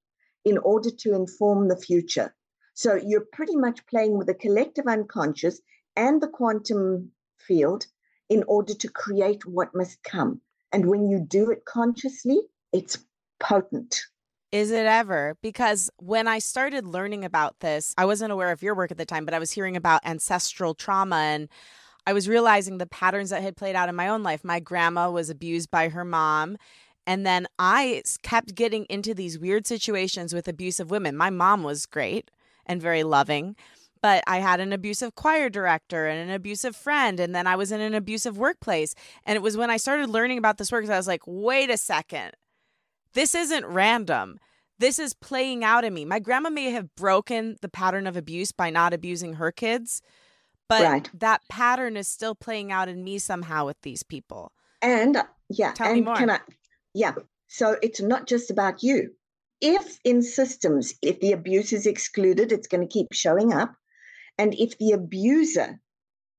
in 0.49 0.59
order 0.59 0.91
to 0.91 1.15
inform 1.15 1.69
the 1.69 1.77
future. 1.77 2.35
So 2.75 2.95
you're 2.95 3.27
pretty 3.33 3.57
much 3.57 3.87
playing 3.87 4.17
with 4.17 4.29
the 4.29 4.35
collective 4.35 4.87
unconscious 4.87 5.61
and 5.97 6.23
the 6.23 6.29
quantum 6.29 7.11
field 7.39 7.87
in 8.29 8.45
order 8.47 8.75
to 8.75 8.89
create 8.89 9.47
what 9.47 9.75
must 9.75 10.03
come. 10.03 10.41
And 10.73 10.87
when 10.87 11.09
you 11.09 11.19
do 11.19 11.51
it 11.51 11.65
consciously, 11.65 12.41
it's 12.73 12.99
potent. 13.41 14.01
Is 14.53 14.71
it 14.71 14.87
ever? 14.87 15.37
Because 15.43 15.91
when 15.99 16.27
I 16.27 16.39
started 16.39 16.87
learning 16.87 17.25
about 17.25 17.61
this, 17.61 17.95
I 17.99 18.07
wasn't 18.07 18.33
aware 18.33 18.51
of 18.51 18.63
your 18.63 18.75
work 18.75 18.91
at 18.91 18.97
the 18.97 19.05
time, 19.05 19.25
but 19.25 19.35
I 19.35 19.39
was 19.39 19.51
hearing 19.51 19.77
about 19.77 20.07
ancestral 20.07 20.75
trauma 20.75 21.17
and 21.17 21.49
I 22.07 22.15
was 22.15 22.29
realizing 22.29 22.79
the 22.79 22.87
patterns 22.87 23.31
that 23.31 23.43
had 23.43 23.57
played 23.57 23.77
out 23.77 23.91
in 23.91 23.95
my 23.95 24.09
own 24.09 24.23
life. 24.23 24.45
My 24.45 24.61
grandma 24.61 25.11
was 25.11 25.29
abused 25.29 25.71
by 25.71 25.91
her 25.91 26.05
mom 26.05 26.57
and 27.09 27.25
then 27.25 27.47
I 27.59 28.03
kept 28.23 28.55
getting 28.55 28.85
into 28.91 29.15
these 29.15 29.39
weird 29.39 29.67
situations 29.67 30.35
with 30.35 30.47
abusive 30.47 30.91
women. 30.91 31.17
My 31.17 31.31
mom 31.31 31.63
was 31.63 31.87
great 31.87 32.31
and 32.67 32.83
very 32.83 33.03
loving, 33.03 33.57
but 34.03 34.23
I 34.27 34.41
had 34.41 34.61
an 34.61 34.75
abusive 34.75 35.15
choir 35.15 35.49
director 35.49 36.07
and 36.07 36.29
an 36.29 36.35
abusive 36.35 36.77
friend. 36.77 37.19
And 37.19 37.35
then 37.35 37.47
I 37.47 37.57
was 37.57 37.73
in 37.73 37.81
an 37.81 37.95
abusive 37.95 38.37
workplace. 38.37 38.95
And 39.25 39.37
it 39.37 39.43
was 39.43 39.57
when 39.57 39.71
I 39.71 39.79
started 39.79 40.11
learning 40.11 40.37
about 40.37 40.59
this 40.59 40.71
work 40.71 40.85
that 40.85 40.93
I 40.93 40.99
was 40.99 41.07
like, 41.07 41.23
wait 41.25 41.71
a 41.71 41.79
second. 41.79 42.33
This 43.15 43.35
isn't 43.35 43.65
random. 43.65 44.39
This 44.79 44.99
is 44.99 45.15
playing 45.15 45.65
out 45.65 45.87
in 45.87 45.95
me. 45.95 46.05
My 46.05 46.19
grandma 46.19 46.51
may 46.51 46.73
have 46.73 46.95
broken 46.95 47.57
the 47.63 47.71
pattern 47.71 48.07
of 48.07 48.19
abuse 48.19 48.53
by 48.53 48.69
not 48.69 48.93
abusing 48.93 49.33
her 49.35 49.51
kids, 49.51 50.03
but 50.69 50.83
right. 50.83 51.11
that 51.15 51.41
pattern 51.49 51.97
is 51.97 52.07
still 52.07 52.35
playing 52.35 52.71
out 52.71 52.87
in 52.87 53.03
me 53.03 53.19
somehow 53.19 53.65
with 53.65 53.81
these 53.81 54.03
people. 54.03 54.53
And 54.83 55.17
yeah, 55.49 55.73
Tell 55.73 55.87
and 55.87 55.97
me 55.97 56.03
more. 56.03 56.17
can 56.17 56.31
I 56.31 56.41
yeah. 56.95 57.15
So 57.49 57.77
it's 57.83 58.01
not 58.01 58.27
just 58.27 58.51
about 58.51 58.83
you. 58.83 59.15
If 59.61 59.99
in 60.05 60.23
systems, 60.23 60.95
if 61.03 61.21
the 61.21 61.33
abuse 61.33 61.73
is 61.73 61.87
excluded, 61.87 62.53
it's 62.53 62.69
going 62.69 62.87
to 62.87 62.93
keep 62.93 63.09
showing 63.13 63.53
up. 63.53 63.75
And 64.37 64.55
if 64.55 64.79
the 64.79 64.93
abuser 64.93 65.81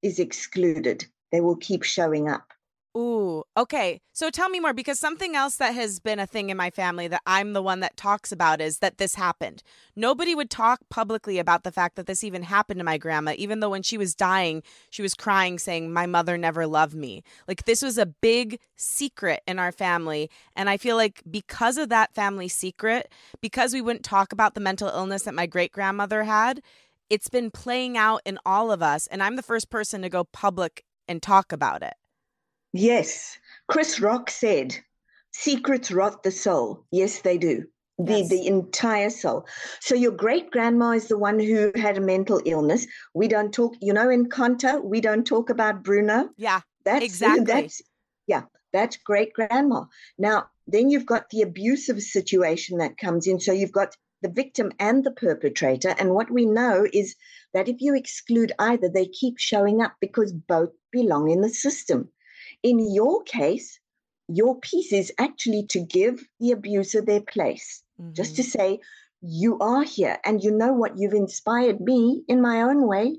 is 0.01 0.19
excluded, 0.19 1.05
they 1.31 1.41
will 1.41 1.57
keep 1.57 1.83
showing 1.83 2.29
up. 2.29 2.53
Ooh, 2.99 3.45
okay. 3.55 4.01
So 4.11 4.29
tell 4.29 4.49
me 4.49 4.59
more 4.59 4.73
because 4.73 4.99
something 4.99 5.33
else 5.33 5.55
that 5.55 5.73
has 5.73 6.01
been 6.01 6.19
a 6.19 6.27
thing 6.27 6.49
in 6.49 6.57
my 6.57 6.69
family 6.69 7.07
that 7.07 7.21
I'm 7.25 7.53
the 7.53 7.61
one 7.61 7.79
that 7.79 7.95
talks 7.95 8.33
about 8.33 8.59
is 8.59 8.79
that 8.79 8.97
this 8.97 9.15
happened. 9.15 9.63
Nobody 9.95 10.35
would 10.35 10.49
talk 10.49 10.81
publicly 10.89 11.39
about 11.39 11.63
the 11.63 11.71
fact 11.71 11.95
that 11.95 12.07
this 12.07 12.25
even 12.25 12.43
happened 12.43 12.79
to 12.81 12.83
my 12.83 12.97
grandma, 12.97 13.35
even 13.37 13.61
though 13.61 13.69
when 13.69 13.83
she 13.83 13.97
was 13.97 14.15
dying, 14.15 14.63
she 14.89 15.01
was 15.01 15.13
crying, 15.13 15.59
saying, 15.59 15.93
My 15.93 16.07
mother 16.07 16.37
never 16.37 16.67
loved 16.67 16.93
me. 16.93 17.23
Like 17.47 17.63
this 17.63 17.81
was 17.81 17.97
a 17.97 18.05
big 18.05 18.59
secret 18.75 19.43
in 19.47 19.59
our 19.59 19.71
family. 19.71 20.29
And 20.57 20.69
I 20.69 20.75
feel 20.75 20.97
like 20.97 21.21
because 21.31 21.77
of 21.77 21.87
that 21.87 22.13
family 22.13 22.49
secret, 22.49 23.09
because 23.39 23.73
we 23.73 23.81
wouldn't 23.81 24.03
talk 24.03 24.33
about 24.33 24.55
the 24.55 24.61
mental 24.61 24.89
illness 24.89 25.23
that 25.23 25.33
my 25.33 25.45
great 25.45 25.71
grandmother 25.71 26.23
had, 26.23 26.61
it's 27.09 27.29
been 27.29 27.49
playing 27.49 27.97
out 27.97 28.21
in 28.25 28.39
all 28.45 28.73
of 28.73 28.81
us. 28.81 29.07
And 29.07 29.23
I'm 29.23 29.37
the 29.37 29.41
first 29.41 29.69
person 29.69 30.01
to 30.01 30.09
go 30.09 30.25
public 30.25 30.83
and 31.07 31.21
talk 31.21 31.53
about 31.53 31.81
it. 31.81 31.93
Yes. 32.73 33.37
Chris 33.67 33.99
Rock 33.99 34.29
said, 34.29 34.75
secrets 35.31 35.91
rot 35.91 36.23
the 36.23 36.31
soul. 36.31 36.85
Yes, 36.91 37.21
they 37.21 37.37
do. 37.37 37.65
The, 37.97 38.19
yes. 38.19 38.29
the 38.29 38.47
entire 38.47 39.09
soul. 39.09 39.45
So 39.81 39.93
your 39.93 40.13
great 40.13 40.51
grandma 40.51 40.91
is 40.91 41.09
the 41.09 41.17
one 41.17 41.37
who 41.39 41.73
had 41.75 41.97
a 41.97 42.01
mental 42.01 42.41
illness. 42.45 42.87
We 43.13 43.27
don't 43.27 43.53
talk, 43.53 43.75
you 43.81 43.91
know, 43.91 44.07
Encanto, 44.07 44.81
we 44.81 45.01
don't 45.01 45.27
talk 45.27 45.49
about 45.49 45.83
Bruno. 45.83 46.29
Yeah. 46.37 46.61
That's 46.85 47.05
exactly. 47.05 47.43
That's 47.43 47.81
yeah, 48.27 48.43
that's 48.73 48.97
great 48.97 49.33
grandma. 49.33 49.85
Now, 50.17 50.47
then 50.67 50.89
you've 50.89 51.05
got 51.05 51.29
the 51.29 51.41
abusive 51.41 52.01
situation 52.01 52.77
that 52.77 52.97
comes 52.97 53.27
in. 53.27 53.39
So 53.39 53.51
you've 53.51 53.71
got 53.71 53.95
the 54.21 54.29
victim 54.29 54.71
and 54.79 55.03
the 55.03 55.11
perpetrator. 55.11 55.95
And 55.97 56.11
what 56.11 56.29
we 56.31 56.45
know 56.45 56.87
is 56.93 57.15
that 57.53 57.67
if 57.67 57.77
you 57.79 57.95
exclude 57.95 58.51
either, 58.59 58.89
they 58.89 59.07
keep 59.07 59.39
showing 59.39 59.81
up 59.81 59.93
because 59.99 60.33
both 60.33 60.69
belong 60.91 61.29
in 61.29 61.41
the 61.41 61.49
system. 61.49 62.09
In 62.63 62.93
your 62.93 63.23
case, 63.23 63.79
your 64.27 64.59
piece 64.59 64.93
is 64.93 65.11
actually 65.17 65.65
to 65.67 65.79
give 65.79 66.27
the 66.39 66.51
abuser 66.51 67.01
their 67.01 67.21
place, 67.21 67.83
mm-hmm. 67.99 68.13
just 68.13 68.35
to 68.35 68.41
mm-hmm. 68.41 68.49
say, 68.51 68.79
you 69.21 69.57
are 69.59 69.83
here 69.83 70.17
and 70.23 70.43
you 70.43 70.51
know 70.51 70.73
what? 70.73 70.97
You've 70.97 71.13
inspired 71.13 71.81
me 71.81 72.23
in 72.27 72.41
my 72.41 72.61
own 72.61 72.87
way 72.87 73.17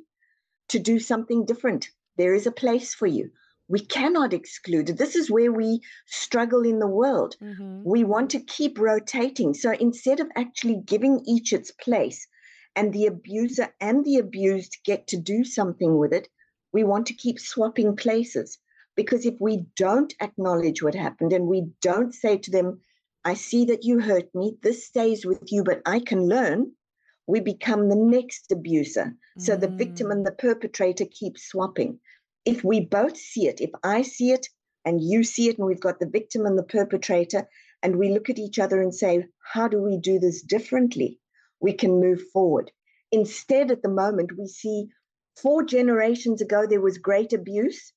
to 0.68 0.78
do 0.78 0.98
something 0.98 1.44
different. 1.44 1.90
There 2.16 2.34
is 2.34 2.46
a 2.46 2.52
place 2.52 2.94
for 2.94 3.06
you. 3.06 3.30
We 3.68 3.80
cannot 3.80 4.32
exclude. 4.32 4.86
This 4.86 5.14
is 5.14 5.30
where 5.30 5.52
we 5.52 5.80
struggle 6.06 6.62
in 6.62 6.78
the 6.78 6.86
world. 6.86 7.36
Mm-hmm. 7.40 7.82
We 7.84 8.04
want 8.04 8.30
to 8.30 8.40
keep 8.40 8.78
rotating. 8.78 9.54
So 9.54 9.72
instead 9.72 10.20
of 10.20 10.30
actually 10.36 10.82
giving 10.84 11.22
each 11.26 11.52
its 11.52 11.70
place 11.70 12.26
and 12.74 12.92
the 12.92 13.06
abuser 13.06 13.68
and 13.80 14.04
the 14.04 14.18
abused 14.18 14.78
get 14.84 15.06
to 15.08 15.16
do 15.16 15.44
something 15.44 15.98
with 15.98 16.12
it, 16.12 16.28
we 16.72 16.82
want 16.84 17.06
to 17.06 17.14
keep 17.14 17.38
swapping 17.38 17.94
places. 17.96 18.58
Because 19.00 19.24
if 19.24 19.40
we 19.40 19.64
don't 19.76 20.12
acknowledge 20.20 20.82
what 20.82 20.94
happened 20.94 21.32
and 21.32 21.46
we 21.46 21.70
don't 21.80 22.14
say 22.14 22.36
to 22.36 22.50
them, 22.50 22.82
I 23.24 23.32
see 23.32 23.64
that 23.64 23.82
you 23.82 23.98
hurt 23.98 24.28
me, 24.34 24.58
this 24.62 24.86
stays 24.86 25.24
with 25.24 25.50
you, 25.50 25.64
but 25.64 25.80
I 25.86 26.00
can 26.00 26.28
learn, 26.28 26.72
we 27.26 27.40
become 27.40 27.88
the 27.88 27.96
next 27.96 28.52
abuser. 28.52 29.16
So 29.38 29.56
mm. 29.56 29.60
the 29.62 29.68
victim 29.68 30.10
and 30.10 30.26
the 30.26 30.32
perpetrator 30.32 31.06
keep 31.10 31.38
swapping. 31.38 31.98
If 32.44 32.62
we 32.62 32.80
both 32.80 33.16
see 33.16 33.48
it, 33.48 33.62
if 33.62 33.70
I 33.82 34.02
see 34.02 34.32
it 34.32 34.50
and 34.84 35.02
you 35.02 35.24
see 35.24 35.48
it, 35.48 35.56
and 35.56 35.66
we've 35.66 35.80
got 35.80 35.98
the 35.98 36.14
victim 36.18 36.44
and 36.44 36.58
the 36.58 36.62
perpetrator, 36.62 37.48
and 37.82 37.96
we 37.96 38.10
look 38.10 38.28
at 38.28 38.38
each 38.38 38.58
other 38.58 38.82
and 38.82 38.94
say, 38.94 39.24
How 39.54 39.66
do 39.66 39.80
we 39.80 39.96
do 39.96 40.18
this 40.18 40.42
differently? 40.42 41.18
We 41.58 41.72
can 41.72 42.02
move 42.02 42.20
forward. 42.34 42.70
Instead, 43.10 43.70
at 43.70 43.80
the 43.80 43.88
moment, 43.88 44.36
we 44.36 44.46
see 44.46 44.88
four 45.40 45.64
generations 45.64 46.42
ago, 46.42 46.66
there 46.66 46.82
was 46.82 46.98
great 46.98 47.32
abuse 47.32 47.94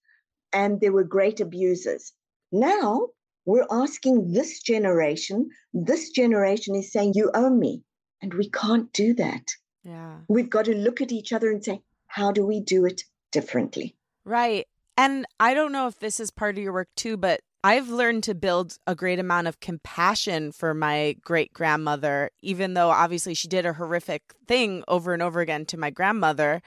and 0.54 0.80
there 0.80 0.92
were 0.92 1.04
great 1.04 1.40
abusers. 1.40 2.14
Now 2.52 3.08
we're 3.46 3.68
asking 3.72 4.32
this 4.32 4.62
generation, 4.62 5.50
this 5.74 6.10
generation 6.10 6.76
is 6.76 6.92
saying, 6.92 7.14
You 7.16 7.32
owe 7.34 7.50
me. 7.50 7.84
And 8.22 8.34
we 8.36 8.50
can't 8.50 8.92
do 8.94 9.14
that. 9.16 9.44
Yeah. 9.84 10.20
We've 10.30 10.50
got 10.50 10.66
to 10.66 10.76
look 10.76 11.02
at 11.02 11.12
each 11.12 11.34
other 11.34 11.52
and 11.52 11.64
say, 11.64 11.82
How 12.08 12.32
do 12.32 12.46
we 12.46 12.62
do 12.62 12.86
it 12.86 13.04
differently? 13.32 13.96
Right. 14.24 14.68
And 14.98 15.26
I 15.40 15.54
don't 15.54 15.72
know 15.72 15.88
if 15.88 16.00
this 16.00 16.20
is 16.20 16.32
part 16.32 16.58
of 16.58 16.64
your 16.64 16.74
work 16.74 16.90
too, 16.96 17.18
but 17.18 17.42
I've 17.66 17.90
learned 17.90 18.24
to 18.26 18.36
build 18.36 18.78
a 18.86 18.94
great 18.94 19.20
amount 19.20 19.48
of 19.48 19.60
compassion 19.60 20.52
for 20.52 20.74
my 20.74 21.16
great 21.22 21.54
grandmother, 21.54 22.30
even 22.42 22.74
though 22.74 22.90
obviously 22.90 23.34
she 23.34 23.48
did 23.48 23.66
a 23.66 23.74
horrific 23.74 24.22
thing 24.48 24.84
over 24.88 25.14
and 25.14 25.24
over 25.24 25.40
again 25.40 25.66
to 25.68 25.78
my 25.78 25.90
grandmother. 25.90 26.62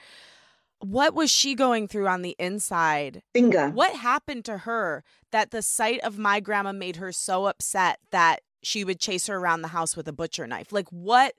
What 0.79 1.13
was 1.13 1.31
she 1.31 1.55
going 1.55 1.87
through 1.87 2.07
on 2.07 2.21
the 2.21 2.35
inside? 2.37 3.23
Bingo. 3.33 3.69
What 3.69 3.95
happened 3.95 4.45
to 4.45 4.59
her 4.59 5.03
that 5.31 5.51
the 5.51 5.61
sight 5.61 5.99
of 6.01 6.17
my 6.17 6.39
grandma 6.39 6.71
made 6.71 6.97
her 6.97 7.11
so 7.11 7.47
upset 7.47 7.99
that 8.11 8.41
she 8.63 8.83
would 8.83 8.99
chase 8.99 9.27
her 9.27 9.37
around 9.37 9.61
the 9.61 9.69
house 9.69 9.95
with 9.95 10.07
a 10.07 10.13
butcher 10.13 10.45
knife? 10.45 10.71
Like, 10.71 10.89
what 10.89 11.33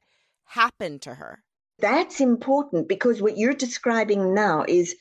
happened 0.45 1.03
to 1.03 1.15
her? 1.15 1.45
That's 1.79 2.21
important 2.21 2.89
because 2.89 3.23
what 3.23 3.39
you're 3.39 3.55
describing 3.55 4.35
now 4.35 4.65
is 4.67 4.97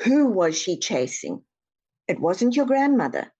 who 0.00 0.26
was 0.26 0.58
she 0.58 0.78
chasing? 0.78 1.42
It 2.08 2.20
wasn't 2.20 2.56
your 2.56 2.66
grandmother 2.66 3.32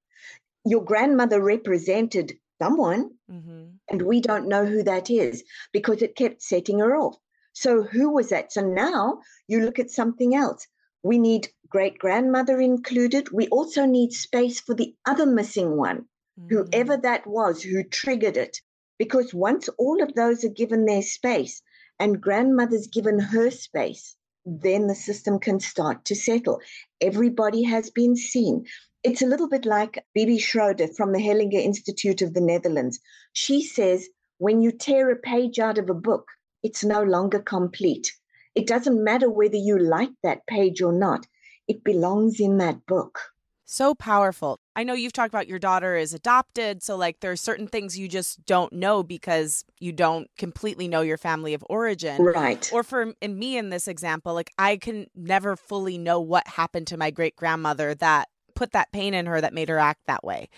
your 0.65 0.83
grandmother 0.83 1.43
represented 1.43 2.35
someone, 2.61 3.11
mm-hmm. 3.31 3.65
and 3.89 4.03
we 4.03 4.21
don't 4.21 4.49
know 4.49 4.65
who 4.65 4.83
that 4.83 5.11
is 5.11 5.45
because 5.73 6.03
it 6.03 6.17
kept 6.17 6.43
setting 6.43 6.79
her 6.79 6.97
off. 6.97 7.17
So, 7.55 7.85
who 7.85 8.11
was 8.11 8.31
that? 8.31 8.53
So 8.53 8.61
now 8.61 9.21
you 9.47 9.65
look 9.65 9.79
at 9.79 9.91
something 9.91 10.35
else. 10.35 10.67
We 11.05 11.19
need 11.19 11.49
great 11.69 11.99
grandmother 11.99 12.61
included. 12.61 13.31
We 13.31 13.47
also 13.49 13.87
need 13.87 14.13
space 14.13 14.61
for 14.61 14.75
the 14.75 14.95
other 15.07 15.25
missing 15.25 15.77
one, 15.77 16.09
mm-hmm. 16.39 16.49
whoever 16.49 16.97
that 16.97 17.27
was 17.27 17.63
who 17.63 17.85
triggered 17.85 18.37
it. 18.37 18.61
Because 18.99 19.33
once 19.33 19.69
all 19.79 20.03
of 20.03 20.15
those 20.15 20.45
are 20.45 20.49
given 20.49 20.85
their 20.85 21.03
space 21.03 21.63
and 22.01 22.21
grandmother's 22.21 22.89
given 22.89 23.19
her 23.19 23.51
space, 23.51 24.17
then 24.45 24.89
the 24.89 24.95
system 24.95 25.39
can 25.39 25.61
start 25.61 26.05
to 26.07 26.15
settle. 26.15 26.61
Everybody 27.01 27.63
has 27.63 27.91
been 27.91 28.17
seen. 28.17 28.67
It's 29.03 29.23
a 29.23 29.27
little 29.27 29.49
bit 29.49 29.65
like 29.65 30.05
Bibi 30.15 30.39
Schreuder 30.39 30.89
from 30.97 31.13
the 31.13 31.21
Hellinger 31.21 31.63
Institute 31.63 32.21
of 32.21 32.35
the 32.35 32.41
Netherlands. 32.41 32.99
She 33.33 33.63
says 33.63 34.09
when 34.39 34.61
you 34.61 34.73
tear 34.73 35.11
a 35.11 35.17
page 35.17 35.59
out 35.59 35.79
of 35.79 35.89
a 35.89 35.95
book, 35.95 36.27
it's 36.65 36.83
no 36.83 37.03
longer 37.03 37.39
complete. 37.39 38.13
It 38.57 38.67
doesn't 38.67 39.05
matter 39.05 39.31
whether 39.31 39.57
you 39.57 39.79
like 39.79 40.11
that 40.25 40.47
page 40.47 40.83
or 40.83 40.93
not, 40.93 41.27
it 41.69 41.85
belongs 41.85 42.41
in 42.41 42.59
that 42.59 42.87
book. 42.87 43.21
So 43.67 43.95
powerful. 43.95 44.59
I 44.77 44.85
know 44.85 44.93
you've 44.93 45.13
talked 45.13 45.33
about 45.33 45.49
your 45.49 45.59
daughter 45.59 45.97
is 45.97 46.13
adopted, 46.13 46.83
so 46.83 46.97
like 46.97 47.21
there 47.21 47.33
are 47.33 47.37
certain 47.37 47.67
things 47.67 47.99
you 47.99 48.09
just 48.09 48.45
don't 48.45 48.73
know 48.73 49.03
because 49.03 49.65
you 49.79 49.93
don't 49.93 50.29
completely 50.37 50.87
know 50.87 51.01
your 51.01 51.17
family 51.17 51.55
of 51.55 51.65
origin. 51.71 52.21
Right. 52.23 52.71
Or 52.73 52.83
for 52.83 53.15
in 53.21 53.39
me 53.39 53.57
in 53.57 53.71
this 53.71 53.89
example, 53.89 54.35
like 54.35 54.51
I 54.59 54.77
can 54.77 55.07
never 55.15 55.57
fully 55.57 55.97
know 55.97 56.21
what 56.21 56.47
happened 56.47 56.89
to 56.89 56.97
my 56.97 57.11
great 57.11 57.37
grandmother 57.37 57.95
that 57.97 58.29
put 58.55 58.73
that 58.73 58.93
pain 58.93 59.15
in 59.15 59.27
her 59.27 59.41
that 59.41 59.55
made 59.55 59.69
her 59.71 59.79
act 59.79 60.07
that 60.07 60.25
way. 60.25 60.49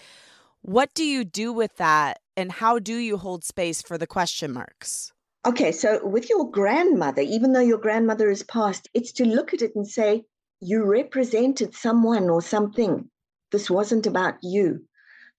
What 0.62 0.92
do 0.94 1.04
you 1.04 1.24
do 1.24 1.52
with 1.52 1.76
that 1.76 2.20
and 2.36 2.50
how 2.50 2.80
do 2.80 2.96
you 2.96 3.18
hold 3.18 3.44
space 3.44 3.82
for 3.82 3.96
the 3.96 4.06
question 4.06 4.52
marks? 4.52 5.12
Okay, 5.46 5.70
so 5.70 6.04
with 6.04 6.28
your 6.28 6.50
grandmother, 6.50 7.22
even 7.22 7.52
though 7.52 7.60
your 7.60 7.78
grandmother 7.78 8.28
is 8.28 8.42
passed, 8.42 8.88
it's 8.94 9.12
to 9.12 9.24
look 9.24 9.54
at 9.54 9.62
it 9.62 9.76
and 9.76 9.86
say, 9.86 10.24
you 10.60 10.84
represented 10.84 11.72
someone 11.72 12.28
or 12.28 12.42
something. 12.42 13.08
This 13.52 13.70
wasn't 13.70 14.08
about 14.08 14.38
you. 14.42 14.84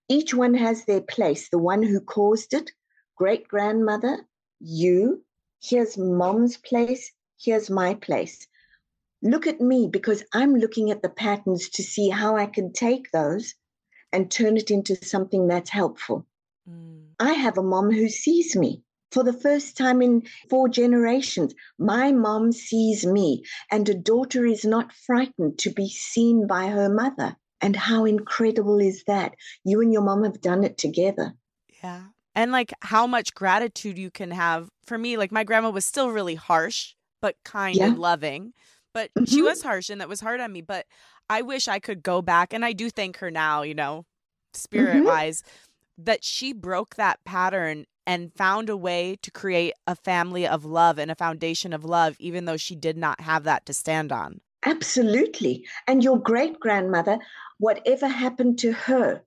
Each 0.07 0.33
one 0.33 0.53
has 0.53 0.85
their 0.85 1.01
place. 1.01 1.49
The 1.49 1.57
one 1.57 1.83
who 1.83 1.99
caused 1.99 2.53
it, 2.53 2.71
great 3.17 3.49
grandmother, 3.49 4.25
you. 4.61 5.25
Here's 5.61 5.97
mom's 5.97 6.55
place. 6.55 7.11
Here's 7.37 7.69
my 7.69 7.95
place 7.95 8.47
look 9.21 9.47
at 9.47 9.59
me 9.59 9.89
because 9.91 10.23
I'm 10.33 10.55
looking 10.55 10.91
at 10.91 11.01
the 11.01 11.09
patterns 11.09 11.69
to 11.69 11.83
see 11.83 12.09
how 12.09 12.37
I 12.37 12.45
can 12.45 12.71
take 12.71 13.11
those 13.11 13.55
and 14.13 14.29
turn 14.31 14.57
it 14.57 14.71
into 14.71 14.95
something 14.95 15.47
that's 15.47 15.69
helpful. 15.69 16.25
Mm. 16.69 17.07
I 17.19 17.33
have 17.33 17.57
a 17.57 17.63
mom 17.63 17.91
who 17.91 18.09
sees 18.09 18.55
me. 18.55 18.83
For 19.11 19.23
the 19.23 19.33
first 19.33 19.77
time 19.77 20.01
in 20.01 20.23
four 20.49 20.69
generations, 20.69 21.53
my 21.79 22.11
mom 22.11 22.51
sees 22.51 23.05
me, 23.05 23.43
and 23.71 23.87
a 23.87 23.93
daughter 23.93 24.45
is 24.45 24.65
not 24.65 24.91
frightened 24.91 25.59
to 25.59 25.71
be 25.71 25.89
seen 25.89 26.47
by 26.47 26.67
her 26.67 26.89
mother. 26.89 27.35
And 27.61 27.75
how 27.75 28.05
incredible 28.05 28.79
is 28.79 29.03
that? 29.07 29.33
You 29.63 29.81
and 29.81 29.91
your 29.91 30.03
mom 30.03 30.23
have 30.23 30.41
done 30.41 30.63
it 30.63 30.77
together. 30.77 31.33
Yeah. 31.83 32.03
And 32.35 32.51
like 32.51 32.71
how 32.81 33.07
much 33.07 33.33
gratitude 33.33 33.97
you 33.97 34.11
can 34.11 34.31
have. 34.31 34.69
For 34.85 34.97
me, 34.97 35.17
like 35.17 35.31
my 35.31 35.43
grandma 35.43 35.69
was 35.71 35.85
still 35.85 36.11
really 36.11 36.35
harsh, 36.35 36.93
but 37.21 37.35
kind 37.43 37.75
yeah. 37.75 37.87
and 37.87 37.97
loving 37.97 38.53
but 38.97 39.13
mm-hmm. 39.13 39.25
she 39.25 39.43
was 39.43 39.61
harsh 39.61 39.91
and 39.91 40.01
that 40.01 40.09
was 40.09 40.21
hard 40.21 40.39
on 40.39 40.51
me. 40.51 40.61
But 40.61 40.87
I 41.29 41.43
wish 41.43 41.67
I 41.67 41.77
could 41.77 42.01
go 42.01 42.23
back 42.23 42.51
and 42.51 42.65
I 42.65 42.73
do 42.73 42.89
thank 42.89 43.17
her 43.17 43.29
now, 43.29 43.61
you 43.61 43.75
know, 43.75 44.07
spirit 44.55 44.95
mm-hmm. 44.95 45.05
wise, 45.05 45.43
that 45.99 46.23
she 46.23 46.51
broke 46.51 46.95
that 46.95 47.19
pattern 47.23 47.85
and 48.07 48.33
found 48.33 48.69
a 48.69 48.77
way 48.77 49.17
to 49.21 49.29
create 49.29 49.73
a 49.85 49.93
family 49.93 50.47
of 50.47 50.63
love 50.63 50.97
and 50.97 51.11
a 51.11 51.15
foundation 51.15 51.73
of 51.73 51.83
love, 51.83 52.15
even 52.19 52.45
though 52.45 52.57
she 52.57 52.73
did 52.73 52.97
not 52.97 53.19
have 53.19 53.43
that 53.43 53.65
to 53.65 53.73
stand 53.73 54.13
on. 54.13 54.39
Absolutely. 54.65 55.65
And 55.87 56.03
your 56.03 56.17
great 56.17 56.57
grandmother, 56.59 57.19
whatever 57.59 58.07
happened 58.07 58.59
to 58.59 58.71
her, 58.71 59.23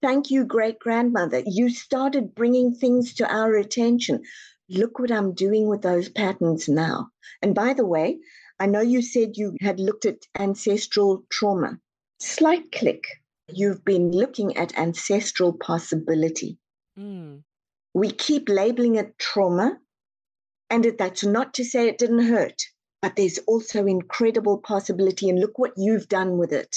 thank 0.00 0.30
you, 0.30 0.44
great 0.44 0.78
grandmother. 0.78 1.42
You 1.44 1.68
started 1.68 2.36
bringing 2.36 2.72
things 2.72 3.14
to 3.14 3.30
our 3.30 3.56
attention. 3.56 4.22
Look 4.68 5.00
what 5.00 5.10
I'm 5.10 5.34
doing 5.34 5.66
with 5.66 5.82
those 5.82 6.08
patterns 6.08 6.68
now. 6.68 7.08
And 7.42 7.54
by 7.54 7.74
the 7.74 7.84
way, 7.84 8.20
I 8.60 8.66
know 8.66 8.80
you 8.80 9.02
said 9.02 9.36
you 9.36 9.56
had 9.60 9.80
looked 9.80 10.06
at 10.06 10.26
ancestral 10.38 11.24
trauma. 11.30 11.78
Slight 12.20 12.70
click. 12.70 13.04
You've 13.52 13.84
been 13.84 14.12
looking 14.12 14.56
at 14.56 14.78
ancestral 14.78 15.52
possibility. 15.52 16.58
Mm. 16.96 17.42
We 17.94 18.10
keep 18.10 18.48
labeling 18.48 18.96
it 18.96 19.18
trauma, 19.18 19.78
and 20.70 20.84
that's 20.98 21.24
not 21.24 21.54
to 21.54 21.64
say 21.64 21.88
it 21.88 21.98
didn't 21.98 22.26
hurt, 22.26 22.62
but 23.02 23.16
there's 23.16 23.38
also 23.46 23.86
incredible 23.86 24.58
possibility. 24.58 25.28
And 25.28 25.38
look 25.38 25.58
what 25.58 25.72
you've 25.76 26.08
done 26.08 26.38
with 26.38 26.52
it. 26.52 26.76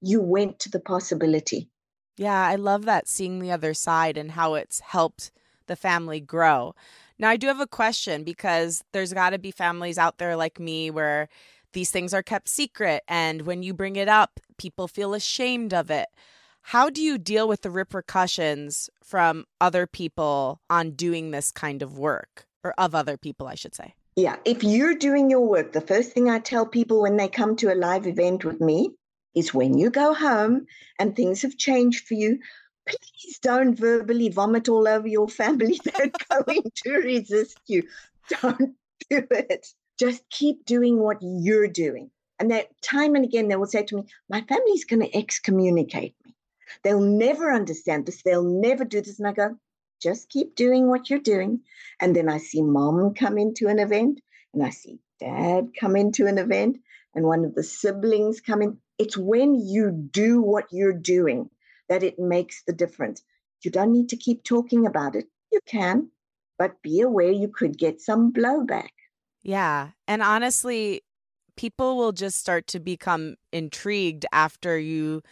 You 0.00 0.20
went 0.20 0.58
to 0.60 0.70
the 0.70 0.80
possibility. 0.80 1.70
Yeah, 2.16 2.46
I 2.46 2.56
love 2.56 2.84
that 2.84 3.08
seeing 3.08 3.38
the 3.38 3.50
other 3.50 3.74
side 3.74 4.16
and 4.16 4.32
how 4.32 4.54
it's 4.54 4.80
helped 4.80 5.32
the 5.66 5.76
family 5.76 6.20
grow. 6.20 6.74
Now, 7.18 7.30
I 7.30 7.36
do 7.36 7.46
have 7.46 7.60
a 7.60 7.66
question 7.66 8.24
because 8.24 8.84
there's 8.92 9.12
got 9.12 9.30
to 9.30 9.38
be 9.38 9.50
families 9.50 9.98
out 9.98 10.18
there 10.18 10.36
like 10.36 10.60
me 10.60 10.90
where 10.90 11.28
these 11.72 11.90
things 11.90 12.12
are 12.12 12.22
kept 12.22 12.48
secret. 12.48 13.02
And 13.08 13.42
when 13.42 13.62
you 13.62 13.72
bring 13.72 13.96
it 13.96 14.08
up, 14.08 14.40
people 14.58 14.88
feel 14.88 15.14
ashamed 15.14 15.72
of 15.72 15.90
it. 15.90 16.08
How 16.68 16.88
do 16.88 17.02
you 17.02 17.18
deal 17.18 17.46
with 17.46 17.60
the 17.60 17.70
repercussions 17.70 18.88
from 19.02 19.44
other 19.60 19.86
people 19.86 20.62
on 20.70 20.92
doing 20.92 21.30
this 21.30 21.52
kind 21.52 21.82
of 21.82 21.98
work, 21.98 22.46
or 22.64 22.72
of 22.78 22.94
other 22.94 23.18
people, 23.18 23.46
I 23.46 23.54
should 23.54 23.74
say? 23.74 23.94
Yeah, 24.16 24.36
if 24.46 24.64
you're 24.64 24.94
doing 24.94 25.28
your 25.28 25.46
work, 25.46 25.72
the 25.72 25.82
first 25.82 26.12
thing 26.12 26.30
I 26.30 26.38
tell 26.38 26.64
people 26.64 27.02
when 27.02 27.18
they 27.18 27.28
come 27.28 27.54
to 27.56 27.70
a 27.70 27.76
live 27.76 28.06
event 28.06 28.46
with 28.46 28.62
me 28.62 28.92
is 29.34 29.52
when 29.52 29.76
you 29.76 29.90
go 29.90 30.14
home 30.14 30.64
and 30.98 31.14
things 31.14 31.42
have 31.42 31.58
changed 31.58 32.06
for 32.06 32.14
you, 32.14 32.38
please 32.88 33.38
don't 33.40 33.78
verbally 33.78 34.30
vomit 34.30 34.70
all 34.70 34.88
over 34.88 35.06
your 35.06 35.28
family. 35.28 35.78
They're 35.84 36.12
going 36.40 36.62
to 36.84 36.92
resist 36.92 37.60
you. 37.66 37.82
Don't 38.40 38.74
do 39.10 39.26
it. 39.30 39.66
Just 39.98 40.22
keep 40.30 40.64
doing 40.64 40.98
what 40.98 41.18
you're 41.20 41.68
doing. 41.68 42.10
And 42.38 42.50
that 42.52 42.70
time 42.80 43.16
and 43.16 43.24
again, 43.24 43.48
they 43.48 43.56
will 43.56 43.66
say 43.66 43.82
to 43.82 43.96
me, 43.96 44.04
My 44.30 44.40
family's 44.40 44.86
going 44.86 45.02
to 45.02 45.14
excommunicate 45.14 46.14
me. 46.24 46.33
They'll 46.82 47.00
never 47.00 47.52
understand 47.52 48.06
this. 48.06 48.22
They'll 48.22 48.42
never 48.42 48.84
do 48.84 49.00
this. 49.00 49.18
And 49.18 49.28
I 49.28 49.32
go, 49.32 49.56
Just 50.02 50.28
keep 50.28 50.54
doing 50.54 50.88
what 50.88 51.10
you're 51.10 51.18
doing. 51.18 51.60
And 52.00 52.14
then 52.14 52.28
I 52.28 52.38
see 52.38 52.62
mom 52.62 53.14
come 53.14 53.38
into 53.38 53.68
an 53.68 53.78
event, 53.78 54.20
and 54.52 54.62
I 54.62 54.70
see 54.70 54.98
dad 55.20 55.70
come 55.78 55.96
into 55.96 56.26
an 56.26 56.38
event, 56.38 56.78
and 57.14 57.24
one 57.26 57.44
of 57.44 57.54
the 57.54 57.62
siblings 57.62 58.40
come 58.40 58.62
in. 58.62 58.78
It's 58.98 59.16
when 59.16 59.54
you 59.54 59.90
do 59.90 60.40
what 60.40 60.66
you're 60.70 60.92
doing 60.92 61.50
that 61.88 62.02
it 62.02 62.18
makes 62.18 62.62
the 62.64 62.72
difference. 62.72 63.22
You 63.62 63.70
don't 63.70 63.92
need 63.92 64.10
to 64.10 64.16
keep 64.16 64.44
talking 64.44 64.86
about 64.86 65.16
it. 65.16 65.26
You 65.50 65.60
can, 65.66 66.10
but 66.58 66.82
be 66.82 67.00
aware 67.00 67.30
you 67.30 67.48
could 67.48 67.78
get 67.78 68.00
some 68.00 68.32
blowback. 68.32 68.90
Yeah. 69.42 69.90
And 70.06 70.22
honestly, 70.22 71.02
people 71.56 71.96
will 71.96 72.12
just 72.12 72.38
start 72.38 72.66
to 72.68 72.80
become 72.80 73.36
intrigued 73.52 74.26
after 74.32 74.78
you 74.78 75.22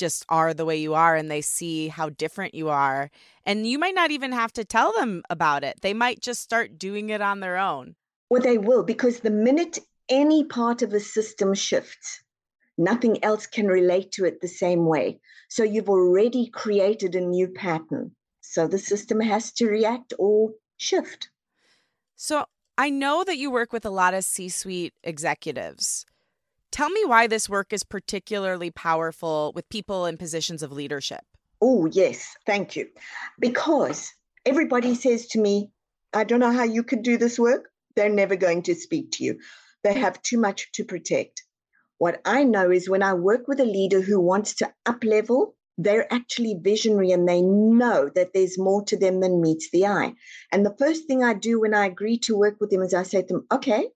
just 0.00 0.24
are 0.28 0.52
the 0.52 0.64
way 0.64 0.76
you 0.76 0.94
are 0.94 1.14
and 1.14 1.30
they 1.30 1.42
see 1.42 1.86
how 1.86 2.08
different 2.08 2.54
you 2.54 2.68
are. 2.70 3.10
And 3.46 3.66
you 3.66 3.78
might 3.78 3.94
not 3.94 4.10
even 4.10 4.32
have 4.32 4.52
to 4.54 4.64
tell 4.64 4.92
them 4.98 5.22
about 5.30 5.62
it. 5.62 5.80
They 5.82 5.94
might 5.94 6.20
just 6.20 6.40
start 6.40 6.78
doing 6.78 7.10
it 7.10 7.20
on 7.20 7.38
their 7.40 7.56
own. 7.56 7.94
Well, 8.30 8.42
they 8.42 8.58
will, 8.58 8.82
because 8.82 9.20
the 9.20 9.30
minute 9.30 9.78
any 10.08 10.44
part 10.44 10.82
of 10.82 10.92
a 10.92 11.00
system 11.00 11.54
shifts, 11.54 12.22
nothing 12.78 13.22
else 13.22 13.46
can 13.46 13.66
relate 13.66 14.10
to 14.12 14.24
it 14.24 14.40
the 14.40 14.48
same 14.48 14.86
way. 14.86 15.20
So 15.48 15.62
you've 15.62 15.90
already 15.90 16.48
created 16.48 17.14
a 17.14 17.20
new 17.20 17.48
pattern. 17.48 18.12
So 18.40 18.66
the 18.66 18.78
system 18.78 19.20
has 19.20 19.52
to 19.52 19.66
react 19.66 20.14
or 20.18 20.52
shift. 20.78 21.28
So 22.16 22.46
I 22.78 22.88
know 22.88 23.24
that 23.24 23.38
you 23.38 23.50
work 23.50 23.72
with 23.72 23.84
a 23.84 23.90
lot 23.90 24.14
of 24.14 24.24
C 24.24 24.48
suite 24.48 24.94
executives. 25.04 26.06
Tell 26.72 26.88
me 26.88 27.04
why 27.04 27.26
this 27.26 27.48
work 27.48 27.72
is 27.72 27.82
particularly 27.82 28.70
powerful 28.70 29.52
with 29.54 29.68
people 29.68 30.06
in 30.06 30.16
positions 30.16 30.62
of 30.62 30.70
leadership. 30.70 31.24
Oh, 31.60 31.86
yes, 31.86 32.34
thank 32.46 32.76
you. 32.76 32.88
Because 33.38 34.12
everybody 34.46 34.94
says 34.94 35.26
to 35.28 35.40
me, 35.40 35.70
I 36.12 36.24
don't 36.24 36.40
know 36.40 36.52
how 36.52 36.64
you 36.64 36.82
could 36.82 37.02
do 37.02 37.18
this 37.18 37.38
work. 37.38 37.70
They're 37.96 38.08
never 38.08 38.36
going 38.36 38.62
to 38.62 38.74
speak 38.74 39.10
to 39.12 39.24
you. 39.24 39.40
They 39.82 39.94
have 39.94 40.22
too 40.22 40.38
much 40.38 40.70
to 40.72 40.84
protect. 40.84 41.42
What 41.98 42.20
I 42.24 42.44
know 42.44 42.70
is 42.70 42.88
when 42.88 43.02
I 43.02 43.14
work 43.14 43.48
with 43.48 43.60
a 43.60 43.64
leader 43.64 44.00
who 44.00 44.20
wants 44.20 44.54
to 44.56 44.72
up 44.86 45.02
level, 45.04 45.56
they're 45.76 46.12
actually 46.12 46.54
visionary 46.60 47.10
and 47.10 47.28
they 47.28 47.42
know 47.42 48.10
that 48.14 48.32
there's 48.32 48.58
more 48.58 48.84
to 48.84 48.96
them 48.96 49.20
than 49.20 49.40
meets 49.40 49.70
the 49.70 49.86
eye. 49.86 50.14
And 50.52 50.64
the 50.64 50.76
first 50.78 51.06
thing 51.06 51.24
I 51.24 51.34
do 51.34 51.60
when 51.60 51.74
I 51.74 51.86
agree 51.86 52.18
to 52.20 52.36
work 52.36 52.60
with 52.60 52.70
them 52.70 52.82
is 52.82 52.94
I 52.94 53.02
say 53.02 53.22
to 53.22 53.26
them, 53.26 53.46
okay, 53.50 53.88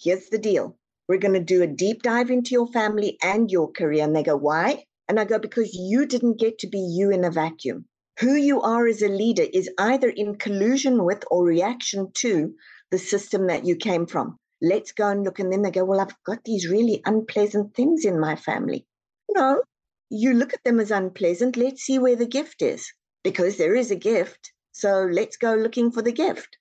here's 0.00 0.28
the 0.28 0.38
deal. 0.38 0.76
We're 1.10 1.18
going 1.18 1.34
to 1.34 1.40
do 1.40 1.64
a 1.64 1.66
deep 1.66 2.04
dive 2.04 2.30
into 2.30 2.52
your 2.52 2.68
family 2.68 3.18
and 3.20 3.50
your 3.50 3.72
career. 3.72 4.04
And 4.04 4.14
they 4.14 4.22
go, 4.22 4.36
why? 4.36 4.84
And 5.08 5.18
I 5.18 5.24
go, 5.24 5.40
because 5.40 5.74
you 5.74 6.06
didn't 6.06 6.38
get 6.38 6.60
to 6.60 6.68
be 6.68 6.78
you 6.78 7.10
in 7.10 7.24
a 7.24 7.32
vacuum. 7.32 7.86
Who 8.20 8.34
you 8.34 8.60
are 8.60 8.86
as 8.86 9.02
a 9.02 9.08
leader 9.08 9.44
is 9.52 9.68
either 9.76 10.08
in 10.08 10.36
collusion 10.36 11.04
with 11.04 11.24
or 11.28 11.44
reaction 11.44 12.12
to 12.18 12.54
the 12.92 12.98
system 12.98 13.48
that 13.48 13.66
you 13.66 13.74
came 13.74 14.06
from. 14.06 14.36
Let's 14.62 14.92
go 14.92 15.08
and 15.08 15.24
look. 15.24 15.40
And 15.40 15.52
then 15.52 15.62
they 15.62 15.72
go, 15.72 15.84
well, 15.84 15.98
I've 15.98 16.14
got 16.22 16.44
these 16.44 16.70
really 16.70 17.02
unpleasant 17.04 17.74
things 17.74 18.04
in 18.04 18.20
my 18.20 18.36
family. 18.36 18.86
No, 19.34 19.64
you 20.10 20.32
look 20.32 20.54
at 20.54 20.62
them 20.62 20.78
as 20.78 20.92
unpleasant. 20.92 21.56
Let's 21.56 21.82
see 21.82 21.98
where 21.98 22.14
the 22.14 22.24
gift 22.24 22.62
is 22.62 22.86
because 23.24 23.56
there 23.56 23.74
is 23.74 23.90
a 23.90 23.96
gift. 23.96 24.52
So 24.70 25.08
let's 25.10 25.36
go 25.36 25.56
looking 25.56 25.90
for 25.90 26.02
the 26.02 26.12
gift. 26.12 26.56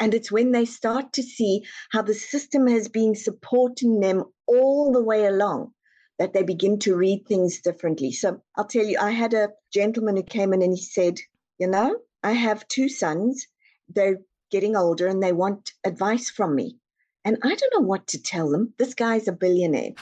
And 0.00 0.14
it's 0.14 0.32
when 0.32 0.52
they 0.52 0.64
start 0.64 1.12
to 1.14 1.22
see 1.22 1.64
how 1.90 2.02
the 2.02 2.14
system 2.14 2.66
has 2.66 2.88
been 2.88 3.14
supporting 3.14 4.00
them 4.00 4.24
all 4.46 4.92
the 4.92 5.02
way 5.02 5.26
along 5.26 5.72
that 6.18 6.32
they 6.32 6.42
begin 6.42 6.78
to 6.80 6.96
read 6.96 7.26
things 7.26 7.60
differently. 7.60 8.12
So 8.12 8.40
I'll 8.56 8.66
tell 8.66 8.84
you, 8.84 8.98
I 9.00 9.10
had 9.10 9.34
a 9.34 9.50
gentleman 9.72 10.16
who 10.16 10.22
came 10.22 10.52
in 10.52 10.62
and 10.62 10.72
he 10.76 10.82
said, 10.82 11.18
You 11.58 11.68
know, 11.68 11.96
I 12.22 12.32
have 12.32 12.68
two 12.68 12.88
sons. 12.88 13.46
They're 13.88 14.20
getting 14.50 14.76
older 14.76 15.06
and 15.06 15.22
they 15.22 15.32
want 15.32 15.72
advice 15.84 16.30
from 16.30 16.54
me. 16.54 16.76
And 17.24 17.38
I 17.42 17.54
don't 17.54 17.74
know 17.74 17.86
what 17.86 18.06
to 18.08 18.22
tell 18.22 18.50
them. 18.50 18.74
This 18.78 18.94
guy's 18.94 19.28
a 19.28 19.32
billionaire. 19.32 19.92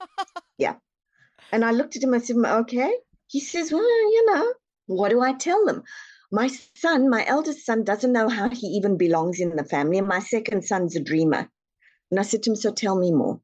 yeah. 0.58 0.74
And 1.52 1.64
I 1.64 1.70
looked 1.70 1.96
at 1.96 2.02
him, 2.02 2.14
I 2.14 2.18
said, 2.18 2.36
okay. 2.36 2.92
He 3.28 3.40
says, 3.40 3.72
well, 3.72 3.82
you 3.82 4.26
know, 4.26 4.52
what 4.86 5.10
do 5.10 5.20
I 5.20 5.32
tell 5.32 5.64
them? 5.64 5.82
My 6.32 6.48
son, 6.74 7.10
my 7.10 7.24
eldest 7.26 7.64
son, 7.64 7.84
doesn't 7.84 8.12
know 8.12 8.28
how 8.28 8.48
he 8.48 8.66
even 8.68 8.96
belongs 8.96 9.38
in 9.38 9.54
the 9.54 9.64
family. 9.64 9.98
And 9.98 10.08
my 10.08 10.18
second 10.18 10.64
son's 10.64 10.96
a 10.96 11.00
dreamer. 11.00 11.50
And 12.10 12.18
I 12.18 12.22
said 12.22 12.42
to 12.42 12.50
him, 12.50 12.56
so 12.56 12.72
tell 12.72 12.98
me 12.98 13.12
more. 13.12 13.40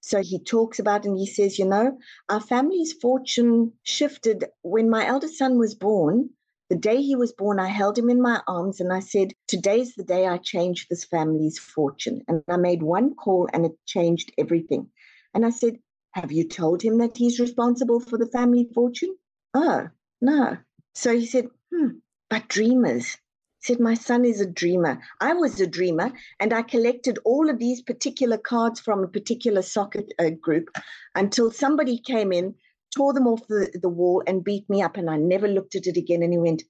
So 0.00 0.20
he 0.22 0.38
talks 0.38 0.78
about 0.80 1.06
and 1.06 1.16
he 1.16 1.26
says, 1.26 1.58
you 1.58 1.64
know, 1.64 1.96
our 2.28 2.40
family's 2.40 2.92
fortune 2.92 3.72
shifted 3.84 4.46
when 4.62 4.90
my 4.90 5.06
eldest 5.06 5.38
son 5.38 5.56
was 5.56 5.76
born. 5.76 6.30
The 6.68 6.76
day 6.76 7.00
he 7.00 7.14
was 7.14 7.32
born, 7.32 7.60
I 7.60 7.68
held 7.68 7.96
him 7.96 8.10
in 8.10 8.20
my 8.20 8.42
arms 8.48 8.80
and 8.80 8.92
I 8.92 9.00
said, 9.00 9.34
Today's 9.46 9.94
the 9.94 10.02
day 10.02 10.26
I 10.26 10.38
changed 10.38 10.88
this 10.90 11.04
family's 11.04 11.58
fortune. 11.58 12.22
And 12.26 12.42
I 12.48 12.56
made 12.56 12.82
one 12.82 13.14
call 13.14 13.48
and 13.52 13.64
it 13.64 13.78
changed 13.86 14.32
everything. 14.36 14.90
And 15.32 15.46
I 15.46 15.50
said, 15.50 15.78
have 16.12 16.30
you 16.30 16.46
told 16.46 16.82
him 16.82 16.98
that 16.98 17.16
he's 17.16 17.40
responsible 17.40 17.98
for 17.98 18.18
the 18.18 18.26
family 18.26 18.68
fortune? 18.74 19.16
Oh, 19.54 19.88
no. 20.20 20.58
So 20.94 21.16
he 21.16 21.26
said, 21.26 21.48
Hmm, 21.74 21.98
but 22.32 22.48
dreamers. 22.48 23.18
Said, 23.60 23.78
My 23.78 23.92
son 23.92 24.24
is 24.24 24.40
a 24.40 24.46
dreamer. 24.46 25.02
I 25.20 25.34
was 25.34 25.60
a 25.60 25.66
dreamer, 25.66 26.10
and 26.40 26.54
I 26.54 26.62
collected 26.62 27.18
all 27.26 27.50
of 27.50 27.58
these 27.58 27.82
particular 27.82 28.38
cards 28.38 28.80
from 28.80 29.04
a 29.04 29.06
particular 29.06 29.60
soccer 29.60 30.04
uh, 30.18 30.30
group 30.30 30.70
until 31.14 31.50
somebody 31.50 31.98
came 31.98 32.32
in, 32.32 32.54
tore 32.96 33.12
them 33.12 33.26
off 33.26 33.46
the, 33.48 33.70
the 33.74 33.90
wall, 33.90 34.22
and 34.26 34.42
beat 34.42 34.66
me 34.70 34.80
up. 34.80 34.96
And 34.96 35.10
I 35.10 35.18
never 35.18 35.46
looked 35.46 35.74
at 35.74 35.86
it 35.86 35.98
again. 35.98 36.22
And 36.22 36.32
he 36.32 36.38
went, 36.38 36.62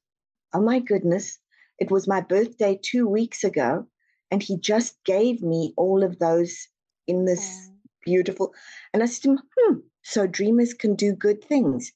Oh 0.52 0.60
my 0.60 0.80
goodness, 0.80 1.38
it 1.78 1.92
was 1.92 2.08
my 2.08 2.20
birthday 2.20 2.76
two 2.82 3.06
weeks 3.06 3.44
ago, 3.44 3.86
and 4.32 4.42
he 4.42 4.58
just 4.58 4.96
gave 5.04 5.42
me 5.42 5.74
all 5.76 6.02
of 6.02 6.18
those 6.18 6.66
in 7.06 7.24
this 7.24 7.70
beautiful. 8.04 8.52
And 8.92 9.00
I 9.00 9.06
said 9.06 9.22
to 9.22 9.30
him, 9.30 9.40
hmm, 9.56 9.78
so 10.02 10.26
dreamers 10.26 10.74
can 10.74 10.96
do 10.96 11.12
good 11.12 11.44
things. 11.44 11.92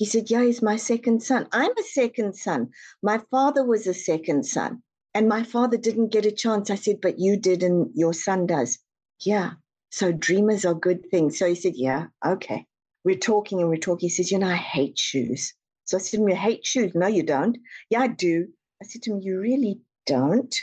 He 0.00 0.06
said, 0.06 0.30
yeah, 0.30 0.44
he's 0.44 0.62
my 0.62 0.76
second 0.76 1.22
son. 1.22 1.46
I'm 1.52 1.76
a 1.76 1.82
second 1.82 2.32
son. 2.32 2.70
My 3.02 3.18
father 3.30 3.62
was 3.62 3.86
a 3.86 3.92
second 3.92 4.46
son. 4.46 4.82
And 5.12 5.28
my 5.28 5.42
father 5.42 5.76
didn't 5.76 6.08
get 6.10 6.24
a 6.24 6.32
chance. 6.32 6.70
I 6.70 6.76
said, 6.76 7.02
but 7.02 7.18
you 7.18 7.36
did 7.36 7.62
and 7.62 7.90
your 7.94 8.14
son 8.14 8.46
does. 8.46 8.78
Yeah. 9.20 9.50
So 9.90 10.10
dreamers 10.10 10.64
are 10.64 10.72
good 10.72 11.10
things. 11.10 11.38
So 11.38 11.46
he 11.46 11.54
said, 11.54 11.74
yeah, 11.76 12.06
okay. 12.24 12.64
We're 13.04 13.18
talking 13.18 13.60
and 13.60 13.68
we're 13.68 13.76
talking. 13.76 14.08
He 14.08 14.14
says, 14.14 14.32
you 14.32 14.38
know, 14.38 14.48
I 14.48 14.54
hate 14.54 14.98
shoes. 14.98 15.52
So 15.84 15.98
I 15.98 16.00
said 16.00 16.16
to 16.16 16.22
him, 16.22 16.30
you 16.30 16.34
hate 16.34 16.64
shoes? 16.64 16.92
No, 16.94 17.06
you 17.06 17.22
don't. 17.22 17.58
Yeah, 17.90 18.00
I 18.00 18.06
do. 18.06 18.48
I 18.82 18.86
said 18.86 19.02
to 19.02 19.12
him, 19.12 19.20
you 19.20 19.38
really 19.38 19.82
don't? 20.06 20.58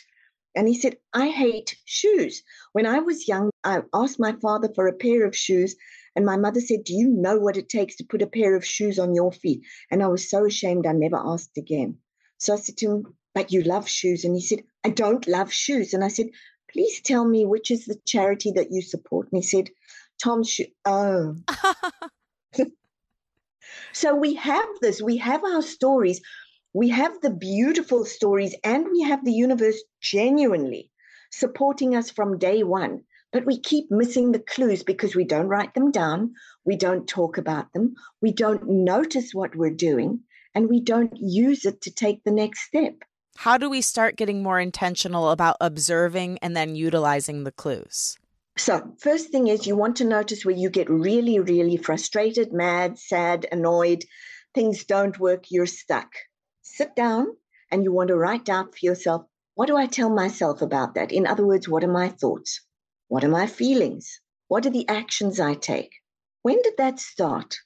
And 0.55 0.67
he 0.67 0.73
said, 0.73 0.97
I 1.13 1.27
hate 1.27 1.77
shoes. 1.85 2.41
When 2.73 2.87
I 2.87 3.01
was 3.01 3.27
young, 3.27 3.51
I 3.63 3.83
asked 3.93 4.19
my 4.19 4.33
father 4.41 4.69
for 4.73 4.87
a 4.87 4.93
pair 4.93 5.27
of 5.27 5.37
shoes, 5.37 5.75
and 6.17 6.25
my 6.25 6.35
mother 6.35 6.59
said, 6.59 6.83
Do 6.83 6.95
you 6.95 7.07
know 7.07 7.37
what 7.37 7.57
it 7.57 7.69
takes 7.69 7.95
to 7.97 8.03
put 8.03 8.23
a 8.23 8.27
pair 8.27 8.55
of 8.55 8.65
shoes 8.65 8.97
on 8.97 9.13
your 9.13 9.31
feet? 9.31 9.61
And 9.91 10.01
I 10.01 10.07
was 10.07 10.27
so 10.27 10.45
ashamed, 10.45 10.87
I 10.87 10.91
never 10.91 11.15
asked 11.15 11.57
again. 11.57 11.99
So 12.39 12.55
I 12.55 12.57
said 12.57 12.77
to 12.77 12.91
him, 12.91 13.15
But 13.35 13.51
you 13.51 13.61
love 13.61 13.87
shoes. 13.87 14.25
And 14.25 14.35
he 14.35 14.41
said, 14.41 14.63
I 14.83 14.89
don't 14.89 15.27
love 15.27 15.53
shoes. 15.53 15.93
And 15.93 16.03
I 16.03 16.07
said, 16.07 16.27
Please 16.71 17.01
tell 17.01 17.23
me 17.23 17.45
which 17.45 17.69
is 17.69 17.85
the 17.85 17.99
charity 18.05 18.51
that 18.53 18.71
you 18.71 18.81
support. 18.81 19.31
And 19.31 19.43
he 19.43 19.47
said, 19.47 19.69
Tom's 20.21 20.49
shoe. 20.49 20.65
Oh. 20.85 21.35
so 23.93 24.15
we 24.15 24.33
have 24.33 24.67
this, 24.81 24.99
we 24.99 25.17
have 25.17 25.43
our 25.43 25.61
stories 25.61 26.19
we 26.73 26.89
have 26.89 27.21
the 27.21 27.31
beautiful 27.31 28.05
stories 28.05 28.53
and 28.63 28.85
we 28.91 29.01
have 29.01 29.25
the 29.25 29.31
universe 29.31 29.81
genuinely 29.99 30.91
supporting 31.31 31.95
us 31.95 32.11
from 32.11 32.37
day 32.37 32.61
one. 32.61 33.01
But 33.31 33.45
we 33.45 33.59
keep 33.59 33.91
missing 33.91 34.31
the 34.31 34.39
clues 34.39 34.83
because 34.83 35.15
we 35.15 35.25
don't 35.25 35.47
write 35.47 35.73
them 35.73 35.91
down, 35.91 36.33
we 36.65 36.75
don't 36.75 37.07
talk 37.07 37.37
about 37.37 37.71
them, 37.73 37.95
we 38.21 38.31
don't 38.31 38.67
notice 38.67 39.33
what 39.33 39.55
we're 39.55 39.69
doing, 39.69 40.21
and 40.55 40.69
we 40.69 40.79
don't 40.79 41.15
use 41.17 41.65
it 41.65 41.81
to 41.81 41.91
take 41.91 42.23
the 42.23 42.31
next 42.31 42.61
step. 42.61 42.95
How 43.35 43.57
do 43.57 43.69
we 43.69 43.81
start 43.81 44.15
getting 44.15 44.41
more 44.41 44.59
intentional 44.59 45.29
about 45.31 45.57
observing 45.61 46.39
and 46.41 46.55
then 46.55 46.75
utilizing 46.75 47.43
the 47.43 47.51
clues? 47.51 48.17
So, 48.57 48.95
first 48.99 49.29
thing 49.29 49.47
is 49.47 49.67
you 49.67 49.75
want 49.75 49.97
to 49.97 50.05
notice 50.05 50.43
where 50.43 50.55
you 50.55 50.69
get 50.69 50.89
really, 50.89 51.39
really 51.39 51.77
frustrated, 51.77 52.53
mad, 52.53 52.97
sad, 52.97 53.45
annoyed, 53.51 54.03
things 54.55 54.85
don't 54.85 55.19
work, 55.19 55.45
you're 55.51 55.67
stuck 55.67 56.09
sit 56.77 56.95
down 56.95 57.25
and 57.71 57.83
you 57.83 57.91
want 57.91 58.09
to 58.09 58.15
write 58.15 58.45
down 58.45 58.71
for 58.71 58.77
yourself 58.81 59.25
what 59.55 59.65
do 59.65 59.75
I 59.75 59.87
tell 59.87 60.11
myself 60.11 60.61
about 60.61 60.93
that? 60.93 61.11
In 61.11 61.25
other 61.25 61.43
words, 61.43 61.67
what 61.67 61.83
are 61.83 61.91
my 61.91 62.09
thoughts? 62.09 62.61
What 63.09 63.23
are 63.23 63.29
my 63.29 63.47
feelings? 63.47 64.19
What 64.47 64.65
are 64.65 64.69
the 64.69 64.87
actions 64.89 65.39
I 65.39 65.53
take? 65.53 65.91
When 66.41 66.61
did 66.61 66.73
that 66.77 66.99
start? 66.99 67.57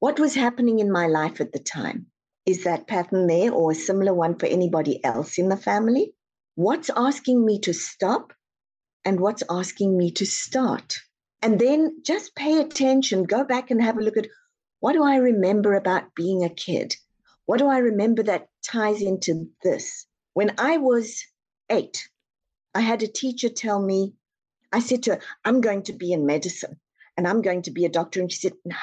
What 0.00 0.18
was 0.18 0.34
happening 0.34 0.80
in 0.80 0.90
my 0.90 1.06
life 1.06 1.40
at 1.40 1.52
the 1.52 1.58
time? 1.58 2.06
Is 2.46 2.64
that 2.64 2.88
pattern 2.88 3.28
there 3.28 3.52
or 3.52 3.70
a 3.70 3.74
similar 3.76 4.12
one 4.12 4.36
for 4.36 4.46
anybody 4.46 5.04
else 5.04 5.38
in 5.38 5.48
the 5.48 5.56
family? 5.56 6.14
What's 6.56 6.90
asking 6.96 7.46
me 7.46 7.60
to 7.60 7.72
stop 7.72 8.32
and 9.04 9.20
what's 9.20 9.44
asking 9.48 9.96
me 9.96 10.10
to 10.12 10.26
start? 10.26 10.98
And 11.40 11.60
then 11.60 12.02
just 12.02 12.34
pay 12.34 12.60
attention, 12.60 13.24
go 13.24 13.44
back 13.44 13.70
and 13.70 13.80
have 13.80 13.98
a 13.98 14.02
look 14.02 14.16
at 14.16 14.26
what 14.80 14.94
do 14.94 15.04
I 15.04 15.16
remember 15.16 15.74
about 15.74 16.14
being 16.16 16.42
a 16.42 16.50
kid? 16.50 16.96
What 17.46 17.58
do 17.58 17.68
I 17.68 17.78
remember 17.78 18.24
that 18.24 18.48
ties 18.64 19.00
into 19.00 19.48
this? 19.62 20.06
When 20.34 20.54
I 20.58 20.78
was 20.78 21.24
eight, 21.70 22.08
I 22.74 22.80
had 22.80 23.02
a 23.02 23.08
teacher 23.08 23.48
tell 23.48 23.80
me, 23.80 24.14
I 24.72 24.80
said 24.80 25.02
to 25.04 25.14
her, 25.14 25.20
I'm 25.44 25.60
going 25.60 25.82
to 25.84 25.92
be 25.92 26.12
in 26.12 26.26
medicine 26.26 26.80
and 27.16 27.28
I'm 27.28 27.42
going 27.42 27.62
to 27.62 27.70
be 27.70 27.84
a 27.84 27.90
doctor. 27.90 28.20
And 28.20 28.32
she 28.32 28.38
said, 28.38 28.54
No, 28.64 28.76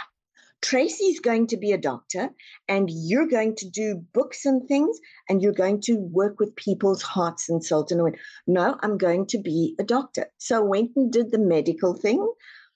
Tracy's 0.61 1.19
going 1.19 1.47
to 1.47 1.57
be 1.57 1.71
a 1.71 1.77
doctor 1.77 2.29
and 2.67 2.89
you're 2.91 3.27
going 3.27 3.55
to 3.57 3.69
do 3.69 4.05
books 4.13 4.45
and 4.45 4.67
things 4.67 4.99
and 5.27 5.41
you're 5.41 5.53
going 5.53 5.81
to 5.81 5.95
work 5.95 6.39
with 6.39 6.55
people's 6.55 7.01
hearts 7.01 7.49
and 7.49 7.63
souls. 7.63 7.91
And 7.91 8.01
I 8.01 8.03
went, 8.03 8.17
No, 8.45 8.77
I'm 8.81 8.97
going 8.97 9.25
to 9.27 9.39
be 9.39 9.75
a 9.79 9.83
doctor. 9.83 10.27
So 10.37 10.57
I 10.57 10.63
went 10.63 10.91
and 10.95 11.11
did 11.11 11.31
the 11.31 11.39
medical 11.39 11.93
thing. 11.93 12.25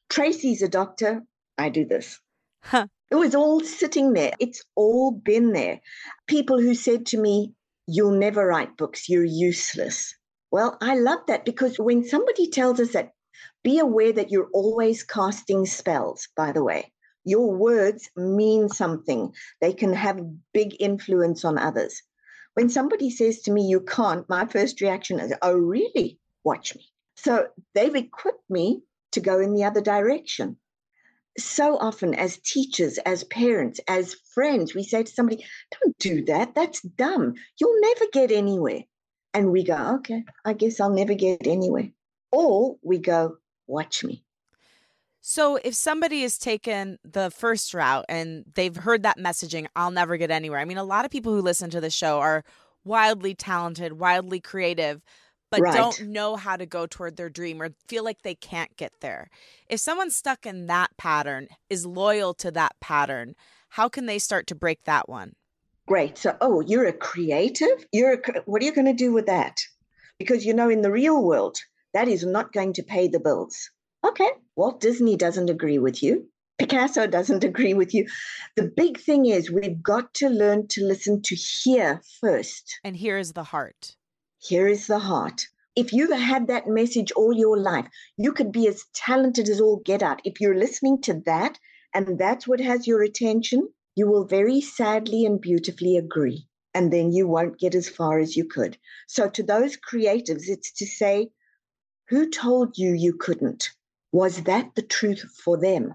Tracy's 0.09 0.61
a 0.61 0.69
doctor. 0.69 1.23
I 1.57 1.69
do 1.69 1.85
this. 1.85 2.19
Huh. 2.63 2.87
It 3.11 3.15
was 3.15 3.35
all 3.35 3.59
sitting 3.59 4.13
there. 4.13 4.33
It's 4.39 4.63
all 4.75 5.11
been 5.11 5.53
there. 5.53 5.81
People 6.27 6.59
who 6.59 6.73
said 6.73 7.05
to 7.07 7.17
me, 7.19 7.53
You'll 7.85 8.17
never 8.17 8.47
write 8.47 8.77
books, 8.77 9.09
you're 9.09 9.25
useless. 9.25 10.15
Well, 10.53 10.77
I 10.81 10.95
love 10.95 11.21
that 11.27 11.45
because 11.45 11.79
when 11.79 12.03
somebody 12.05 12.47
tells 12.47 12.79
us 12.79 12.93
that, 12.93 13.13
be 13.63 13.79
aware 13.79 14.13
that 14.13 14.31
you're 14.31 14.51
always 14.53 15.03
casting 15.03 15.65
spells, 15.65 16.29
by 16.37 16.51
the 16.51 16.63
way. 16.63 16.93
Your 17.25 17.53
words 17.55 18.09
mean 18.15 18.69
something, 18.69 19.33
they 19.61 19.73
can 19.73 19.93
have 19.93 20.21
big 20.53 20.77
influence 20.79 21.43
on 21.43 21.57
others. 21.57 22.03
When 22.53 22.69
somebody 22.69 23.09
says 23.09 23.41
to 23.41 23.51
me, 23.51 23.67
You 23.67 23.81
can't, 23.81 24.29
my 24.29 24.45
first 24.45 24.79
reaction 24.79 25.19
is, 25.19 25.33
Oh, 25.41 25.57
really? 25.57 26.19
Watch 26.43 26.75
me. 26.75 26.85
So 27.15 27.47
they've 27.73 27.95
equipped 27.95 28.47
me 28.47 28.83
to 29.13 29.21
go 29.21 29.39
in 29.39 29.55
the 29.55 29.63
other 29.63 29.81
direction. 29.81 30.57
so 31.39 31.77
often 31.77 32.13
as 32.13 32.37
teachers, 32.37 32.99
as 32.99 33.23
parents, 33.23 33.79
as 33.87 34.13
friends, 34.35 34.75
we 34.75 34.83
say 34.83 35.01
to 35.03 35.11
somebody, 35.11 35.43
don't 35.81 35.97
do 35.97 36.25
that. 36.25 36.53
That's 36.53 36.81
dumb. 36.81 37.33
You'll 37.59 37.81
never 37.81 38.05
get 38.13 38.31
anywhere. 38.31 38.83
And 39.33 39.51
we 39.51 39.63
go, 39.63 39.95
okay, 39.95 40.23
I 40.45 40.53
guess 40.53 40.79
I'll 40.79 40.89
never 40.89 41.13
get 41.13 41.47
anywhere. 41.47 41.89
Or 42.31 42.77
we 42.83 42.99
go, 42.99 43.37
watch 43.67 44.03
me. 44.03 44.23
So 45.21 45.57
if 45.63 45.73
somebody 45.73 46.21
has 46.23 46.37
taken 46.37 46.99
the 47.03 47.31
first 47.31 47.73
route 47.73 48.05
and 48.09 48.43
they've 48.55 48.75
heard 48.75 49.03
that 49.03 49.17
messaging, 49.17 49.67
I'll 49.75 49.91
never 49.91 50.17
get 50.17 50.31
anywhere. 50.31 50.59
I 50.59 50.65
mean, 50.65 50.77
a 50.77 50.83
lot 50.83 51.05
of 51.05 51.11
people 51.11 51.33
who 51.33 51.41
listen 51.41 51.69
to 51.69 51.79
the 51.79 51.89
show 51.89 52.19
are 52.19 52.43
wildly 52.83 53.33
talented, 53.33 53.93
wildly 53.93 54.41
creative, 54.41 55.01
but 55.49 55.61
right. 55.61 55.75
don't 55.75 56.07
know 56.07 56.35
how 56.35 56.57
to 56.57 56.65
go 56.65 56.85
toward 56.85 57.15
their 57.15 57.29
dream 57.29 57.61
or 57.61 57.69
feel 57.87 58.03
like 58.03 58.23
they 58.23 58.35
can't 58.35 58.75
get 58.75 58.91
there. 58.99 59.29
If 59.69 59.79
someone's 59.79 60.15
stuck 60.15 60.45
in 60.45 60.67
that 60.67 60.89
pattern, 60.97 61.47
is 61.69 61.85
loyal 61.85 62.33
to 62.35 62.51
that 62.51 62.73
pattern, 62.81 63.35
how 63.69 63.87
can 63.87 64.07
they 64.07 64.19
start 64.19 64.45
to 64.47 64.55
break 64.55 64.83
that 64.83 65.07
one? 65.07 65.33
Great. 65.85 66.17
So, 66.17 66.37
oh, 66.39 66.61
you're 66.61 66.87
a 66.87 66.93
creative? 66.93 67.85
You're 67.91 68.13
a, 68.13 68.41
what 68.45 68.61
are 68.61 68.65
you 68.65 68.73
going 68.73 68.87
to 68.87 68.93
do 68.93 69.11
with 69.11 69.25
that? 69.25 69.59
Because 70.17 70.45
you 70.45 70.53
know 70.53 70.69
in 70.69 70.81
the 70.81 70.91
real 70.91 71.21
world, 71.21 71.57
that 71.93 72.07
is 72.07 72.25
not 72.25 72.53
going 72.53 72.73
to 72.73 72.83
pay 72.83 73.07
the 73.07 73.19
bills. 73.19 73.69
Okay, 74.05 74.31
Walt 74.55 74.79
Disney 74.79 75.17
doesn't 75.17 75.49
agree 75.49 75.79
with 75.79 76.01
you. 76.01 76.27
Picasso 76.57 77.07
doesn't 77.07 77.43
agree 77.51 77.73
with 77.73 77.93
you. 77.93 78.07
The 78.55 78.71
big 78.75 78.99
thing 78.99 79.25
is 79.25 79.51
we've 79.51 79.81
got 79.83 80.13
to 80.15 80.29
learn 80.29 80.67
to 80.69 80.85
listen 80.85 81.21
to 81.23 81.35
hear 81.35 82.01
first. 82.21 82.79
And 82.83 82.95
here 82.95 83.17
is 83.17 83.33
the 83.33 83.43
heart. 83.43 83.95
Here 84.39 84.67
is 84.67 84.87
the 84.87 84.99
heart. 84.99 85.47
If 85.75 85.91
you've 85.91 86.11
had 86.11 86.47
that 86.47 86.67
message 86.67 87.11
all 87.13 87.33
your 87.33 87.57
life, 87.57 87.87
you 88.17 88.31
could 88.31 88.51
be 88.51 88.67
as 88.67 88.85
talented 88.93 89.49
as 89.49 89.59
all 89.59 89.81
get 89.83 90.03
out. 90.03 90.21
If 90.23 90.39
you're 90.39 90.57
listening 90.57 91.01
to 91.01 91.21
that 91.25 91.57
and 91.93 92.17
that's 92.17 92.47
what 92.47 92.59
has 92.59 92.87
your 92.87 93.01
attention, 93.01 93.67
you 93.95 94.07
will 94.07 94.25
very 94.25 94.59
sadly 94.59 95.25
and 95.25 95.39
beautifully 95.39 95.97
agree. 95.97 96.47
And 96.73 96.91
then 96.91 97.11
you 97.11 97.27
won't 97.27 97.59
get 97.59 97.75
as 97.75 97.87
far 97.87 98.17
as 98.17 98.35
you 98.35 98.45
could. 98.45 98.77
So, 99.07 99.29
to 99.29 99.43
those 99.43 99.77
creatives, 99.77 100.47
it's 100.47 100.71
to 100.73 100.87
say, 100.87 101.29
who 102.07 102.29
told 102.29 102.77
you 102.77 102.93
you 102.93 103.13
couldn't? 103.13 103.69
Was 104.11 104.43
that 104.43 104.73
the 104.75 104.81
truth 104.81 105.23
for 105.43 105.57
them? 105.57 105.93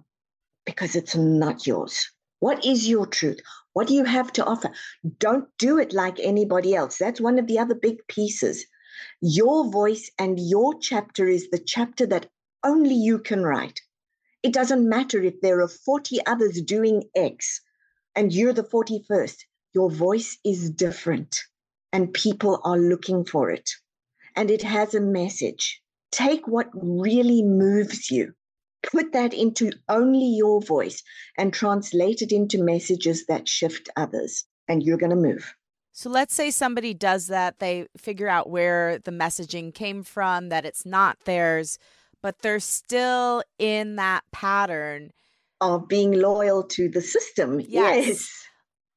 Because 0.64 0.94
it's 0.94 1.16
not 1.16 1.66
yours. 1.66 2.08
What 2.38 2.64
is 2.64 2.88
your 2.88 3.06
truth? 3.06 3.40
What 3.72 3.88
do 3.88 3.94
you 3.94 4.04
have 4.04 4.32
to 4.34 4.44
offer? 4.44 4.70
Don't 5.18 5.48
do 5.58 5.78
it 5.78 5.92
like 5.92 6.20
anybody 6.20 6.76
else. 6.76 6.98
That's 6.98 7.20
one 7.20 7.38
of 7.38 7.48
the 7.48 7.58
other 7.58 7.74
big 7.74 8.06
pieces. 8.06 8.64
Your 9.20 9.70
voice 9.70 10.10
and 10.18 10.38
your 10.38 10.78
chapter 10.78 11.26
is 11.26 11.50
the 11.50 11.58
chapter 11.58 12.06
that 12.06 12.30
only 12.64 12.94
you 12.94 13.18
can 13.18 13.42
write. 13.42 13.80
It 14.44 14.52
doesn't 14.52 14.88
matter 14.88 15.20
if 15.20 15.40
there 15.40 15.60
are 15.60 15.68
40 15.68 16.24
others 16.26 16.62
doing 16.62 17.02
X 17.16 17.60
and 18.14 18.32
you're 18.32 18.52
the 18.52 18.62
41st. 18.62 19.36
Your 19.74 19.90
voice 19.90 20.38
is 20.44 20.70
different 20.70 21.38
and 21.92 22.12
people 22.12 22.60
are 22.64 22.78
looking 22.78 23.24
for 23.24 23.50
it. 23.50 23.70
And 24.36 24.50
it 24.50 24.62
has 24.62 24.94
a 24.94 25.00
message. 25.00 25.80
Take 26.12 26.46
what 26.46 26.68
really 26.74 27.42
moves 27.42 28.10
you, 28.10 28.32
put 28.82 29.12
that 29.12 29.34
into 29.34 29.72
only 29.88 30.36
your 30.36 30.60
voice, 30.60 31.02
and 31.36 31.52
translate 31.52 32.22
it 32.22 32.32
into 32.32 32.62
messages 32.62 33.26
that 33.26 33.48
shift 33.48 33.88
others, 33.96 34.44
and 34.68 34.82
you're 34.82 34.96
going 34.96 35.10
to 35.10 35.16
move. 35.16 35.54
So 35.92 36.08
let's 36.08 36.34
say 36.34 36.50
somebody 36.50 36.94
does 36.94 37.26
that, 37.26 37.58
they 37.58 37.88
figure 37.96 38.28
out 38.28 38.48
where 38.48 38.98
the 39.00 39.10
messaging 39.10 39.74
came 39.74 40.02
from, 40.02 40.48
that 40.48 40.64
it's 40.64 40.86
not 40.86 41.18
theirs, 41.24 41.78
but 42.22 42.40
they're 42.40 42.60
still 42.60 43.42
in 43.58 43.96
that 43.96 44.22
pattern 44.30 45.10
of 45.60 45.88
being 45.88 46.12
loyal 46.12 46.62
to 46.62 46.88
the 46.88 47.00
system. 47.00 47.60
Yes. 47.60 48.06
yes. 48.06 48.44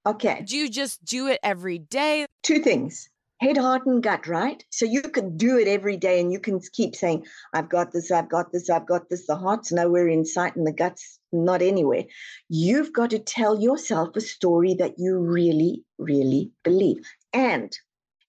Okay. 0.05 0.43
Do 0.47 0.57
you 0.57 0.69
just 0.69 1.03
do 1.05 1.27
it 1.27 1.39
every 1.43 1.77
day? 1.77 2.25
Two 2.43 2.59
things 2.59 3.09
head, 3.41 3.57
heart, 3.57 3.87
and 3.87 4.03
gut, 4.03 4.27
right? 4.27 4.63
So 4.69 4.85
you 4.85 5.01
can 5.01 5.35
do 5.35 5.57
it 5.57 5.67
every 5.67 5.97
day 5.97 6.21
and 6.21 6.31
you 6.31 6.39
can 6.39 6.59
keep 6.73 6.95
saying, 6.95 7.25
I've 7.53 7.69
got 7.69 7.91
this, 7.91 8.11
I've 8.11 8.29
got 8.29 8.51
this, 8.51 8.69
I've 8.69 8.85
got 8.85 9.09
this. 9.09 9.25
The 9.25 9.35
heart's 9.35 9.71
nowhere 9.71 10.07
in 10.07 10.25
sight 10.25 10.55
and 10.55 10.67
the 10.67 10.71
gut's 10.71 11.19
not 11.31 11.63
anywhere. 11.63 12.03
You've 12.49 12.93
got 12.93 13.09
to 13.09 13.19
tell 13.19 13.59
yourself 13.59 14.15
a 14.15 14.21
story 14.21 14.75
that 14.75 14.99
you 14.99 15.17
really, 15.17 15.83
really 15.97 16.51
believe. 16.63 17.03
And 17.33 17.75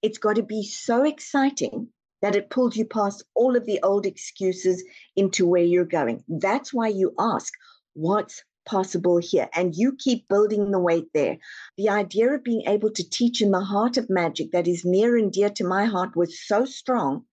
it's 0.01 0.19
got 0.19 0.37
to 0.37 0.43
be 0.43 0.65
so 0.65 1.05
exciting 1.05 1.89
that 2.23 2.35
it 2.35 2.49
pulls 2.49 2.77
you 2.77 2.87
past 2.87 3.23
all 3.35 3.55
of 3.55 3.67
the 3.67 3.81
old 3.83 4.07
excuses 4.07 4.83
into 5.15 5.47
where 5.47 5.63
you're 5.63 5.85
going. 5.85 6.25
That's 6.27 6.73
why 6.73 6.89
you 6.89 7.13
ask, 7.19 7.53
what's 7.95 8.43
possible 8.65 9.19
here. 9.19 9.49
And 9.55 9.75
you 9.75 9.97
keep 9.99 10.29
building 10.29 10.71
the 10.71 10.79
weight 10.79 11.09
there. 11.15 11.39
The 11.77 11.89
idea 11.89 12.33
of 12.33 12.45
being 12.45 12.63
able 12.67 12.91
to 12.91 13.09
teach 13.09 13.43
in 13.43 13.51
the 13.51 13.61
heart 13.61 13.97
of 13.97 14.11
magic 14.11 14.53
that 14.53 14.69
is 14.69 14.85
near 14.85 15.17
and 15.17 15.33
dear 15.33 15.51
to 15.51 15.65
my 15.65 15.85
heart 15.85 16.17
was 16.17 16.47
so 16.47 16.65
strong 16.65 17.25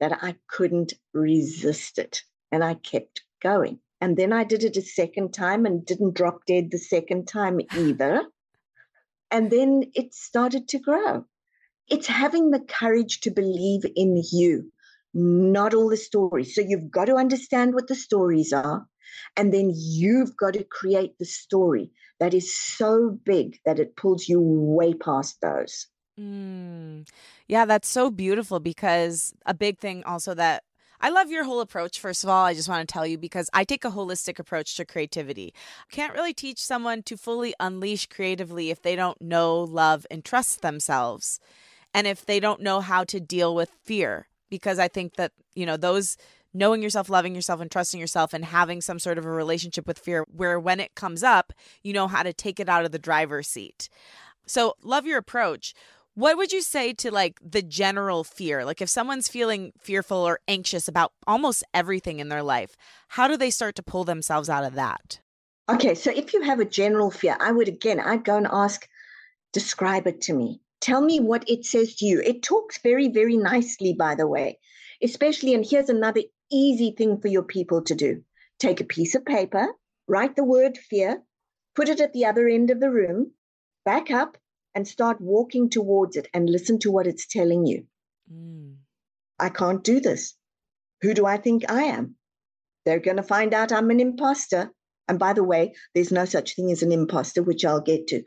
that 0.00 0.22
I 0.22 0.36
couldn't 0.48 0.94
resist 1.12 1.98
it. 1.98 2.22
And 2.50 2.64
I 2.64 2.74
kept 2.74 3.22
going. 3.42 3.80
And 4.00 4.16
then 4.16 4.32
I 4.32 4.44
did 4.44 4.64
it 4.64 4.76
a 4.76 4.82
second 4.82 5.34
time 5.34 5.66
and 5.66 5.84
didn't 5.84 6.14
drop 6.14 6.46
dead 6.46 6.70
the 6.70 6.78
second 6.78 7.26
time 7.26 7.60
either. 7.76 8.22
and 9.30 9.50
then 9.50 9.84
it 9.94 10.14
started 10.14 10.68
to 10.68 10.78
grow. 10.78 11.24
It's 11.88 12.06
having 12.06 12.50
the 12.50 12.60
courage 12.60 13.20
to 13.20 13.30
believe 13.30 13.82
in 13.96 14.22
you, 14.30 14.70
not 15.14 15.74
all 15.74 15.88
the 15.88 15.96
stories. 15.96 16.54
So 16.54 16.60
you've 16.60 16.90
got 16.90 17.06
to 17.06 17.16
understand 17.16 17.74
what 17.74 17.88
the 17.88 17.94
stories 17.94 18.52
are. 18.52 18.86
And 19.36 19.52
then 19.52 19.72
you've 19.74 20.36
got 20.36 20.54
to 20.54 20.64
create 20.64 21.18
the 21.18 21.24
story 21.24 21.90
that 22.20 22.34
is 22.34 22.54
so 22.54 23.18
big 23.24 23.58
that 23.64 23.78
it 23.78 23.96
pulls 23.96 24.28
you 24.28 24.40
way 24.40 24.94
past 24.94 25.40
those. 25.40 25.86
Mm. 26.18 27.08
Yeah, 27.46 27.64
that's 27.64 27.88
so 27.88 28.10
beautiful 28.10 28.58
because 28.60 29.32
a 29.46 29.54
big 29.54 29.78
thing 29.78 30.02
also 30.04 30.34
that 30.34 30.64
I 31.00 31.10
love 31.10 31.30
your 31.30 31.44
whole 31.44 31.60
approach. 31.60 32.00
First 32.00 32.24
of 32.24 32.30
all, 32.30 32.44
I 32.44 32.54
just 32.54 32.68
want 32.68 32.86
to 32.86 32.92
tell 32.92 33.06
you 33.06 33.16
because 33.18 33.48
I 33.52 33.62
take 33.62 33.84
a 33.84 33.90
holistic 33.90 34.40
approach 34.40 34.74
to 34.76 34.84
creativity. 34.84 35.54
I 35.90 35.94
can't 35.94 36.14
really 36.14 36.34
teach 36.34 36.58
someone 36.58 37.02
to 37.04 37.16
fully 37.16 37.54
unleash 37.60 38.06
creatively 38.06 38.70
if 38.70 38.82
they 38.82 38.96
don't 38.96 39.20
know, 39.20 39.60
love, 39.60 40.06
and 40.10 40.24
trust 40.24 40.60
themselves. 40.60 41.38
And 41.94 42.06
if 42.06 42.26
they 42.26 42.40
don't 42.40 42.62
know 42.62 42.80
how 42.80 43.04
to 43.04 43.20
deal 43.20 43.54
with 43.54 43.70
fear, 43.84 44.28
because 44.50 44.78
I 44.80 44.88
think 44.88 45.14
that, 45.14 45.32
you 45.54 45.66
know, 45.66 45.76
those 45.76 46.16
knowing 46.58 46.82
yourself, 46.82 47.08
loving 47.08 47.34
yourself, 47.34 47.60
and 47.60 47.70
trusting 47.70 48.00
yourself, 48.00 48.34
and 48.34 48.44
having 48.44 48.80
some 48.80 48.98
sort 48.98 49.16
of 49.16 49.24
a 49.24 49.30
relationship 49.30 49.86
with 49.86 49.98
fear 49.98 50.24
where 50.30 50.58
when 50.58 50.80
it 50.80 50.94
comes 50.94 51.22
up, 51.22 51.52
you 51.82 51.92
know 51.92 52.08
how 52.08 52.22
to 52.22 52.32
take 52.32 52.58
it 52.58 52.68
out 52.68 52.84
of 52.84 52.92
the 52.92 52.98
driver's 52.98 53.48
seat. 53.48 53.88
So, 54.46 54.74
love 54.82 55.06
your 55.06 55.18
approach. 55.18 55.74
What 56.14 56.36
would 56.36 56.50
you 56.50 56.62
say 56.62 56.92
to 56.94 57.12
like 57.12 57.38
the 57.40 57.62
general 57.62 58.24
fear? 58.24 58.64
Like, 58.64 58.82
if 58.82 58.88
someone's 58.88 59.28
feeling 59.28 59.72
fearful 59.78 60.18
or 60.18 60.40
anxious 60.48 60.88
about 60.88 61.12
almost 61.28 61.62
everything 61.72 62.18
in 62.18 62.28
their 62.28 62.42
life, 62.42 62.74
how 63.08 63.28
do 63.28 63.36
they 63.36 63.50
start 63.50 63.76
to 63.76 63.82
pull 63.82 64.04
themselves 64.04 64.48
out 64.48 64.64
of 64.64 64.74
that? 64.74 65.20
Okay, 65.68 65.94
so 65.94 66.10
if 66.10 66.32
you 66.32 66.40
have 66.42 66.60
a 66.60 66.64
general 66.64 67.10
fear, 67.10 67.36
I 67.38 67.52
would 67.52 67.68
again, 67.68 68.00
I'd 68.00 68.24
go 68.24 68.36
and 68.36 68.48
ask, 68.50 68.88
describe 69.52 70.06
it 70.06 70.20
to 70.22 70.32
me. 70.32 70.60
Tell 70.80 71.02
me 71.02 71.20
what 71.20 71.48
it 71.48 71.66
says 71.66 71.94
to 71.96 72.06
you. 72.06 72.20
It 72.20 72.42
talks 72.42 72.78
very, 72.78 73.08
very 73.08 73.36
nicely, 73.36 73.92
by 73.92 74.14
the 74.14 74.26
way, 74.26 74.58
especially, 75.02 75.54
and 75.54 75.64
here's 75.64 75.88
another 75.90 76.22
easy 76.50 76.92
thing 76.92 77.20
for 77.20 77.28
your 77.28 77.42
people 77.42 77.82
to 77.82 77.94
do. 77.94 78.22
Take 78.58 78.80
a 78.80 78.84
piece 78.84 79.14
of 79.14 79.24
paper, 79.24 79.68
write 80.06 80.36
the 80.36 80.44
word 80.44 80.78
fear, 80.78 81.22
put 81.74 81.88
it 81.88 82.00
at 82.00 82.12
the 82.12 82.26
other 82.26 82.48
end 82.48 82.70
of 82.70 82.80
the 82.80 82.90
room, 82.90 83.32
back 83.84 84.10
up, 84.10 84.36
and 84.74 84.86
start 84.86 85.20
walking 85.20 85.70
towards 85.70 86.16
it 86.16 86.28
and 86.34 86.48
listen 86.48 86.78
to 86.80 86.90
what 86.90 87.06
it's 87.06 87.26
telling 87.26 87.66
you. 87.66 87.86
Mm. 88.32 88.76
I 89.38 89.48
can't 89.48 89.84
do 89.84 90.00
this. 90.00 90.34
Who 91.02 91.14
do 91.14 91.26
I 91.26 91.36
think 91.36 91.70
I 91.70 91.84
am? 91.84 92.16
They're 92.84 92.98
going 92.98 93.16
to 93.16 93.22
find 93.22 93.54
out 93.54 93.72
I'm 93.72 93.90
an 93.90 94.00
imposter. 94.00 94.72
And 95.06 95.18
by 95.18 95.32
the 95.32 95.44
way, 95.44 95.74
there's 95.94 96.12
no 96.12 96.24
such 96.24 96.54
thing 96.54 96.70
as 96.70 96.82
an 96.82 96.92
imposter, 96.92 97.42
which 97.42 97.64
I'll 97.64 97.80
get 97.80 98.08
to. 98.08 98.22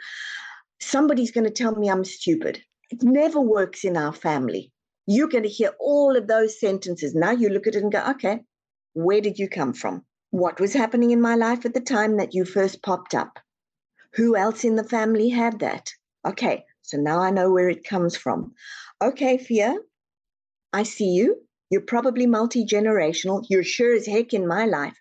Somebody's 0.80 1.32
going 1.32 1.44
to 1.44 1.52
tell 1.52 1.76
me 1.76 1.90
I'm 1.90 2.06
stupid. 2.06 2.62
It 2.90 3.04
never 3.04 3.40
works 3.40 3.84
in 3.84 3.98
our 3.98 4.14
family 4.14 4.72
you're 5.12 5.28
going 5.28 5.44
to 5.44 5.50
hear 5.50 5.74
all 5.80 6.16
of 6.16 6.28
those 6.28 6.60
sentences. 6.60 7.14
Now 7.14 7.32
you 7.32 7.50
look 7.50 7.68
at 7.68 7.76
it 7.76 7.84
and 7.84 7.92
go, 7.92 8.02
okay, 8.12 8.40
where 8.94 9.20
did 9.20 9.38
you 9.38 9.50
come 9.50 9.74
from? 9.74 10.06
What 10.30 10.62
was 10.62 10.74
happening 10.74 11.12
in 11.12 11.20
my 11.20 11.36
life 11.36 11.66
at 11.66 11.74
the 11.74 11.82
time 11.82 12.16
that 12.18 12.34
you 12.34 12.46
first 12.46 12.82
popped 12.82 13.14
up? 13.14 13.40
Who 14.14 14.38
else 14.38 14.64
in 14.64 14.76
the 14.76 14.86
family 14.86 15.28
had 15.28 15.60
that? 15.60 15.92
Okay, 16.26 16.64
so 16.82 16.98
now 16.98 17.20
I 17.20 17.30
know 17.30 17.52
where 17.52 17.68
it 17.68 17.84
comes 17.84 18.16
from. 18.16 18.54
Okay, 19.02 19.38
fear, 19.38 19.82
I 20.72 20.84
see 20.84 21.10
you. 21.10 21.42
You're 21.70 21.82
probably 21.82 22.26
multi 22.26 22.66
generational. 22.66 23.46
You're 23.50 23.64
sure 23.64 23.94
as 23.94 24.06
heck 24.06 24.34
in 24.34 24.48
my 24.48 24.66
life. 24.66 24.98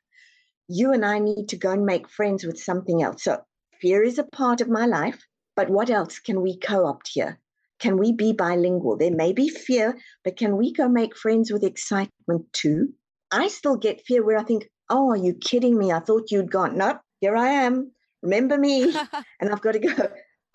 You 0.66 0.92
and 0.92 1.04
I 1.04 1.20
need 1.20 1.48
to 1.50 1.56
go 1.56 1.70
and 1.70 1.86
make 1.86 2.08
friends 2.08 2.44
with 2.44 2.58
something 2.58 3.02
else. 3.02 3.24
So, 3.24 3.42
fear 3.80 4.02
is 4.02 4.18
a 4.18 4.24
part 4.24 4.60
of 4.60 4.68
my 4.68 4.86
life, 4.86 5.24
but 5.54 5.70
what 5.70 5.90
else 5.90 6.18
can 6.18 6.42
we 6.42 6.58
co 6.58 6.86
opt 6.86 7.10
here? 7.12 7.38
Can 7.80 7.96
we 7.96 8.12
be 8.12 8.32
bilingual? 8.32 8.96
There 8.96 9.10
may 9.10 9.32
be 9.32 9.48
fear, 9.48 9.98
but 10.22 10.36
can 10.36 10.56
we 10.56 10.72
go 10.72 10.88
make 10.88 11.16
friends 11.16 11.50
with 11.50 11.64
excitement 11.64 12.52
too? 12.52 12.92
I 13.32 13.48
still 13.48 13.76
get 13.76 14.04
fear 14.06 14.24
where 14.24 14.38
I 14.38 14.44
think, 14.44 14.68
Oh, 14.90 15.10
are 15.10 15.16
you 15.16 15.34
kidding 15.34 15.78
me? 15.78 15.92
I 15.92 16.00
thought 16.00 16.30
you'd 16.30 16.50
gone. 16.50 16.76
Nope, 16.76 16.98
here 17.20 17.36
I 17.36 17.48
am. 17.48 17.92
Remember 18.22 18.58
me? 18.58 18.92
and 19.40 19.50
I've 19.50 19.60
got 19.60 19.72
to 19.72 19.78
go, 19.78 20.08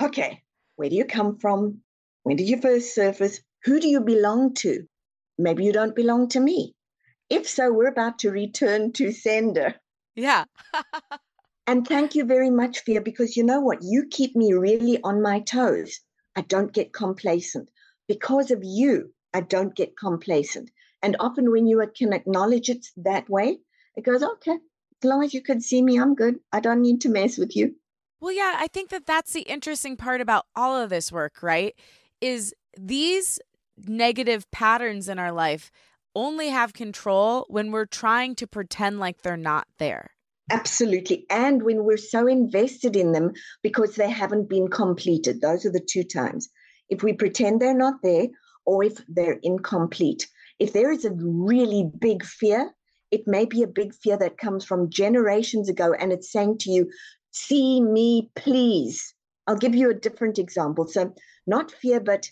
okay, 0.03 0.43
where 0.75 0.89
do 0.89 0.95
you 0.95 1.05
come 1.05 1.37
from? 1.39 1.81
When 2.23 2.35
did 2.35 2.49
you 2.49 2.59
first 2.61 2.93
surface? 2.93 3.39
Who 3.63 3.79
do 3.79 3.87
you 3.87 4.01
belong 4.01 4.53
to? 4.55 4.85
Maybe 5.37 5.63
you 5.63 5.71
don't 5.71 5.95
belong 5.95 6.27
to 6.29 6.39
me. 6.39 6.75
If 7.29 7.47
so, 7.49 7.71
we're 7.71 7.87
about 7.87 8.19
to 8.19 8.29
return 8.29 8.91
to 8.93 9.11
sender. 9.11 9.75
Yeah. 10.15 10.43
and 11.67 11.87
thank 11.87 12.13
you 12.13 12.25
very 12.25 12.49
much, 12.49 12.79
Fear, 12.79 13.01
because 13.01 13.35
you 13.35 13.43
know 13.43 13.61
what? 13.61 13.79
You 13.81 14.07
keep 14.11 14.35
me 14.35 14.53
really 14.53 15.01
on 15.01 15.21
my 15.21 15.39
toes. 15.39 16.01
I 16.35 16.41
don't 16.41 16.73
get 16.73 16.93
complacent. 16.93 17.69
Because 18.07 18.51
of 18.51 18.63
you, 18.63 19.13
I 19.33 19.41
don't 19.41 19.75
get 19.75 19.97
complacent. 19.97 20.69
And 21.01 21.15
often 21.19 21.51
when 21.51 21.67
you 21.67 21.85
can 21.97 22.13
acknowledge 22.13 22.69
it 22.69 22.87
that 22.97 23.29
way, 23.29 23.59
it 23.95 24.03
goes, 24.03 24.23
okay, 24.23 24.53
as 24.53 25.03
long 25.03 25.23
as 25.23 25.33
you 25.33 25.41
can 25.41 25.61
see 25.61 25.81
me, 25.81 25.99
I'm 25.99 26.15
good. 26.15 26.39
I 26.51 26.59
don't 26.59 26.81
need 26.81 27.01
to 27.01 27.09
mess 27.09 27.37
with 27.37 27.55
you. 27.55 27.75
Well, 28.19 28.33
yeah, 28.33 28.55
I 28.57 28.67
think 28.67 28.89
that 28.89 29.05
that's 29.05 29.33
the 29.33 29.41
interesting 29.41 29.97
part 29.97 30.21
about 30.21 30.45
all 30.55 30.75
of 30.75 30.89
this 30.89 31.11
work, 31.11 31.43
right? 31.43 31.75
Is 32.21 32.53
these 32.77 33.39
negative 33.77 34.49
patterns 34.51 35.09
in 35.09 35.19
our 35.19 35.31
life 35.31 35.71
only 36.15 36.49
have 36.49 36.73
control 36.73 37.45
when 37.49 37.71
we're 37.71 37.85
trying 37.85 38.35
to 38.35 38.47
pretend 38.47 38.99
like 38.99 39.21
they're 39.21 39.37
not 39.37 39.67
there. 39.77 40.14
Absolutely. 40.51 41.25
And 41.29 41.63
when 41.63 41.83
we're 41.83 41.97
so 41.97 42.27
invested 42.27 42.95
in 42.95 43.13
them 43.13 43.33
because 43.63 43.95
they 43.95 44.09
haven't 44.09 44.47
been 44.47 44.67
completed. 44.67 45.41
Those 45.41 45.65
are 45.65 45.71
the 45.71 45.79
two 45.79 46.03
times. 46.03 46.49
If 46.89 47.01
we 47.01 47.13
pretend 47.13 47.59
they're 47.59 47.73
not 47.73 48.01
there 48.03 48.27
or 48.65 48.83
if 48.83 48.99
they're 49.07 49.39
incomplete. 49.41 50.27
If 50.59 50.73
there 50.73 50.91
is 50.91 51.03
a 51.03 51.11
really 51.11 51.89
big 51.99 52.23
fear, 52.23 52.71
it 53.11 53.27
may 53.27 53.45
be 53.45 53.63
a 53.63 53.67
big 53.67 53.93
fear 53.93 54.17
that 54.17 54.37
comes 54.37 54.65
from 54.65 54.89
generations 54.89 55.67
ago 55.67 55.93
and 55.93 56.11
it's 56.11 56.31
saying 56.31 56.59
to 56.59 56.71
you, 56.71 56.89
See 57.31 57.81
me, 57.81 58.31
please. 58.35 59.13
I'll 59.45 59.57
give 59.57 59.75
you 59.75 59.89
a 59.89 59.93
different 59.93 60.39
example. 60.39 60.87
So, 60.87 61.13
not 61.45 61.69
fear, 61.69 61.99
but 61.99 62.31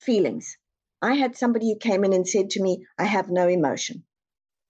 feelings. 0.00 0.56
I 1.02 1.14
had 1.14 1.36
somebody 1.36 1.72
who 1.72 1.78
came 1.78 2.04
in 2.04 2.12
and 2.12 2.26
said 2.26 2.50
to 2.50 2.62
me, 2.62 2.86
I 2.96 3.04
have 3.04 3.30
no 3.30 3.48
emotion. 3.48 4.04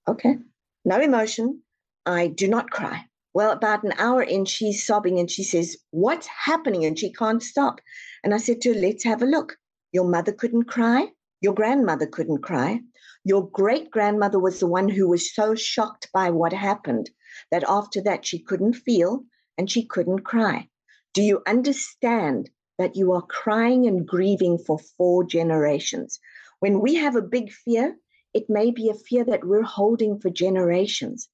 Okay, 0.07 0.37
no 0.85 0.99
emotion. 0.99 1.61
I 2.05 2.27
do 2.27 2.47
not 2.47 2.69
cry. 2.69 3.05
Well, 3.33 3.51
about 3.51 3.83
an 3.83 3.93
hour 3.97 4.21
in, 4.21 4.45
she's 4.45 4.85
sobbing 4.85 5.19
and 5.19 5.29
she 5.29 5.43
says, 5.43 5.75
What's 5.91 6.27
happening? 6.27 6.85
And 6.85 6.97
she 6.97 7.11
can't 7.11 7.41
stop. 7.41 7.81
And 8.23 8.33
I 8.33 8.37
said 8.37 8.61
to 8.61 8.73
her, 8.73 8.79
Let's 8.79 9.03
have 9.03 9.21
a 9.21 9.25
look. 9.25 9.57
Your 9.91 10.05
mother 10.05 10.31
couldn't 10.31 10.65
cry. 10.65 11.07
Your 11.41 11.53
grandmother 11.53 12.05
couldn't 12.05 12.43
cry. 12.43 12.81
Your 13.23 13.49
great 13.49 13.89
grandmother 13.89 14.39
was 14.39 14.59
the 14.59 14.67
one 14.67 14.87
who 14.87 15.09
was 15.09 15.33
so 15.33 15.55
shocked 15.55 16.09
by 16.13 16.29
what 16.29 16.53
happened 16.53 17.09
that 17.49 17.63
after 17.67 18.01
that 18.01 18.25
she 18.25 18.39
couldn't 18.39 18.73
feel 18.73 19.23
and 19.57 19.69
she 19.69 19.83
couldn't 19.83 20.19
cry. 20.19 20.69
Do 21.13 21.23
you 21.23 21.41
understand 21.47 22.51
that 22.77 22.95
you 22.95 23.13
are 23.13 23.21
crying 23.21 23.87
and 23.87 24.07
grieving 24.07 24.59
for 24.59 24.77
four 24.77 25.23
generations? 25.23 26.19
When 26.59 26.81
we 26.81 26.95
have 26.95 27.15
a 27.15 27.21
big 27.21 27.51
fear, 27.51 27.97
it 28.33 28.49
may 28.49 28.69
be 28.69 28.89
a 28.89 28.93
fear 28.93 29.23
that 29.25 29.45
we're 29.45 29.63
holding 29.63 30.19
for 30.19 30.29
generations. 30.29 31.29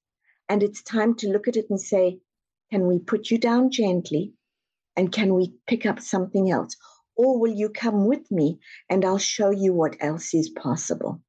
And 0.52 0.62
it's 0.64 0.82
time 0.82 1.16
to 1.16 1.30
look 1.30 1.47
at 1.47 1.56
it 1.56 1.68
and 1.70 1.80
say, 1.80 2.20
can 2.72 2.86
we 2.86 2.99
put 2.99 3.32
you 3.32 3.38
down 3.38 3.72
gently? 3.72 4.34
And 4.97 5.10
can 5.10 5.34
we 5.34 5.54
pick 5.66 5.86
up 5.86 6.02
something 6.02 6.52
else? 6.52 6.76
Or 7.16 7.39
will 7.39 7.54
you 7.54 7.70
come 7.70 8.06
with 8.06 8.30
me 8.30 8.60
and 8.89 9.06
I'll 9.06 9.18
show 9.18 9.52
you 9.52 9.72
what 9.72 9.95
else 10.02 10.34
is 10.34 10.49
possible? 10.49 11.22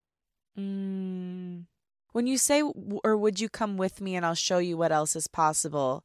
Mm. 0.59 1.67
When 2.11 2.27
you 2.27 2.37
say, 2.37 2.65
or 3.05 3.17
would 3.17 3.39
you 3.39 3.49
come 3.49 3.77
with 3.77 4.01
me 4.01 4.17
and 4.17 4.27
I'll 4.27 4.35
show 4.35 4.59
you 4.59 4.77
what 4.77 4.91
else 4.91 5.15
is 5.15 5.29
possible? 5.29 6.05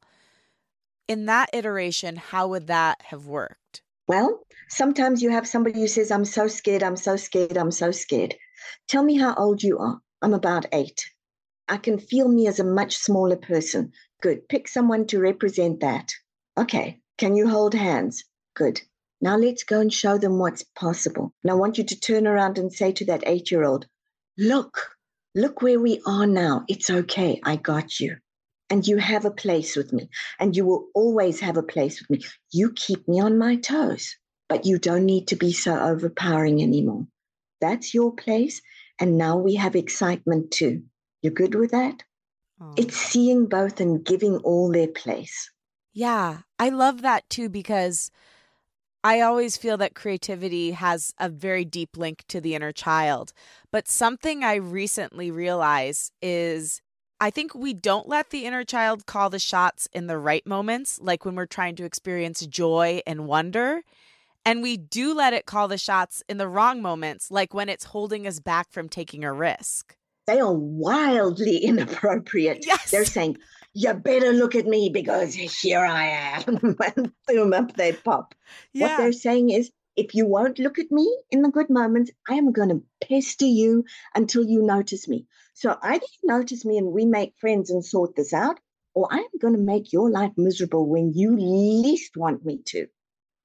In 1.08 1.26
that 1.26 1.50
iteration, 1.52 2.14
how 2.14 2.46
would 2.46 2.68
that 2.68 3.02
have 3.02 3.26
worked? 3.26 3.82
Well, 4.06 4.42
sometimes 4.68 5.22
you 5.22 5.30
have 5.30 5.48
somebody 5.48 5.80
who 5.80 5.88
says, 5.88 6.12
I'm 6.12 6.24
so 6.24 6.46
scared, 6.46 6.84
I'm 6.84 6.94
so 6.96 7.16
scared, 7.16 7.56
I'm 7.56 7.72
so 7.72 7.90
scared. 7.90 8.36
Tell 8.86 9.02
me 9.02 9.18
how 9.18 9.34
old 9.34 9.60
you 9.64 9.78
are. 9.78 10.00
I'm 10.22 10.34
about 10.34 10.66
eight. 10.70 11.04
I 11.68 11.76
can 11.76 11.98
feel 11.98 12.28
me 12.28 12.46
as 12.46 12.58
a 12.58 12.64
much 12.64 12.96
smaller 12.96 13.36
person. 13.36 13.92
Good. 14.22 14.48
Pick 14.48 14.68
someone 14.68 15.06
to 15.08 15.20
represent 15.20 15.80
that. 15.80 16.12
Okay. 16.56 17.00
Can 17.18 17.36
you 17.36 17.48
hold 17.48 17.74
hands? 17.74 18.24
Good. 18.54 18.80
Now 19.20 19.36
let's 19.36 19.64
go 19.64 19.80
and 19.80 19.92
show 19.92 20.16
them 20.18 20.38
what's 20.38 20.62
possible. 20.62 21.32
And 21.42 21.50
I 21.50 21.54
want 21.54 21.76
you 21.78 21.84
to 21.84 22.00
turn 22.00 22.26
around 22.26 22.58
and 22.58 22.72
say 22.72 22.92
to 22.92 23.04
that 23.06 23.24
eight 23.26 23.50
year 23.50 23.64
old, 23.64 23.86
Look, 24.38 24.96
look 25.34 25.62
where 25.62 25.80
we 25.80 26.00
are 26.06 26.26
now. 26.26 26.64
It's 26.68 26.88
okay. 26.88 27.40
I 27.44 27.56
got 27.56 27.98
you. 27.98 28.16
And 28.70 28.86
you 28.86 28.98
have 28.98 29.24
a 29.24 29.30
place 29.30 29.74
with 29.76 29.92
me. 29.92 30.08
And 30.38 30.56
you 30.56 30.64
will 30.64 30.88
always 30.94 31.40
have 31.40 31.56
a 31.56 31.62
place 31.62 32.00
with 32.00 32.10
me. 32.10 32.24
You 32.52 32.72
keep 32.72 33.08
me 33.08 33.20
on 33.20 33.38
my 33.38 33.56
toes, 33.56 34.14
but 34.48 34.64
you 34.66 34.78
don't 34.78 35.06
need 35.06 35.28
to 35.28 35.36
be 35.36 35.52
so 35.52 35.76
overpowering 35.78 36.62
anymore. 36.62 37.06
That's 37.60 37.94
your 37.94 38.14
place. 38.14 38.62
And 39.00 39.18
now 39.18 39.36
we 39.36 39.56
have 39.56 39.74
excitement 39.74 40.50
too. 40.50 40.84
You 41.22 41.30
good 41.30 41.54
with 41.54 41.72
that? 41.72 42.02
Oh. 42.60 42.74
It's 42.76 42.96
seeing 42.96 43.46
both 43.46 43.80
and 43.80 44.04
giving 44.04 44.36
all 44.38 44.70
their 44.70 44.88
place. 44.88 45.50
Yeah, 45.92 46.40
I 46.58 46.68
love 46.68 47.02
that 47.02 47.28
too 47.28 47.48
because 47.48 48.10
I 49.02 49.20
always 49.20 49.56
feel 49.56 49.76
that 49.78 49.94
creativity 49.94 50.72
has 50.72 51.14
a 51.18 51.28
very 51.28 51.64
deep 51.64 51.96
link 51.96 52.24
to 52.28 52.40
the 52.40 52.54
inner 52.54 52.72
child. 52.72 53.32
But 53.72 53.88
something 53.88 54.44
I 54.44 54.56
recently 54.56 55.30
realized 55.30 56.12
is 56.22 56.82
I 57.20 57.30
think 57.30 57.54
we 57.54 57.74
don't 57.74 58.08
let 58.08 58.30
the 58.30 58.46
inner 58.46 58.64
child 58.64 59.06
call 59.06 59.28
the 59.28 59.40
shots 59.40 59.88
in 59.92 60.06
the 60.06 60.18
right 60.18 60.46
moments, 60.46 61.00
like 61.00 61.24
when 61.24 61.34
we're 61.34 61.46
trying 61.46 61.74
to 61.76 61.84
experience 61.84 62.46
joy 62.46 63.00
and 63.06 63.26
wonder. 63.26 63.82
And 64.44 64.62
we 64.62 64.76
do 64.76 65.14
let 65.14 65.32
it 65.32 65.46
call 65.46 65.66
the 65.66 65.78
shots 65.78 66.22
in 66.28 66.38
the 66.38 66.48
wrong 66.48 66.80
moments, 66.80 67.30
like 67.30 67.52
when 67.52 67.68
it's 67.68 67.84
holding 67.84 68.26
us 68.26 68.38
back 68.38 68.70
from 68.70 68.88
taking 68.88 69.24
a 69.24 69.32
risk 69.32 69.97
they 70.28 70.40
are 70.40 70.52
wildly 70.52 71.56
inappropriate. 71.64 72.64
Yes. 72.64 72.90
They're 72.90 73.04
saying, 73.04 73.38
you 73.72 73.94
better 73.94 74.32
look 74.32 74.54
at 74.54 74.66
me 74.66 74.90
because 74.92 75.34
here 75.34 75.80
I 75.80 76.06
am. 76.06 76.76
and 76.96 77.12
boom, 77.26 77.52
up 77.52 77.74
they 77.76 77.92
pop. 77.92 78.34
Yeah. 78.72 78.88
What 78.88 78.96
they're 78.98 79.12
saying 79.12 79.50
is, 79.50 79.70
if 79.96 80.14
you 80.14 80.26
won't 80.26 80.60
look 80.60 80.78
at 80.78 80.92
me 80.92 81.12
in 81.32 81.42
the 81.42 81.48
good 81.48 81.70
moments, 81.70 82.12
I 82.28 82.34
am 82.34 82.52
going 82.52 82.68
to 82.68 82.82
pester 83.04 83.46
you 83.46 83.84
until 84.14 84.44
you 84.44 84.62
notice 84.62 85.08
me. 85.08 85.26
So 85.54 85.76
either 85.82 86.04
you 86.22 86.28
notice 86.28 86.64
me 86.64 86.78
and 86.78 86.92
we 86.92 87.04
make 87.04 87.34
friends 87.40 87.70
and 87.70 87.84
sort 87.84 88.14
this 88.14 88.32
out, 88.32 88.60
or 88.94 89.08
I'm 89.10 89.26
going 89.40 89.54
to 89.54 89.60
make 89.60 89.92
your 89.92 90.08
life 90.08 90.32
miserable 90.36 90.86
when 90.86 91.14
you 91.14 91.36
least 91.36 92.16
want 92.16 92.44
me 92.44 92.60
to. 92.66 92.86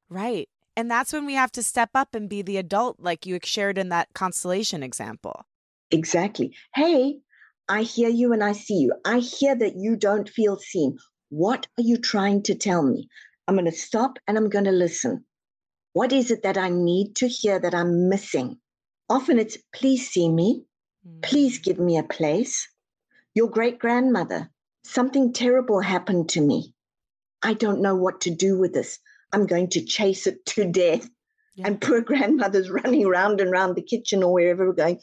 Right. 0.10 0.48
And 0.76 0.92
that's 0.92 1.12
when 1.14 1.26
we 1.26 1.34
have 1.34 1.52
to 1.54 1.64
step 1.64 1.92
up 1.96 2.14
and 2.14 2.30
be 2.30 2.42
the 2.44 2.58
adult, 2.58 3.00
like 3.00 3.26
you 3.26 3.40
shared 3.44 3.80
in 3.80 3.90
that 3.90 4.10
constellation 4.14 4.84
example. 4.84 5.46
Exactly. 5.94 6.56
Hey, 6.74 7.20
I 7.70 7.84
hear 7.84 8.10
you 8.10 8.34
and 8.34 8.44
I 8.44 8.54
see 8.54 8.80
you. 8.80 8.94
I 9.06 9.20
hear 9.20 9.56
that 9.56 9.76
you 9.78 9.96
don't 9.96 10.28
feel 10.28 10.58
seen. 10.58 10.98
What 11.30 11.68
are 11.78 11.84
you 11.84 11.98
trying 11.98 12.42
to 12.44 12.56
tell 12.56 12.82
me? 12.82 13.08
I'm 13.48 13.56
going 13.56 13.66
to 13.66 13.72
stop 13.72 14.18
and 14.28 14.36
I'm 14.36 14.50
going 14.50 14.66
to 14.66 14.72
listen. 14.72 15.26
What 15.94 16.12
is 16.12 16.32
it 16.32 16.42
that 16.44 16.58
I 16.58 16.70
need 16.70 17.16
to 17.18 17.28
hear 17.28 17.60
that 17.60 17.76
I'm 17.76 18.10
missing? 18.10 18.58
Often 19.08 19.38
it's, 19.38 19.58
please 19.72 20.10
see 20.10 20.30
me. 20.30 20.66
Mm. 21.08 21.22
Please 21.22 21.60
give 21.60 21.78
me 21.78 21.98
a 21.98 22.04
place. 22.04 22.68
Your 23.36 23.48
great 23.48 23.78
grandmother, 23.78 24.50
something 24.84 25.32
terrible 25.32 25.80
happened 25.80 26.30
to 26.30 26.42
me. 26.42 26.74
I 27.44 27.54
don't 27.54 27.82
know 27.82 27.96
what 27.96 28.22
to 28.22 28.32
do 28.32 28.58
with 28.58 28.74
this. 28.74 28.98
I'm 29.32 29.46
going 29.46 29.70
to 29.70 29.86
chase 29.86 30.26
it 30.26 30.44
to 30.48 30.66
death. 30.66 31.08
Yeah. 31.56 31.68
And 31.68 31.80
poor 31.80 32.02
grandmother's 32.12 32.72
running 32.72 33.08
round 33.08 33.42
and 33.42 33.52
round 33.52 33.76
the 33.76 33.84
kitchen 33.84 34.24
or 34.24 34.34
wherever 34.34 34.66
we're 34.66 34.74
going 34.74 35.00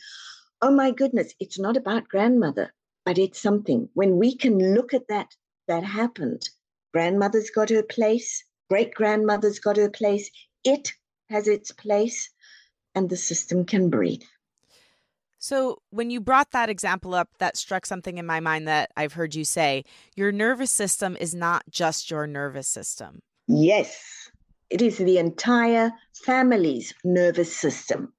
oh 0.63 0.71
my 0.71 0.91
goodness, 0.91 1.35
it's 1.41 1.59
not 1.59 1.77
about 1.77 2.09
grandmother, 2.09 2.73
but 3.05 3.19
it's 3.19 3.41
something. 3.41 3.89
When 3.95 4.19
we 4.19 4.37
can 4.37 4.75
look 4.75 4.93
at 4.95 5.09
that, 5.09 5.35
that 5.69 5.85
happened. 5.85 6.49
Grandmother's 6.93 7.51
got 7.51 7.71
her 7.71 7.83
place, 7.83 8.45
great 8.69 8.95
grandmother's 8.95 9.59
got 9.59 9.77
her 9.77 9.91
place, 9.91 10.31
it 10.65 10.93
has 11.29 11.47
its 11.47 11.71
place, 11.73 12.31
and 12.95 13.09
the 13.09 13.17
system 13.17 13.65
can 13.65 13.89
breathe. 13.89 14.23
So, 15.39 15.81
when 15.89 16.11
you 16.11 16.21
brought 16.21 16.51
that 16.51 16.69
example 16.69 17.15
up, 17.15 17.31
that 17.39 17.57
struck 17.57 17.87
something 17.87 18.19
in 18.19 18.27
my 18.27 18.41
mind 18.41 18.69
that 18.69 18.91
I've 18.97 19.15
heard 19.15 19.35
you 19.35 19.45
say. 19.45 19.85
Your 20.15 20.33
nervous 20.33 20.71
system 20.71 21.17
is 21.19 21.35
not 21.35 21.63
just 21.71 22.11
your 22.11 22.27
nervous 22.27 22.69
system. 22.69 23.21
Yes, 23.49 24.31
it 24.69 24.83
is 24.83 24.99
the 24.99 25.17
entire 25.17 25.93
family's 26.13 26.93
nervous 27.05 27.57
system 27.57 28.13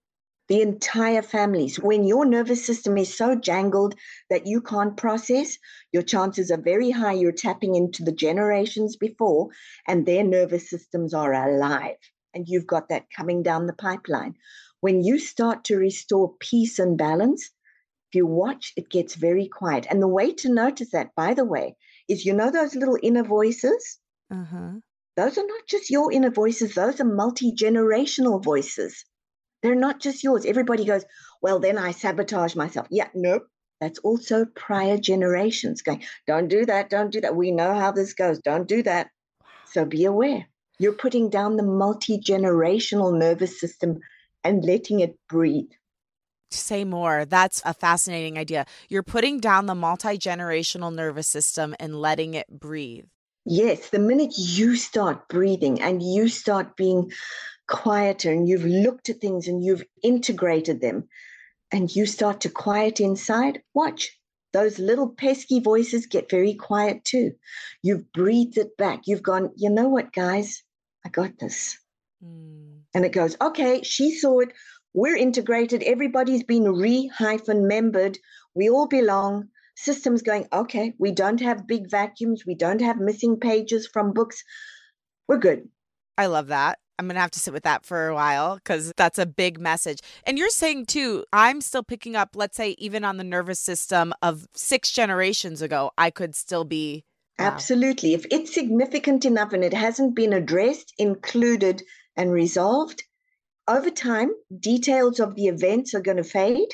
the 0.51 0.61
entire 0.61 1.21
families. 1.21 1.79
When 1.79 2.03
your 2.03 2.25
nervous 2.25 2.65
system 2.65 2.97
is 2.97 3.15
so 3.15 3.35
jangled 3.35 3.95
that 4.29 4.45
you 4.45 4.59
can't 4.59 4.97
process, 4.97 5.57
your 5.93 6.03
chances 6.03 6.51
are 6.51 6.61
very 6.61 6.91
high 6.91 7.13
you're 7.13 7.31
tapping 7.31 7.75
into 7.75 8.03
the 8.03 8.11
generations 8.11 8.97
before, 8.97 9.47
and 9.87 10.05
their 10.05 10.25
nervous 10.25 10.69
systems 10.69 11.13
are 11.13 11.31
alive. 11.31 11.95
And 12.33 12.49
you've 12.49 12.67
got 12.67 12.89
that 12.89 13.05
coming 13.15 13.43
down 13.43 13.65
the 13.65 13.71
pipeline. 13.71 14.35
When 14.81 15.01
you 15.01 15.19
start 15.19 15.63
to 15.65 15.77
restore 15.77 16.35
peace 16.41 16.79
and 16.79 16.97
balance, 16.97 17.49
If 18.09 18.15
you 18.15 18.25
watch, 18.27 18.73
it 18.75 18.89
gets 18.89 19.15
very 19.15 19.47
quiet. 19.47 19.87
And 19.89 20.01
the 20.01 20.07
way 20.09 20.33
to 20.33 20.53
notice 20.53 20.91
that, 20.91 21.15
by 21.15 21.33
the 21.33 21.45
way, 21.45 21.77
is 22.09 22.25
you 22.25 22.33
know 22.33 22.51
those 22.51 22.75
little 22.75 22.97
inner 23.01 23.23
voices? 23.23 23.99
Uh-huh. 24.29 24.79
Those 25.15 25.37
are 25.37 25.47
not 25.47 25.65
just 25.65 25.89
your 25.89 26.11
inner 26.11 26.29
voices, 26.29 26.75
those 26.75 26.99
are 26.99 27.05
multi 27.05 27.53
generational 27.53 28.43
voices. 28.43 29.05
They're 29.61 29.75
not 29.75 29.99
just 29.99 30.23
yours. 30.23 30.45
Everybody 30.45 30.85
goes, 30.85 31.05
Well, 31.41 31.59
then 31.59 31.77
I 31.77 31.91
sabotage 31.91 32.55
myself. 32.55 32.87
Yeah, 32.89 33.09
nope. 33.13 33.47
That's 33.79 33.99
also 33.99 34.45
prior 34.45 34.97
generations 34.97 35.81
going, 35.81 36.03
Don't 36.27 36.47
do 36.47 36.65
that. 36.65 36.89
Don't 36.89 37.11
do 37.11 37.21
that. 37.21 37.35
We 37.35 37.51
know 37.51 37.73
how 37.73 37.91
this 37.91 38.13
goes. 38.13 38.39
Don't 38.39 38.67
do 38.67 38.83
that. 38.83 39.09
So 39.65 39.85
be 39.85 40.05
aware. 40.05 40.47
You're 40.79 40.93
putting 40.93 41.29
down 41.29 41.57
the 41.57 41.63
multi 41.63 42.19
generational 42.19 43.17
nervous 43.17 43.59
system 43.59 43.99
and 44.43 44.65
letting 44.65 44.99
it 44.99 45.15
breathe. 45.29 45.69
Say 46.49 46.83
more. 46.83 47.23
That's 47.25 47.61
a 47.63 47.73
fascinating 47.73 48.37
idea. 48.37 48.65
You're 48.89 49.03
putting 49.03 49.39
down 49.39 49.67
the 49.67 49.75
multi 49.75 50.17
generational 50.17 50.93
nervous 50.93 51.27
system 51.27 51.75
and 51.79 51.95
letting 51.95 52.33
it 52.33 52.47
breathe. 52.49 53.05
Yes, 53.45 53.89
the 53.89 53.99
minute 53.99 54.33
you 54.37 54.75
start 54.75 55.27
breathing 55.27 55.81
and 55.81 56.03
you 56.03 56.27
start 56.27 56.75
being 56.75 57.11
quieter 57.71 58.31
and 58.31 58.47
you've 58.47 58.65
looked 58.65 59.09
at 59.09 59.21
things 59.21 59.47
and 59.47 59.63
you've 59.63 59.83
integrated 60.03 60.81
them 60.81 61.07
and 61.71 61.93
you 61.95 62.05
start 62.05 62.41
to 62.41 62.49
quiet 62.49 62.99
inside, 62.99 63.63
watch. 63.73 64.17
Those 64.53 64.77
little 64.77 65.07
pesky 65.07 65.61
voices 65.61 66.05
get 66.05 66.29
very 66.29 66.53
quiet 66.53 67.05
too. 67.05 67.31
You've 67.81 68.11
breathed 68.11 68.57
it 68.57 68.75
back. 68.75 69.03
You've 69.05 69.23
gone, 69.23 69.51
you 69.55 69.69
know 69.69 69.87
what, 69.87 70.11
guys? 70.11 70.61
I 71.05 71.09
got 71.09 71.39
this. 71.39 71.79
Mm. 72.23 72.81
And 72.93 73.05
it 73.05 73.13
goes, 73.13 73.37
okay, 73.39 73.81
she 73.83 74.13
saw 74.13 74.41
it. 74.41 74.49
We're 74.93 75.15
integrated. 75.15 75.83
Everybody's 75.83 76.43
been 76.43 76.65
re 76.65 77.07
hyphen 77.07 77.65
membered. 77.65 78.19
We 78.53 78.69
all 78.69 78.87
belong. 78.87 79.47
Systems 79.77 80.21
going, 80.21 80.47
okay, 80.51 80.93
we 80.99 81.13
don't 81.13 81.39
have 81.39 81.65
big 81.65 81.89
vacuums. 81.89 82.43
We 82.45 82.55
don't 82.55 82.81
have 82.81 82.99
missing 82.99 83.39
pages 83.39 83.87
from 83.87 84.11
books. 84.11 84.43
We're 85.29 85.37
good. 85.39 85.69
I 86.17 86.25
love 86.25 86.47
that. 86.47 86.80
I'm 87.01 87.07
going 87.07 87.15
to 87.15 87.21
have 87.21 87.31
to 87.31 87.39
sit 87.39 87.51
with 87.51 87.63
that 87.63 87.83
for 87.83 88.09
a 88.09 88.13
while 88.13 88.57
because 88.57 88.93
that's 88.95 89.17
a 89.17 89.25
big 89.25 89.59
message. 89.59 90.01
And 90.23 90.37
you're 90.37 90.49
saying 90.49 90.85
too, 90.85 91.25
I'm 91.33 91.59
still 91.59 91.81
picking 91.81 92.15
up, 92.15 92.35
let's 92.35 92.55
say, 92.55 92.75
even 92.77 93.03
on 93.03 93.17
the 93.17 93.23
nervous 93.23 93.59
system 93.59 94.13
of 94.21 94.45
six 94.53 94.91
generations 94.91 95.63
ago, 95.63 95.89
I 95.97 96.11
could 96.11 96.35
still 96.35 96.63
be. 96.63 97.03
Wow. 97.39 97.47
Absolutely. 97.47 98.13
If 98.13 98.27
it's 98.29 98.53
significant 98.53 99.25
enough 99.25 99.51
and 99.51 99.63
it 99.63 99.73
hasn't 99.73 100.15
been 100.15 100.31
addressed, 100.31 100.93
included, 100.99 101.81
and 102.15 102.31
resolved, 102.31 103.01
over 103.67 103.89
time, 103.89 104.29
details 104.59 105.19
of 105.19 105.33
the 105.33 105.47
events 105.47 105.95
are 105.95 106.01
going 106.01 106.17
to 106.17 106.23
fade, 106.23 106.69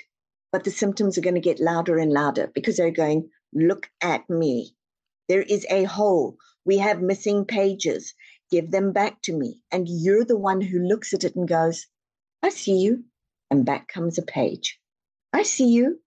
but 0.51 0.65
the 0.65 0.71
symptoms 0.71 1.17
are 1.17 1.21
going 1.21 1.35
to 1.35 1.39
get 1.41 1.61
louder 1.61 1.97
and 1.97 2.11
louder 2.11 2.51
because 2.53 2.75
they're 2.75 2.91
going, 2.91 3.29
look 3.53 3.89
at 4.01 4.29
me. 4.29 4.75
There 5.29 5.41
is 5.41 5.65
a 5.69 5.85
hole. 5.85 6.35
We 6.65 6.79
have 6.79 7.01
missing 7.01 7.45
pages. 7.45 8.13
Give 8.49 8.71
them 8.71 8.93
back 8.93 9.21
to 9.23 9.33
me. 9.33 9.61
And 9.71 9.87
you're 9.87 10.25
the 10.25 10.37
one 10.37 10.61
who 10.61 10.79
looks 10.79 11.13
at 11.13 11.23
it 11.23 11.35
and 11.35 11.47
goes, 11.47 11.85
I 12.41 12.49
see 12.49 12.77
you. 12.77 13.03
And 13.49 13.65
back 13.65 13.87
comes 13.87 14.17
a 14.17 14.21
page. 14.21 14.79
I 15.33 15.43
see 15.43 15.67
you. 15.67 15.99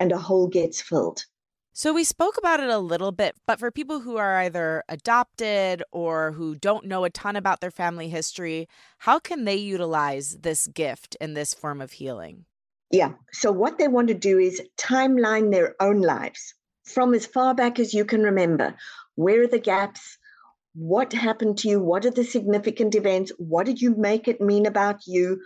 And 0.00 0.12
a 0.12 0.18
hole 0.18 0.46
gets 0.46 0.80
filled. 0.80 1.24
So 1.72 1.92
we 1.92 2.02
spoke 2.02 2.36
about 2.36 2.58
it 2.58 2.70
a 2.70 2.78
little 2.78 3.12
bit, 3.12 3.36
but 3.46 3.60
for 3.60 3.70
people 3.70 4.00
who 4.00 4.16
are 4.16 4.38
either 4.38 4.82
adopted 4.88 5.80
or 5.92 6.32
who 6.32 6.56
don't 6.56 6.86
know 6.86 7.04
a 7.04 7.10
ton 7.10 7.36
about 7.36 7.60
their 7.60 7.70
family 7.70 8.08
history, 8.08 8.68
how 8.98 9.20
can 9.20 9.44
they 9.44 9.54
utilize 9.54 10.38
this 10.40 10.66
gift 10.66 11.16
and 11.20 11.36
this 11.36 11.54
form 11.54 11.80
of 11.80 11.92
healing? 11.92 12.46
Yeah. 12.90 13.12
So 13.32 13.52
what 13.52 13.78
they 13.78 13.86
want 13.86 14.08
to 14.08 14.14
do 14.14 14.38
is 14.38 14.60
timeline 14.76 15.52
their 15.52 15.76
own 15.80 16.00
lives 16.00 16.52
from 16.84 17.14
as 17.14 17.26
far 17.26 17.54
back 17.54 17.78
as 17.78 17.94
you 17.94 18.04
can 18.04 18.22
remember. 18.22 18.74
Where 19.14 19.42
are 19.42 19.46
the 19.46 19.60
gaps? 19.60 20.18
What 20.80 21.12
happened 21.12 21.58
to 21.58 21.68
you? 21.68 21.80
What 21.80 22.06
are 22.06 22.10
the 22.12 22.22
significant 22.22 22.94
events? 22.94 23.32
What 23.36 23.66
did 23.66 23.82
you 23.82 23.96
make 23.96 24.28
it 24.28 24.40
mean 24.40 24.64
about 24.64 25.08
you? 25.08 25.42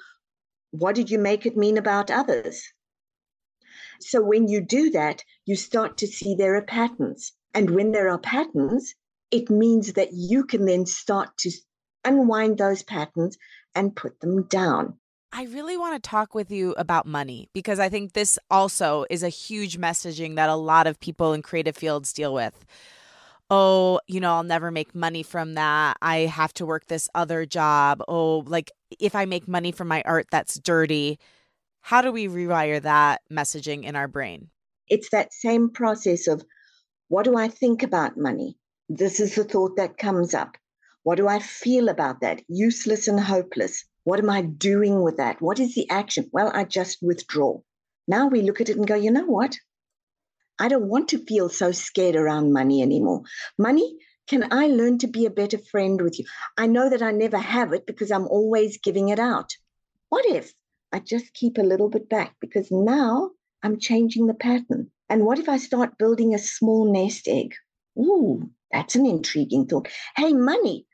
What 0.73 0.95
did 0.95 1.11
you 1.11 1.19
make 1.19 1.47
it 1.47 1.57
mean 1.57 1.79
about 1.79 2.11
others? 2.11 2.63
So 3.99 4.21
when 4.21 4.47
you 4.47 4.61
do 4.61 4.91
that, 4.91 5.25
you 5.47 5.57
start 5.57 5.97
to 5.97 6.07
see 6.07 6.35
there 6.35 6.55
are 6.57 6.63
patterns. 6.63 7.33
And 7.55 7.71
when 7.71 7.93
there 7.93 8.11
are 8.11 8.19
patterns, 8.19 8.95
it 9.31 9.49
means 9.49 9.95
that 9.95 10.11
you 10.13 10.45
can 10.45 10.67
then 10.67 10.85
start 10.85 11.35
to 11.39 11.51
unwind 12.05 12.59
those 12.59 12.83
patterns 12.83 13.39
and 13.75 13.97
put 13.97 14.21
them 14.21 14.43
down. 14.49 14.99
I 15.33 15.45
really 15.45 15.79
want 15.79 15.95
to 15.95 16.11
talk 16.11 16.35
with 16.35 16.51
you 16.51 16.73
about 16.73 17.07
money 17.07 17.49
because 17.55 17.79
I 17.79 17.89
think 17.89 18.13
this 18.13 18.39
also 18.51 19.07
is 19.09 19.23
a 19.23 19.31
huge 19.31 19.79
messaging 19.79 20.37
that 20.37 20.51
a 20.51 20.57
lot 20.57 20.87
of 20.87 21.01
people 21.01 21.33
in 21.33 21.41
creative 21.41 21.75
fields 21.75 22.13
deal 22.13 22.35
with. 22.35 22.67
Oh, 23.55 24.01
you 24.07 24.19
know, 24.19 24.33
I'll 24.33 24.45
never 24.45 24.71
make 24.71 24.95
money 24.95 25.23
from 25.23 25.57
that. 25.57 25.99
I 26.01 26.21
have 26.21 26.55
to 26.55 26.65
work 26.65 26.87
this 26.87 27.11
other 27.15 27.45
job. 27.45 28.03
Oh, 28.09 28.39
like 28.47 28.73
if 28.99 29.15
I 29.15 29.27
make 29.27 29.47
money 29.47 29.73
from 29.73 29.89
my 29.89 30.03
art, 30.07 30.27
that's 30.31 30.59
dirty. 30.59 31.19
How 31.83 32.01
do 32.01 32.11
we 32.11 32.29
rewire 32.29 32.81
that 32.81 33.21
messaging 33.31 33.85
in 33.85 33.95
our 33.95 34.09
brain? 34.09 34.49
It's 34.89 35.11
that 35.11 35.35
same 35.35 35.69
process 35.69 36.29
of 36.29 36.43
what 37.09 37.27
do 37.27 37.37
I 37.37 37.49
think 37.49 37.83
about 37.83 38.17
money? 38.17 38.57
This 38.89 39.21
is 39.21 39.35
the 39.35 39.45
thought 39.45 39.77
that 39.77 39.99
comes 39.99 40.33
up. 40.33 40.57
What 41.03 41.17
do 41.17 41.29
I 41.29 41.39
feel 41.39 41.91
about 41.91 42.23
that? 42.23 42.41
Useless 42.49 43.07
and 43.07 43.21
hopeless. 43.21 43.85
What 44.05 44.19
am 44.19 44.31
I 44.31 44.41
doing 44.41 45.03
with 45.03 45.19
that? 45.19 45.43
What 45.43 45.61
is 45.61 45.75
the 45.75 45.91
action? 45.91 46.31
Well, 46.33 46.51
I 46.55 46.65
just 46.65 47.03
withdraw. 47.03 47.61
Now 48.09 48.29
we 48.29 48.41
look 48.41 48.63
at 48.63 48.71
it 48.71 48.79
and 48.79 48.87
go, 48.87 48.95
you 48.95 49.11
know 49.11 49.27
what? 49.27 49.59
I 50.63 50.69
don't 50.69 50.87
want 50.87 51.09
to 51.09 51.25
feel 51.25 51.49
so 51.49 51.73
scared 51.73 52.15
around 52.15 52.53
money 52.53 52.83
anymore. 52.83 53.23
Money, 53.59 53.97
can 54.29 54.47
I 54.53 54.69
learn 54.69 54.97
to 54.99 55.09
be 55.09 55.27
a 55.27 55.31
better 55.31 55.59
friend 55.59 56.01
with 56.01 56.21
you? 56.21 56.25
I 56.57 56.69
know 56.69 56.89
that 56.89 57.03
I 57.03 57.11
never 57.11 57.37
have 57.37 57.73
it 57.73 57.85
because 57.85 58.13
I'm 58.13 58.29
always 58.29 58.79
giving 58.79 59.09
it 59.09 59.19
out. 59.19 59.51
What 60.09 60.25
if 60.25 60.53
I 60.93 61.01
just 61.01 61.35
keep 61.35 61.59
a 61.59 61.63
little 61.63 61.89
bit 61.89 62.09
back 62.09 62.37
because 62.41 62.71
now 62.71 63.33
I'm 63.65 63.81
changing 63.81 64.29
the 64.29 64.35
pattern. 64.35 64.93
And 65.09 65.27
what 65.27 65.41
if 65.41 65.49
I 65.49 65.57
start 65.57 65.99
building 65.99 66.33
a 66.33 66.39
small 66.39 66.85
nest 66.93 67.27
egg? 67.27 67.55
Ooh, 67.99 68.49
that's 68.71 68.95
an 68.95 69.05
intriguing 69.05 69.67
thought. 69.67 69.89
Hey, 70.15 70.33
money, 70.33 70.87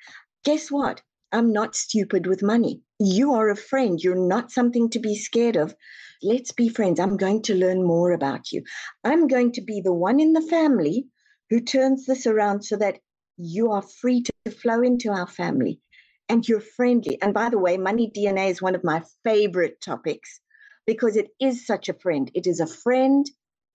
guess 0.46 0.70
what? 0.70 1.02
I'm 1.30 1.52
not 1.52 1.76
stupid 1.76 2.26
with 2.26 2.42
money. 2.42 2.80
You 2.98 3.34
are 3.34 3.50
a 3.50 3.56
friend. 3.56 4.02
You're 4.02 4.16
not 4.16 4.50
something 4.50 4.88
to 4.90 4.98
be 4.98 5.14
scared 5.14 5.56
of. 5.56 5.74
Let's 6.22 6.52
be 6.52 6.68
friends. 6.68 6.98
I'm 6.98 7.16
going 7.16 7.42
to 7.42 7.54
learn 7.54 7.84
more 7.84 8.12
about 8.12 8.50
you. 8.50 8.64
I'm 9.04 9.28
going 9.28 9.52
to 9.52 9.60
be 9.60 9.80
the 9.80 9.92
one 9.92 10.20
in 10.20 10.32
the 10.32 10.42
family 10.42 11.06
who 11.50 11.60
turns 11.60 12.06
this 12.06 12.26
around 12.26 12.62
so 12.62 12.76
that 12.76 12.98
you 13.36 13.70
are 13.70 13.82
free 13.82 14.24
to 14.24 14.50
flow 14.50 14.82
into 14.82 15.10
our 15.10 15.28
family 15.28 15.80
and 16.28 16.46
you're 16.46 16.60
friendly. 16.60 17.20
And 17.22 17.32
by 17.32 17.50
the 17.50 17.58
way, 17.58 17.76
money 17.76 18.10
DNA 18.14 18.50
is 18.50 18.60
one 18.60 18.74
of 18.74 18.84
my 18.84 19.02
favorite 19.24 19.80
topics 19.80 20.40
because 20.86 21.16
it 21.16 21.28
is 21.40 21.66
such 21.66 21.88
a 21.88 21.94
friend. 21.94 22.30
It 22.34 22.46
is 22.46 22.60
a 22.60 22.66
friend, 22.66 23.24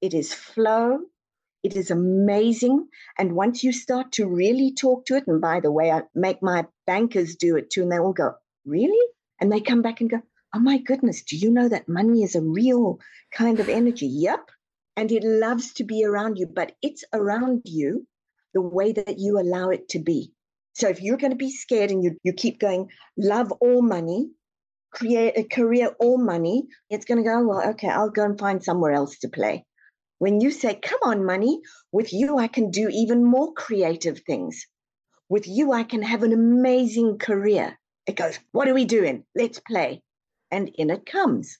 it 0.01 0.13
is 0.13 0.33
flow, 0.33 0.99
it 1.63 1.75
is 1.77 1.91
amazing. 1.91 2.87
And 3.17 3.35
once 3.35 3.63
you 3.63 3.71
start 3.71 4.11
to 4.13 4.27
really 4.27 4.73
talk 4.73 5.05
to 5.05 5.15
it, 5.15 5.27
and 5.27 5.39
by 5.39 5.61
the 5.61 5.71
way, 5.71 5.91
I 5.91 6.01
make 6.13 6.43
my 6.43 6.65
bankers 6.85 7.35
do 7.35 7.55
it 7.55 7.69
too, 7.69 7.83
and 7.83 7.91
they 7.91 7.99
all 7.99 8.13
go, 8.13 8.33
Really? 8.65 9.07
And 9.39 9.51
they 9.51 9.61
come 9.61 9.81
back 9.81 10.01
and 10.01 10.09
go, 10.09 10.21
Oh 10.55 10.59
my 10.59 10.77
goodness, 10.77 11.23
do 11.23 11.35
you 11.35 11.49
know 11.49 11.67
that 11.67 11.89
money 11.89 12.21
is 12.21 12.35
a 12.35 12.41
real 12.41 12.99
kind 13.31 13.59
of 13.59 13.69
energy? 13.69 14.05
Yep. 14.05 14.51
And 14.95 15.11
it 15.11 15.23
loves 15.23 15.73
to 15.73 15.83
be 15.83 16.05
around 16.05 16.37
you, 16.37 16.45
but 16.45 16.73
it's 16.83 17.03
around 17.11 17.63
you 17.65 18.05
the 18.53 18.61
way 18.61 18.91
that 18.91 19.17
you 19.17 19.39
allow 19.39 19.69
it 19.69 19.89
to 19.89 19.99
be. 19.99 20.31
So 20.73 20.87
if 20.89 21.01
you're 21.01 21.17
going 21.17 21.31
to 21.31 21.37
be 21.37 21.49
scared 21.49 21.89
and 21.89 22.03
you, 22.03 22.17
you 22.23 22.33
keep 22.33 22.59
going, 22.59 22.89
love 23.17 23.51
all 23.53 23.81
money, 23.81 24.29
create 24.91 25.33
a 25.37 25.43
career 25.43 25.95
all 25.99 26.19
money, 26.19 26.67
it's 26.89 27.05
going 27.05 27.23
to 27.23 27.27
go, 27.27 27.47
well, 27.47 27.69
okay, 27.71 27.89
I'll 27.89 28.11
go 28.11 28.23
and 28.23 28.37
find 28.37 28.63
somewhere 28.63 28.91
else 28.91 29.17
to 29.19 29.29
play. 29.29 29.65
When 30.19 30.39
you 30.39 30.51
say, 30.51 30.75
come 30.75 30.99
on, 31.03 31.25
money, 31.25 31.61
with 31.91 32.13
you, 32.13 32.37
I 32.37 32.47
can 32.47 32.69
do 32.69 32.89
even 32.89 33.25
more 33.25 33.53
creative 33.53 34.19
things. 34.19 34.67
With 35.29 35.47
you, 35.47 35.73
I 35.73 35.83
can 35.83 36.03
have 36.03 36.21
an 36.21 36.31
amazing 36.31 37.17
career. 37.17 37.79
It 38.05 38.15
goes, 38.15 38.37
what 38.51 38.67
are 38.67 38.73
we 38.75 38.85
doing? 38.85 39.23
Let's 39.35 39.59
play. 39.59 40.03
And 40.53 40.69
in 40.75 40.91
it 40.91 41.05
comes. 41.05 41.57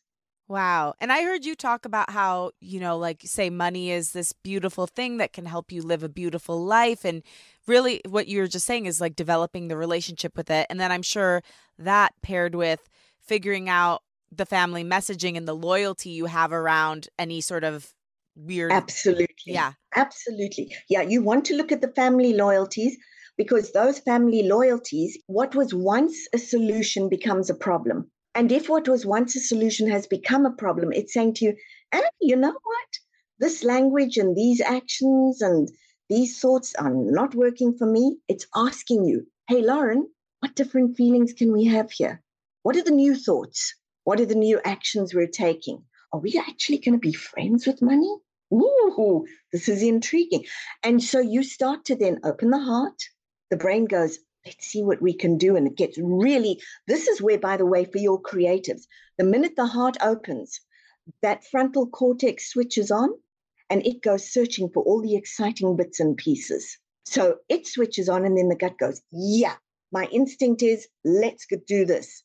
Wow. 0.48 0.94
And 1.00 1.12
I 1.12 1.24
heard 1.24 1.46
you 1.46 1.56
talk 1.56 1.86
about 1.86 2.12
how, 2.12 2.52
you 2.60 2.80
know, 2.80 2.98
like 2.98 3.22
say 3.26 3.50
money 3.50 3.92
is 3.92 4.12
this 4.12 4.34
beautiful 4.34 4.86
thing 4.86 5.18
that 5.18 5.34
can 5.34 5.46
help 5.46 5.72
you 5.72 5.82
live 5.82 6.04
a 6.04 6.10
beautiful 6.10 6.64
life. 6.64 7.06
And 7.06 7.24
really 7.66 8.02
what 8.08 8.28
you're 8.28 8.48
just 8.48 8.68
saying 8.68 8.86
is 8.86 9.02
like 9.02 9.16
developing 9.16 9.68
the 9.68 9.78
relationship 9.78 10.38
with 10.38 10.52
it. 10.52 10.68
And 10.70 10.80
then 10.80 10.92
I'm 10.92 11.02
sure 11.02 11.42
that 11.80 12.14
paired 12.22 12.54
with 12.54 12.88
figuring 13.20 13.68
out 13.68 14.04
the 14.32 14.46
family 14.46 14.84
messaging 14.84 15.38
and 15.38 15.48
the 15.48 15.56
loyalty 15.56 16.12
you 16.12 16.26
have 16.26 16.52
around 16.52 17.08
any 17.18 17.42
sort 17.42 17.64
of 17.64 17.92
weird. 18.36 18.72
Absolutely. 18.72 19.28
Yeah. 19.48 19.74
Absolutely. 19.96 20.76
Yeah. 20.88 21.02
You 21.02 21.24
want 21.24 21.46
to 21.46 21.56
look 21.56 21.72
at 21.72 21.82
the 21.82 21.94
family 21.94 22.34
loyalties 22.34 22.96
because 23.38 23.72
those 23.72 23.98
family 24.00 24.44
loyalties, 24.44 25.18
what 25.28 25.56
was 25.56 25.74
once 25.74 26.28
a 26.34 26.38
solution 26.38 27.10
becomes 27.10 27.50
a 27.50 27.56
problem. 27.56 28.12
And 28.36 28.52
if 28.52 28.70
what 28.70 28.88
was 28.88 29.06
once 29.06 29.36
a 29.36 29.40
solution 29.40 29.90
has 29.90 30.08
become 30.08 30.46
a 30.46 30.52
problem, 30.52 30.92
it's 30.92 31.14
saying 31.14 31.36
to 31.36 31.46
you, 31.46 31.56
and 31.92 32.04
you 32.20 32.36
know 32.36 32.52
what? 32.52 33.00
this 33.44 33.64
language 33.64 34.18
and 34.18 34.36
these 34.38 34.62
actions 34.62 35.42
and 35.42 35.70
these 36.10 36.40
thoughts 36.40 36.74
are 36.76 36.94
not 36.94 37.36
working 37.36 37.76
for 37.78 37.86
me. 37.86 38.18
It's 38.28 38.48
asking 38.56 39.04
you, 39.04 39.28
hey, 39.48 39.62
Lauren, 39.62 40.08
what 40.40 40.56
different 40.56 40.96
feelings 40.96 41.34
can 41.34 41.52
we 41.52 41.66
have 41.66 41.92
here? 41.92 42.22
What 42.62 42.78
are 42.78 42.84
the 42.84 42.92
new 42.92 43.16
thoughts? 43.16 43.76
What 44.06 44.22
are 44.22 44.26
the 44.26 44.36
new 44.36 44.62
actions 44.64 45.14
we're 45.14 45.28
taking? 45.28 45.84
Are 46.14 46.20
we 46.20 46.42
actually 46.48 46.78
going 46.78 46.94
to 46.94 47.00
be 47.00 47.14
friends 47.14 47.68
with 47.68 47.82
money? 47.82 48.16
Ooh, 48.54 49.26
this 49.52 49.68
is 49.68 49.82
intriguing. 49.82 50.46
And 50.84 51.04
so 51.04 51.20
you 51.20 51.44
start 51.44 51.86
to 51.86 51.96
then 51.96 52.20
open 52.24 52.50
the 52.50 52.60
heart. 52.60 53.02
The 53.50 53.58
brain 53.58 53.86
goes, 53.86 54.20
let's 54.46 54.66
see 54.66 54.84
what 54.84 55.02
we 55.02 55.14
can 55.14 55.38
do. 55.38 55.56
And 55.56 55.68
it 55.68 55.78
gets 55.78 55.98
really, 55.98 56.62
this 56.88 57.08
is 57.08 57.22
where, 57.22 57.40
by 57.40 57.58
the 57.58 57.66
way, 57.66 57.86
for 57.86 57.98
your 57.98 58.22
creatives, 58.22 58.88
the 59.18 59.24
minute 59.24 59.56
the 59.56 59.66
heart 59.66 59.98
opens, 60.02 60.60
that 61.22 61.46
frontal 61.46 61.88
cortex 61.88 62.50
switches 62.50 62.92
on 62.92 63.10
and 63.70 63.86
it 63.86 64.02
goes 64.02 64.32
searching 64.32 64.70
for 64.70 64.84
all 64.84 65.02
the 65.02 65.16
exciting 65.16 65.76
bits 65.76 66.00
and 66.00 66.16
pieces. 66.16 66.78
So 67.06 67.38
it 67.50 67.68
switches 67.68 68.08
on, 68.08 68.26
and 68.26 68.38
then 68.38 68.50
the 68.50 68.56
gut 68.56 68.78
goes, 68.78 69.02
Yeah, 69.12 69.56
my 69.92 70.06
instinct 70.06 70.62
is, 70.62 70.88
let's 71.04 71.46
do 71.68 71.86
this. 71.86 72.24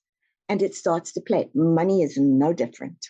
And 0.48 0.62
it 0.62 0.74
starts 0.74 1.12
to 1.12 1.20
play. 1.20 1.50
Money 1.54 2.02
is 2.02 2.16
no 2.16 2.52
different. 2.52 3.08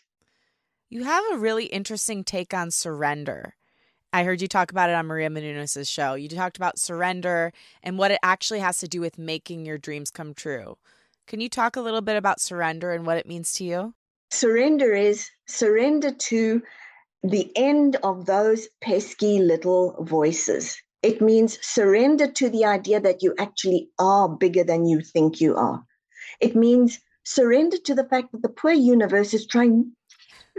You 0.88 1.04
have 1.04 1.24
a 1.32 1.38
really 1.38 1.66
interesting 1.66 2.24
take 2.24 2.54
on 2.54 2.70
surrender. 2.70 3.54
I 4.12 4.24
heard 4.24 4.40
you 4.40 4.48
talk 4.48 4.70
about 4.70 4.88
it 4.88 4.94
on 4.94 5.06
Maria 5.06 5.28
Menounos' 5.28 5.86
show. 5.86 6.14
You 6.14 6.28
talked 6.28 6.56
about 6.56 6.78
surrender 6.78 7.52
and 7.82 7.98
what 7.98 8.11
it 8.11 8.18
actually 8.22 8.61
has 8.61 8.78
to 8.78 8.88
do 8.88 9.00
with 9.00 9.18
making 9.18 9.66
your 9.66 9.76
dreams 9.76 10.11
come 10.11 10.32
true. 10.32 10.78
Can 11.26 11.40
you 11.40 11.50
talk 11.50 11.76
a 11.76 11.80
little 11.82 12.00
bit 12.00 12.16
about 12.16 12.40
surrender 12.40 12.92
and 12.92 13.04
what 13.04 13.18
it 13.18 13.26
means 13.26 13.52
to 13.54 13.64
you? 13.64 13.94
Surrender 14.30 14.94
is 14.94 15.28
surrender 15.46 16.11
to 16.11 16.62
the 17.22 17.52
end 17.54 17.96
of 18.02 18.24
those 18.24 18.68
pesky 18.80 19.40
little 19.40 20.02
voices. 20.04 20.80
It 21.02 21.20
means 21.20 21.59
surrender 21.64 22.30
to 22.32 22.48
the 22.48 22.64
idea 22.64 23.00
that 23.00 23.22
you 23.22 23.34
actually 23.38 23.90
are 23.98 24.28
bigger 24.28 24.64
than 24.64 24.86
you 24.86 25.02
think 25.02 25.40
you 25.40 25.54
are. 25.54 25.84
It 26.40 26.56
means 26.56 26.98
surrender 27.24 27.76
to 27.84 27.94
the 27.94 28.09
fact 28.09 28.32
that 28.32 28.42
the 28.42 28.48
poor 28.48 28.72
universe 28.72 29.34
is 29.34 29.46
trying 29.46 29.92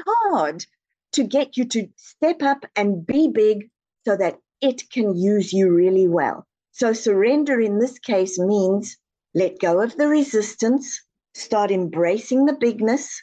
hard 0.06 0.66
to 1.14 1.24
get 1.24 1.58
you 1.58 1.66
to 1.66 1.88
step 1.96 2.42
up 2.42 2.66
and 2.76 3.06
be 3.06 3.28
big 3.28 3.70
so 4.06 4.16
that 4.18 4.38
it 4.62 4.90
can 4.90 5.16
use 5.16 5.54
you 5.54 5.72
really 5.72 6.08
well. 6.08 6.46
So, 6.72 6.94
surrender 6.94 7.60
in 7.60 7.80
this 7.80 8.00
case 8.00 8.40
means 8.40 8.98
let 9.34 9.60
go 9.60 9.82
of 9.82 9.96
the 9.98 10.08
resistance, 10.08 11.02
start 11.34 11.72
embracing 11.72 12.46
the 12.46 12.58
bigness, 12.60 13.22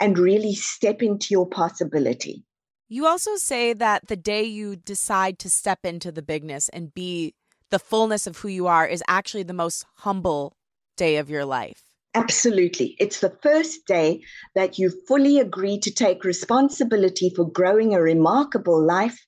and 0.00 0.18
really 0.18 0.54
step 0.54 1.02
into 1.02 1.28
your 1.30 1.46
possibility. 1.46 2.44
You 2.88 3.06
also 3.06 3.36
say 3.36 3.72
that 3.72 4.06
the 4.06 4.16
day 4.16 4.44
you 4.44 4.76
decide 4.76 5.38
to 5.40 5.50
step 5.50 5.80
into 5.84 6.12
the 6.12 6.22
bigness 6.22 6.68
and 6.68 6.94
be 6.94 7.34
the 7.70 7.78
fullness 7.78 8.26
of 8.26 8.38
who 8.38 8.48
you 8.48 8.68
are 8.68 8.86
is 8.86 9.02
actually 9.08 9.42
the 9.42 9.52
most 9.52 9.84
humble 9.96 10.56
day 10.96 11.16
of 11.16 11.28
your 11.28 11.44
life. 11.44 11.85
Absolutely. 12.16 12.96
It's 12.98 13.20
the 13.20 13.36
first 13.42 13.86
day 13.86 14.22
that 14.54 14.78
you 14.78 14.90
fully 15.06 15.38
agree 15.38 15.78
to 15.80 15.90
take 15.90 16.24
responsibility 16.24 17.28
for 17.28 17.46
growing 17.46 17.94
a 17.94 18.00
remarkable 18.00 18.82
life, 18.82 19.26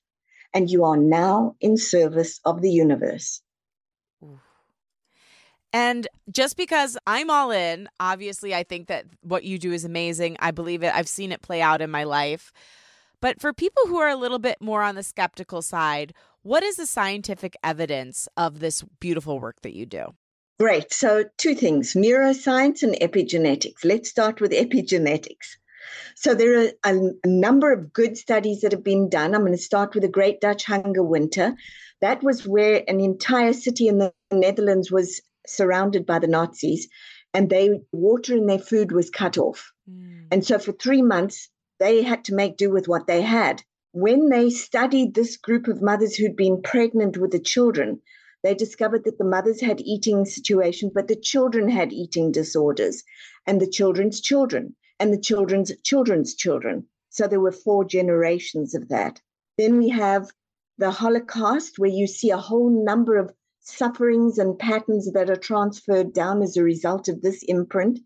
and 0.55 0.71
you 0.71 0.83
are 0.83 0.97
now 0.97 1.55
in 1.61 1.77
service 1.77 2.39
of 2.45 2.61
the 2.63 2.71
universe. 2.71 3.41
And 5.71 6.07
just 6.31 6.57
because 6.57 6.97
I'm 7.05 7.29
all 7.29 7.51
in, 7.51 7.89
obviously, 7.99 8.55
I 8.55 8.63
think 8.63 8.87
that 8.87 9.05
what 9.21 9.43
you 9.43 9.59
do 9.59 9.71
is 9.71 9.85
amazing. 9.85 10.37
I 10.39 10.49
believe 10.49 10.81
it. 10.81 10.91
I've 10.91 11.07
seen 11.07 11.31
it 11.31 11.43
play 11.43 11.61
out 11.61 11.83
in 11.83 11.91
my 11.91 12.05
life. 12.05 12.51
But 13.21 13.39
for 13.39 13.53
people 13.53 13.83
who 13.85 13.99
are 13.99 14.09
a 14.09 14.15
little 14.15 14.39
bit 14.39 14.57
more 14.59 14.81
on 14.81 14.95
the 14.95 15.03
skeptical 15.03 15.61
side, 15.61 16.15
what 16.41 16.63
is 16.63 16.77
the 16.77 16.87
scientific 16.87 17.55
evidence 17.63 18.27
of 18.35 18.61
this 18.61 18.83
beautiful 18.99 19.39
work 19.39 19.61
that 19.61 19.75
you 19.75 19.85
do? 19.85 20.15
Great. 20.59 20.91
So, 20.91 21.23
two 21.37 21.55
things 21.55 21.93
neuroscience 21.93 22.83
and 22.83 22.93
epigenetics. 22.95 23.85
Let's 23.85 24.09
start 24.09 24.41
with 24.41 24.51
epigenetics. 24.51 25.55
So, 26.15 26.33
there 26.33 26.59
are 26.59 26.71
a, 26.83 27.11
a, 27.23 27.27
number 27.27 27.71
of 27.71 27.93
good 27.93 28.17
studies 28.17 28.59
that 28.59 28.73
have 28.73 28.83
been 28.83 29.07
done. 29.09 29.33
I'm 29.33 29.41
going 29.41 29.53
to 29.53 29.57
start 29.57 29.93
with 29.93 30.03
the 30.03 30.09
Great 30.09 30.41
Dutch 30.41 30.65
Hunger 30.65 31.01
Winter. 31.01 31.55
That 32.01 32.21
was 32.23 32.45
where 32.45 32.83
an 32.89 32.99
entire 32.99 33.53
city 33.53 33.87
in 33.87 33.99
the 33.99 34.13
Netherlands 34.33 34.91
was 34.91 35.21
surrounded 35.47 36.05
by 36.05 36.19
the 36.19 36.27
Nazis, 36.27 36.89
and 37.33 37.49
they 37.49 37.79
water 37.93 38.35
in 38.35 38.47
their 38.47 38.59
food 38.59 38.91
was 38.91 39.09
cut 39.09 39.37
off. 39.37 39.71
Mm. 39.89 40.25
And 40.29 40.45
so, 40.45 40.59
for 40.59 40.73
three 40.73 41.01
months, 41.01 41.47
they 41.79 42.03
had 42.03 42.25
to 42.25 42.35
make 42.35 42.57
do 42.57 42.69
with 42.69 42.89
what 42.89 43.07
they 43.07 43.21
had. 43.21 43.63
When 43.93 44.27
they 44.27 44.49
studied 44.49 45.13
this 45.13 45.37
group 45.37 45.69
of 45.69 45.81
mothers 45.81 46.17
who'd 46.17 46.35
been 46.35 46.61
pregnant 46.61 47.17
with 47.17 47.31
the 47.31 47.39
children, 47.39 48.01
they 48.41 48.55
discovered 48.55 49.03
that 49.03 49.17
the 49.17 49.25
mothers 49.25 49.59
had 49.59 49.81
eating 49.81 50.23
situations, 50.23 50.93
but 50.95 51.09
the 51.09 51.15
children 51.15 51.67
had 51.67 51.91
eating 51.91 52.31
disorders, 52.31 53.03
and 53.45 53.59
the 53.59 53.69
children's 53.69 54.21
children, 54.21 54.75
and 54.97 55.11
the 55.11 55.19
children's 55.19 55.73
children's 55.81 56.33
children. 56.35 56.87
So 57.09 57.27
there 57.27 57.41
were 57.41 57.51
four 57.51 57.83
generations 57.83 58.73
of 58.73 58.87
that. 58.87 59.19
Then 59.57 59.77
we 59.77 59.89
have 59.89 60.31
the 60.77 60.91
Holocaust, 60.91 61.79
where 61.79 61.89
you 61.89 62.07
see 62.07 62.29
a 62.29 62.37
whole 62.37 62.69
number 62.69 63.17
of 63.17 63.33
sufferings 63.59 64.37
and 64.37 64.57
patterns 64.57 65.11
that 65.11 65.29
are 65.29 65.35
transferred 65.35 66.13
down 66.13 66.41
as 66.41 66.55
a 66.55 66.63
result 66.63 67.09
of 67.09 67.21
this 67.21 67.43
imprint. 67.43 67.99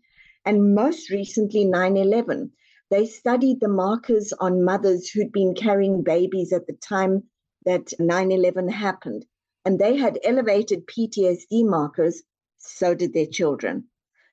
And 0.44 0.74
most 0.74 1.10
recently, 1.10 1.64
9 1.64 1.96
11. 1.96 2.50
They 2.90 3.06
studied 3.06 3.60
the 3.60 3.68
markers 3.68 4.32
on 4.40 4.64
mothers 4.64 5.08
who'd 5.08 5.30
been 5.30 5.54
carrying 5.54 6.02
babies 6.02 6.52
at 6.52 6.66
the 6.66 6.72
time 6.72 7.22
that 7.64 7.92
9 8.00 8.32
11 8.32 8.68
happened 8.68 9.26
and 9.64 9.78
they 9.78 9.96
had 9.96 10.18
elevated 10.24 10.86
PTSD 10.86 11.64
markers, 11.64 12.22
so 12.58 12.94
did 12.94 13.14
their 13.14 13.26
children. 13.26 13.84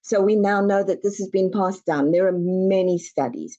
So 0.02 0.22
we 0.22 0.36
now 0.36 0.62
know 0.62 0.84
that 0.84 1.04
this 1.04 1.18
has 1.20 1.30
been 1.30 1.52
passed 1.52 1.86
down. 1.86 2.12
There 2.12 2.28
are 2.28 2.38
many 2.38 2.98
studies. 2.98 3.58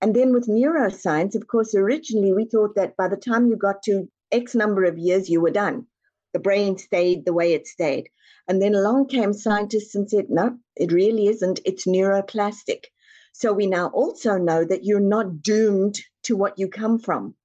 And 0.00 0.16
then 0.16 0.32
with 0.32 0.48
neuroscience, 0.48 1.34
of 1.34 1.46
course, 1.46 1.74
originally 1.74 2.32
we 2.32 2.46
thought 2.46 2.74
that 2.74 2.96
by 2.96 3.08
the 3.08 3.16
time 3.16 3.46
you 3.46 3.56
got 3.56 3.82
to 3.84 4.08
X 4.32 4.54
number 4.54 4.84
of 4.84 4.98
years, 4.98 5.30
you 5.30 5.40
were 5.40 5.50
done. 5.50 5.86
The 6.32 6.40
brain 6.40 6.78
stayed 6.78 7.24
the 7.24 7.32
way 7.32 7.52
it 7.52 7.66
stayed. 7.66 8.08
And 8.48 8.60
then 8.60 8.74
along 8.74 9.08
came 9.08 9.32
scientists 9.32 9.94
and 9.94 10.10
said, 10.10 10.28
no, 10.28 10.58
it 10.74 10.90
really 10.90 11.26
isn't. 11.28 11.60
It's 11.64 11.86
neuroplastic. 11.86 12.86
So 13.32 13.52
we 13.52 13.66
now 13.66 13.88
also 13.88 14.38
know 14.38 14.64
that 14.64 14.84
you're 14.84 14.98
not 14.98 15.42
doomed 15.42 16.00
to 16.24 16.36
what 16.36 16.58
you 16.58 16.68
come 16.68 16.98
from 16.98 17.36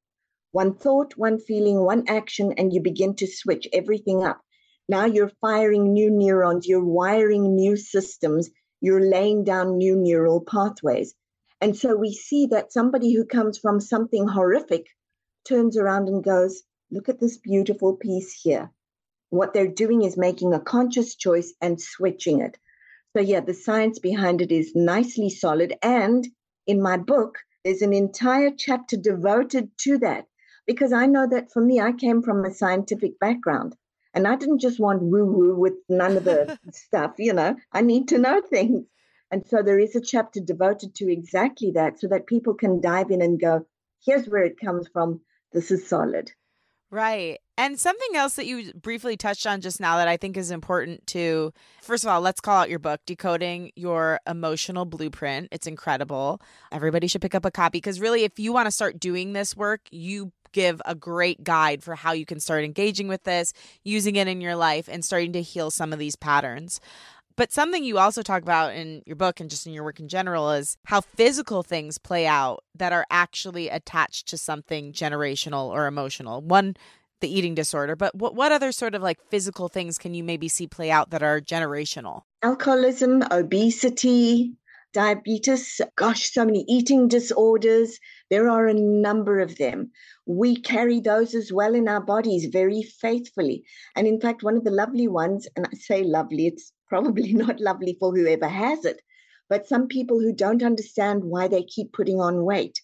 one 0.52 0.74
thought, 0.74 1.18
one 1.18 1.40
feeling, 1.40 1.80
one 1.80 2.08
action, 2.08 2.54
and 2.58 2.74
you 2.74 2.82
begin 2.82 3.16
to 3.16 3.28
switch 3.28 3.68
everything 3.74 4.24
up. 4.24 4.42
Now 4.90 5.06
you're 5.06 5.32
firing 5.42 5.94
new 5.94 6.10
neurons, 6.10 6.68
you're 6.68 6.84
wiring 6.84 7.56
new 7.56 7.76
systems, 7.76 8.50
you're 8.80 9.10
laying 9.10 9.44
down 9.44 9.78
new 9.78 9.96
neural 9.96 10.42
pathways. 10.42 11.14
And 11.60 11.76
so 11.76 11.96
we 11.96 12.14
see 12.14 12.46
that 12.48 12.72
somebody 12.72 13.14
who 13.14 13.26
comes 13.26 13.58
from 13.58 13.82
something 13.82 14.28
horrific 14.28 14.88
turns 15.44 15.78
around 15.78 16.08
and 16.08 16.24
goes, 16.24 16.64
Look 16.90 17.10
at 17.10 17.20
this 17.20 17.38
beautiful 17.38 17.98
piece 17.98 18.32
here. 18.42 18.72
What 19.30 19.54
they're 19.54 19.68
doing 19.68 20.04
is 20.04 20.16
making 20.16 20.54
a 20.54 20.60
conscious 20.60 21.16
choice 21.16 21.54
and 21.60 21.82
switching 21.82 22.40
it. 22.40 22.58
So, 23.12 23.22
yeah, 23.22 23.42
the 23.42 23.54
science 23.54 24.00
behind 24.00 24.42
it 24.42 24.54
is 24.54 24.74
nicely 24.74 25.30
solid. 25.30 25.76
And 25.82 26.26
in 26.66 26.82
my 26.82 26.96
book, 26.96 27.40
there's 27.66 27.82
an 27.82 27.92
entire 27.92 28.52
chapter 28.52 28.96
devoted 28.96 29.70
to 29.80 29.98
that 29.98 30.28
because 30.68 30.94
I 30.94 31.08
know 31.08 31.26
that 31.28 31.52
for 31.52 31.62
me, 31.62 31.80
I 31.80 31.94
came 31.94 32.22
from 32.22 32.46
a 32.46 32.54
scientific 32.54 33.20
background 33.20 33.76
and 34.14 34.28
I 34.28 34.36
didn't 34.36 34.60
just 34.60 34.80
want 34.80 35.02
woo 35.02 35.26
woo 35.26 35.56
with 35.56 35.74
none 35.90 36.18
of 36.18 36.26
the 36.26 36.60
stuff, 36.72 37.14
you 37.18 37.34
know, 37.34 37.56
I 37.72 37.82
need 37.82 38.10
to 38.10 38.18
know 38.18 38.42
things. 38.42 38.86
And 39.32 39.46
so 39.48 39.62
there 39.62 39.80
is 39.80 39.96
a 39.96 40.02
chapter 40.02 40.40
devoted 40.40 40.96
to 40.96 41.12
exactly 41.12 41.72
that 41.72 42.00
so 42.00 42.08
that 42.08 42.28
people 42.28 42.54
can 42.54 42.82
dive 42.82 43.12
in 43.12 43.22
and 43.22 43.40
go, 43.40 43.66
here's 44.06 44.28
where 44.28 44.44
it 44.44 44.60
comes 44.60 44.88
from. 44.88 45.22
This 45.52 45.72
is 45.72 45.88
solid. 45.88 46.32
Right. 46.90 47.40
And 47.58 47.78
something 47.78 48.16
else 48.16 48.36
that 48.36 48.46
you 48.46 48.72
briefly 48.74 49.18
touched 49.18 49.46
on 49.46 49.60
just 49.60 49.82
now 49.82 49.98
that 49.98 50.08
I 50.08 50.16
think 50.16 50.38
is 50.38 50.52
important 50.52 51.06
to, 51.08 51.52
first 51.82 52.06
of 52.06 52.10
all, 52.10 52.22
let's 52.22 52.40
call 52.40 52.62
out 52.62 52.70
your 52.70 52.80
book, 52.80 53.02
Decoding 53.06 53.72
Your 53.76 54.20
Emotional 54.26 54.86
Blueprint. 54.86 55.50
It's 55.52 55.68
incredible. 55.68 56.40
Everybody 56.72 57.08
should 57.08 57.22
pick 57.22 57.36
up 57.36 57.44
a 57.44 57.52
copy 57.52 57.80
because 57.80 58.00
really, 58.00 58.24
if 58.24 58.40
you 58.40 58.54
want 58.54 58.68
to 58.68 58.72
start 58.72 59.00
doing 59.00 59.34
this 59.34 59.58
work, 59.58 59.82
you 59.92 60.32
give 60.52 60.82
a 60.86 60.96
great 60.96 61.44
guide 61.44 61.84
for 61.84 61.96
how 61.96 62.12
you 62.12 62.26
can 62.26 62.40
start 62.40 62.64
engaging 62.64 63.08
with 63.08 63.24
this, 63.24 63.54
using 63.84 64.16
it 64.16 64.28
in 64.28 64.42
your 64.42 64.56
life, 64.56 64.88
and 64.92 65.04
starting 65.04 65.34
to 65.34 65.42
heal 65.42 65.72
some 65.72 65.94
of 65.94 66.00
these 66.00 66.16
patterns. 66.16 66.80
But 67.38 67.54
something 67.54 67.84
you 67.84 68.00
also 68.00 68.24
talk 68.24 68.42
about 68.42 68.74
in 68.74 69.04
your 69.06 69.16
book 69.16 69.40
and 69.40 69.50
just 69.50 69.68
in 69.68 69.74
your 69.74 69.84
work 69.84 70.00
in 70.00 70.08
general 70.08 70.52
is 70.52 70.76
how 70.86 71.02
physical 71.02 71.62
things 71.62 72.00
play 72.00 72.26
out 72.26 72.64
that 72.76 72.92
are 72.92 73.06
actually 73.12 73.70
attached 73.70 74.28
to 74.30 74.38
something 74.38 74.92
generational 74.92 75.70
or 75.70 75.86
emotional. 75.86 76.42
One, 76.42 76.76
the 77.22 77.32
eating 77.32 77.54
disorder, 77.54 77.96
but 77.96 78.16
what, 78.16 78.34
what 78.34 78.52
other 78.52 78.72
sort 78.72 78.96
of 78.96 79.04
like 79.04 79.20
physical 79.30 79.70
things 79.70 80.00
can 80.00 80.16
you 80.16 80.24
maybe 80.24 80.48
see 80.48 80.66
play 80.66 80.90
out 80.90 81.12
that 81.12 81.22
are 81.22 81.40
generational? 81.40 82.24
Alcoholism, 82.42 83.24
obesity, 83.30 84.54
diabetes, 84.94 85.80
gosh, 85.96 86.32
so 86.32 86.44
many 86.44 86.66
eating 86.68 87.08
disorders, 87.08 88.00
There 88.30 88.50
are 88.50 88.68
a 88.68 88.74
number 88.74 89.40
of 89.40 89.58
them. 89.58 89.92
We 90.26 90.58
carry 90.58 91.00
those 91.00 91.34
as 91.34 91.52
well 91.52 91.74
in 91.76 91.88
our 91.88 92.02
bodies 92.02 92.46
very 92.46 92.84
faithfully. 92.84 93.64
And 93.96 94.06
in 94.08 94.20
fact, 94.20 94.44
one 94.44 94.58
of 94.58 94.64
the 94.64 94.72
lovely 94.72 95.08
ones, 95.08 95.48
and 95.56 95.66
I 95.66 95.76
say 95.76 96.04
lovely, 96.04 96.48
it's 96.48 96.72
probably 96.90 97.34
not 97.46 97.60
lovely 97.60 97.98
for 98.00 98.16
whoever 98.16 98.48
has 98.48 98.86
it, 98.86 99.02
but 99.50 99.68
some 99.68 99.88
people 99.88 100.20
who 100.20 100.34
don't 100.34 100.64
understand 100.64 101.24
why 101.24 101.48
they 101.48 101.64
keep 101.64 101.94
putting 101.94 102.20
on 102.20 102.44
weight, 102.44 102.82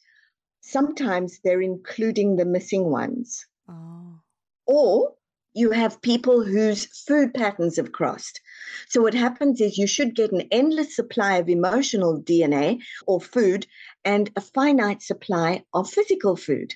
sometimes 0.61 1.39
they're 1.43 1.61
including 1.61 2.35
the 2.35 2.45
missing 2.45 2.89
ones. 2.89 3.45
Oh. 3.67 4.21
Or 4.65 5.15
you 5.53 5.71
have 5.71 6.01
people 6.01 6.43
whose 6.43 6.85
food 6.85 7.33
patterns 7.33 7.77
have 7.77 7.91
crossed. 7.91 8.41
So, 8.89 9.01
what 9.01 9.13
happens 9.13 9.61
is 9.61 9.77
you 9.77 9.87
should 9.87 10.15
get 10.15 10.31
an 10.31 10.47
endless 10.51 10.95
supply 10.95 11.37
of 11.37 11.49
emotional 11.49 12.21
DNA 12.21 12.81
or 13.05 13.21
food 13.21 13.67
and 14.05 14.31
a 14.35 14.41
finite 14.41 15.01
supply 15.01 15.63
of 15.73 15.89
physical 15.89 16.35
food. 16.35 16.73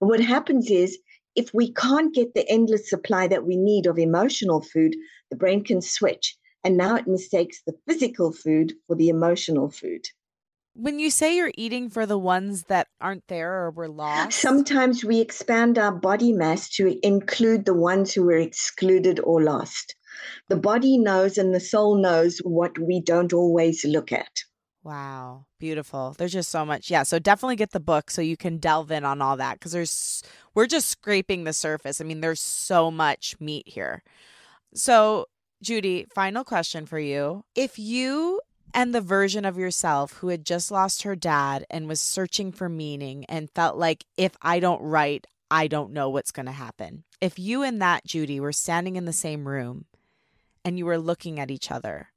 But 0.00 0.06
what 0.08 0.20
happens 0.20 0.70
is 0.70 0.98
if 1.34 1.52
we 1.52 1.72
can't 1.72 2.14
get 2.14 2.34
the 2.34 2.48
endless 2.48 2.88
supply 2.88 3.28
that 3.28 3.46
we 3.46 3.56
need 3.56 3.86
of 3.86 3.98
emotional 3.98 4.62
food, 4.62 4.96
the 5.30 5.36
brain 5.36 5.64
can 5.64 5.80
switch. 5.80 6.36
And 6.64 6.76
now 6.76 6.96
it 6.96 7.06
mistakes 7.06 7.62
the 7.64 7.76
physical 7.86 8.32
food 8.32 8.74
for 8.86 8.96
the 8.96 9.08
emotional 9.08 9.70
food. 9.70 10.08
When 10.74 10.98
you 10.98 11.10
say 11.10 11.36
you're 11.36 11.52
eating 11.54 11.88
for 11.88 12.04
the 12.04 12.18
ones 12.18 12.64
that 12.64 12.88
aren't 13.00 13.28
there 13.28 13.64
or 13.64 13.70
were 13.70 13.88
lost, 13.88 14.38
sometimes 14.38 15.04
we 15.04 15.20
expand 15.20 15.78
our 15.78 15.92
body 15.92 16.32
mass 16.32 16.68
to 16.76 16.98
include 17.06 17.64
the 17.64 17.72
ones 17.72 18.12
who 18.12 18.24
were 18.24 18.36
excluded 18.36 19.20
or 19.20 19.42
lost. 19.42 19.94
The 20.48 20.56
body 20.56 20.98
knows 20.98 21.38
and 21.38 21.54
the 21.54 21.60
soul 21.60 21.96
knows 21.96 22.38
what 22.38 22.78
we 22.78 23.00
don't 23.00 23.32
always 23.32 23.84
look 23.84 24.12
at. 24.12 24.42
Wow, 24.86 25.46
beautiful. 25.58 26.14
There's 26.16 26.32
just 26.32 26.48
so 26.48 26.64
much. 26.64 26.92
Yeah, 26.92 27.02
so 27.02 27.18
definitely 27.18 27.56
get 27.56 27.72
the 27.72 27.80
book 27.80 28.08
so 28.08 28.22
you 28.22 28.36
can 28.36 28.58
delve 28.58 28.92
in 28.92 29.04
on 29.04 29.20
all 29.20 29.36
that 29.36 29.60
cuz 29.60 29.72
there's 29.72 30.22
we're 30.54 30.68
just 30.68 30.88
scraping 30.88 31.42
the 31.42 31.52
surface. 31.52 32.00
I 32.00 32.04
mean, 32.04 32.20
there's 32.20 32.38
so 32.40 32.92
much 32.92 33.34
meat 33.40 33.66
here. 33.66 34.04
So, 34.74 35.26
Judy, 35.60 36.06
final 36.14 36.44
question 36.44 36.86
for 36.86 37.00
you. 37.00 37.42
If 37.56 37.80
you 37.80 38.40
and 38.72 38.94
the 38.94 39.00
version 39.00 39.44
of 39.44 39.58
yourself 39.58 40.12
who 40.18 40.28
had 40.28 40.46
just 40.46 40.70
lost 40.70 41.02
her 41.02 41.16
dad 41.16 41.66
and 41.68 41.88
was 41.88 42.00
searching 42.00 42.52
for 42.52 42.68
meaning 42.68 43.24
and 43.24 43.50
felt 43.50 43.76
like 43.76 44.04
if 44.16 44.36
I 44.40 44.60
don't 44.60 44.82
write, 44.82 45.26
I 45.50 45.66
don't 45.66 45.94
know 45.94 46.10
what's 46.10 46.30
going 46.30 46.46
to 46.46 46.52
happen. 46.52 47.02
If 47.20 47.40
you 47.40 47.64
and 47.64 47.82
that 47.82 48.04
Judy 48.04 48.38
were 48.38 48.52
standing 48.52 48.94
in 48.94 49.04
the 49.04 49.12
same 49.12 49.48
room 49.48 49.86
and 50.64 50.78
you 50.78 50.86
were 50.86 50.96
looking 50.98 51.40
at 51.40 51.50
each 51.50 51.72
other, 51.72 52.10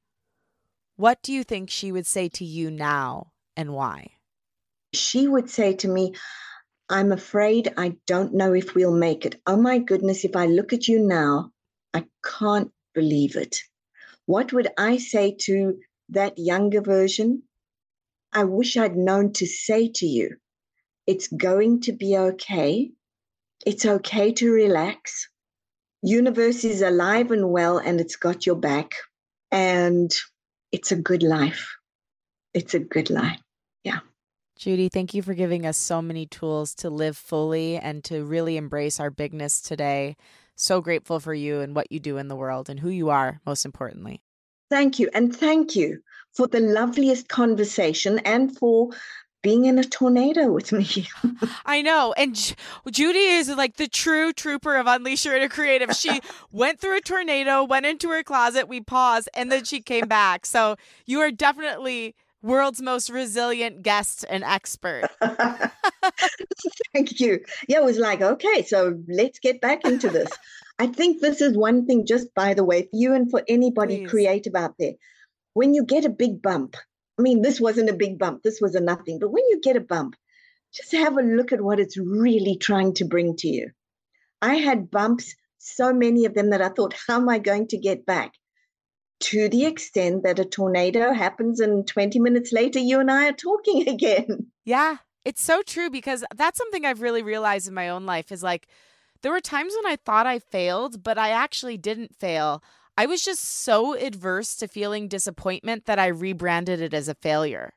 what 1.00 1.22
do 1.22 1.32
you 1.32 1.42
think 1.42 1.70
she 1.70 1.90
would 1.90 2.06
say 2.06 2.28
to 2.28 2.44
you 2.44 2.70
now 2.70 3.32
and 3.56 3.72
why? 3.72 4.10
She 4.92 5.26
would 5.26 5.48
say 5.48 5.74
to 5.76 5.88
me, 5.88 6.14
I'm 6.90 7.10
afraid 7.10 7.72
I 7.78 7.96
don't 8.06 8.34
know 8.34 8.52
if 8.52 8.74
we'll 8.74 8.94
make 8.94 9.24
it. 9.24 9.40
Oh 9.46 9.56
my 9.56 9.78
goodness, 9.78 10.26
if 10.26 10.36
I 10.36 10.44
look 10.44 10.74
at 10.74 10.88
you 10.88 10.98
now, 11.00 11.52
I 11.94 12.04
can't 12.22 12.70
believe 12.94 13.36
it. 13.36 13.62
What 14.26 14.52
would 14.52 14.68
I 14.76 14.98
say 14.98 15.36
to 15.46 15.78
that 16.10 16.34
younger 16.36 16.82
version, 16.82 17.44
I 18.30 18.44
wish 18.44 18.76
I'd 18.76 18.96
known 18.96 19.32
to 19.34 19.46
say 19.46 19.88
to 19.88 20.06
you, 20.06 20.36
it's 21.06 21.28
going 21.28 21.80
to 21.82 21.92
be 21.92 22.18
okay. 22.18 22.90
It's 23.64 23.86
okay 23.86 24.32
to 24.34 24.52
relax. 24.52 25.28
Universe 26.02 26.62
is 26.64 26.82
alive 26.82 27.30
and 27.30 27.50
well 27.50 27.78
and 27.78 28.02
it's 28.02 28.16
got 28.16 28.44
your 28.44 28.56
back. 28.56 28.92
And 29.50 30.12
it's 30.72 30.92
a 30.92 30.96
good 30.96 31.22
life. 31.22 31.76
It's 32.54 32.74
a 32.74 32.80
good 32.80 33.10
life. 33.10 33.40
Yeah. 33.84 34.00
Judy, 34.56 34.88
thank 34.88 35.14
you 35.14 35.22
for 35.22 35.34
giving 35.34 35.64
us 35.64 35.76
so 35.76 36.02
many 36.02 36.26
tools 36.26 36.74
to 36.76 36.90
live 36.90 37.16
fully 37.16 37.76
and 37.76 38.04
to 38.04 38.24
really 38.24 38.56
embrace 38.56 39.00
our 39.00 39.10
bigness 39.10 39.60
today. 39.60 40.16
So 40.56 40.80
grateful 40.80 41.20
for 41.20 41.32
you 41.32 41.60
and 41.60 41.74
what 41.74 41.90
you 41.90 42.00
do 42.00 42.18
in 42.18 42.28
the 42.28 42.36
world 42.36 42.68
and 42.68 42.78
who 42.78 42.90
you 42.90 43.08
are, 43.08 43.40
most 43.46 43.64
importantly. 43.64 44.22
Thank 44.68 44.98
you. 44.98 45.08
And 45.14 45.34
thank 45.34 45.74
you 45.74 46.00
for 46.34 46.46
the 46.46 46.60
loveliest 46.60 47.28
conversation 47.28 48.18
and 48.20 48.56
for 48.56 48.90
being 49.42 49.64
in 49.64 49.78
a 49.78 49.84
tornado 49.84 50.52
with 50.52 50.72
me. 50.72 51.08
I 51.66 51.82
know. 51.82 52.12
And 52.16 52.34
J- 52.34 52.54
Judy 52.90 53.18
is 53.18 53.48
like 53.48 53.76
the 53.76 53.88
true 53.88 54.32
trooper 54.32 54.76
of 54.76 54.86
Unleash 54.86 55.24
Your 55.24 55.36
Inner 55.36 55.48
Creative. 55.48 55.90
She 55.92 56.20
went 56.52 56.80
through 56.80 56.98
a 56.98 57.00
tornado, 57.00 57.64
went 57.64 57.86
into 57.86 58.10
her 58.10 58.22
closet, 58.22 58.68
we 58.68 58.80
paused, 58.80 59.28
and 59.34 59.50
then 59.50 59.64
she 59.64 59.80
came 59.80 60.06
back. 60.06 60.46
So 60.46 60.76
you 61.06 61.20
are 61.20 61.30
definitely 61.30 62.14
world's 62.42 62.80
most 62.80 63.10
resilient 63.10 63.82
guest 63.82 64.24
and 64.28 64.44
expert. 64.44 65.08
Thank 66.92 67.20
you. 67.20 67.40
Yeah, 67.68 67.78
it 67.78 67.84
was 67.84 67.98
like, 67.98 68.22
okay, 68.22 68.62
so 68.62 68.98
let's 69.08 69.38
get 69.38 69.60
back 69.60 69.84
into 69.84 70.08
this. 70.08 70.30
I 70.78 70.86
think 70.86 71.20
this 71.20 71.40
is 71.42 71.56
one 71.56 71.86
thing, 71.86 72.06
just 72.06 72.34
by 72.34 72.54
the 72.54 72.64
way, 72.64 72.82
for 72.82 72.88
you 72.94 73.14
and 73.14 73.30
for 73.30 73.42
anybody 73.48 73.98
Please. 73.98 74.10
creative 74.10 74.54
out 74.54 74.74
there. 74.78 74.94
When 75.52 75.74
you 75.74 75.84
get 75.84 76.04
a 76.04 76.10
big 76.10 76.40
bump, 76.40 76.76
I 77.20 77.22
mean, 77.22 77.42
this 77.42 77.60
wasn't 77.60 77.90
a 77.90 77.94
big 77.94 78.18
bump, 78.18 78.42
this 78.42 78.62
was 78.62 78.74
a 78.74 78.80
nothing, 78.80 79.18
but 79.18 79.30
when 79.30 79.44
you 79.50 79.60
get 79.60 79.76
a 79.76 79.80
bump, 79.80 80.16
just 80.72 80.92
have 80.92 81.18
a 81.18 81.22
look 81.22 81.52
at 81.52 81.60
what 81.60 81.78
it's 81.78 81.98
really 81.98 82.56
trying 82.56 82.94
to 82.94 83.04
bring 83.04 83.36
to 83.36 83.46
you. 83.46 83.72
I 84.40 84.54
had 84.54 84.90
bumps, 84.90 85.34
so 85.58 85.92
many 85.92 86.24
of 86.24 86.32
them 86.32 86.48
that 86.48 86.62
I 86.62 86.70
thought, 86.70 86.96
how 87.06 87.16
am 87.16 87.28
I 87.28 87.38
going 87.38 87.68
to 87.68 87.76
get 87.76 88.06
back? 88.06 88.32
To 89.24 89.50
the 89.50 89.66
extent 89.66 90.22
that 90.22 90.38
a 90.38 90.46
tornado 90.46 91.12
happens 91.12 91.60
and 91.60 91.86
20 91.86 92.18
minutes 92.20 92.52
later, 92.54 92.78
you 92.78 93.00
and 93.00 93.10
I 93.10 93.28
are 93.28 93.32
talking 93.32 93.86
again. 93.94 94.46
Yeah, 94.64 94.96
it's 95.26 95.42
so 95.42 95.60
true 95.60 95.90
because 95.90 96.24
that's 96.34 96.56
something 96.56 96.86
I've 96.86 97.02
really 97.02 97.22
realized 97.22 97.68
in 97.68 97.74
my 97.74 97.90
own 97.90 98.06
life 98.06 98.32
is 98.32 98.42
like, 98.42 98.66
there 99.20 99.32
were 99.32 99.42
times 99.42 99.74
when 99.76 99.92
I 99.92 99.96
thought 99.96 100.26
I 100.26 100.38
failed, 100.38 101.02
but 101.02 101.18
I 101.18 101.28
actually 101.28 101.76
didn't 101.76 102.16
fail. 102.16 102.62
I 103.00 103.06
was 103.06 103.22
just 103.22 103.42
so 103.42 103.94
adverse 103.94 104.54
to 104.56 104.68
feeling 104.68 105.08
disappointment 105.08 105.86
that 105.86 105.98
I 105.98 106.08
rebranded 106.08 106.82
it 106.82 106.92
as 106.92 107.08
a 107.08 107.14
failure. 107.14 107.72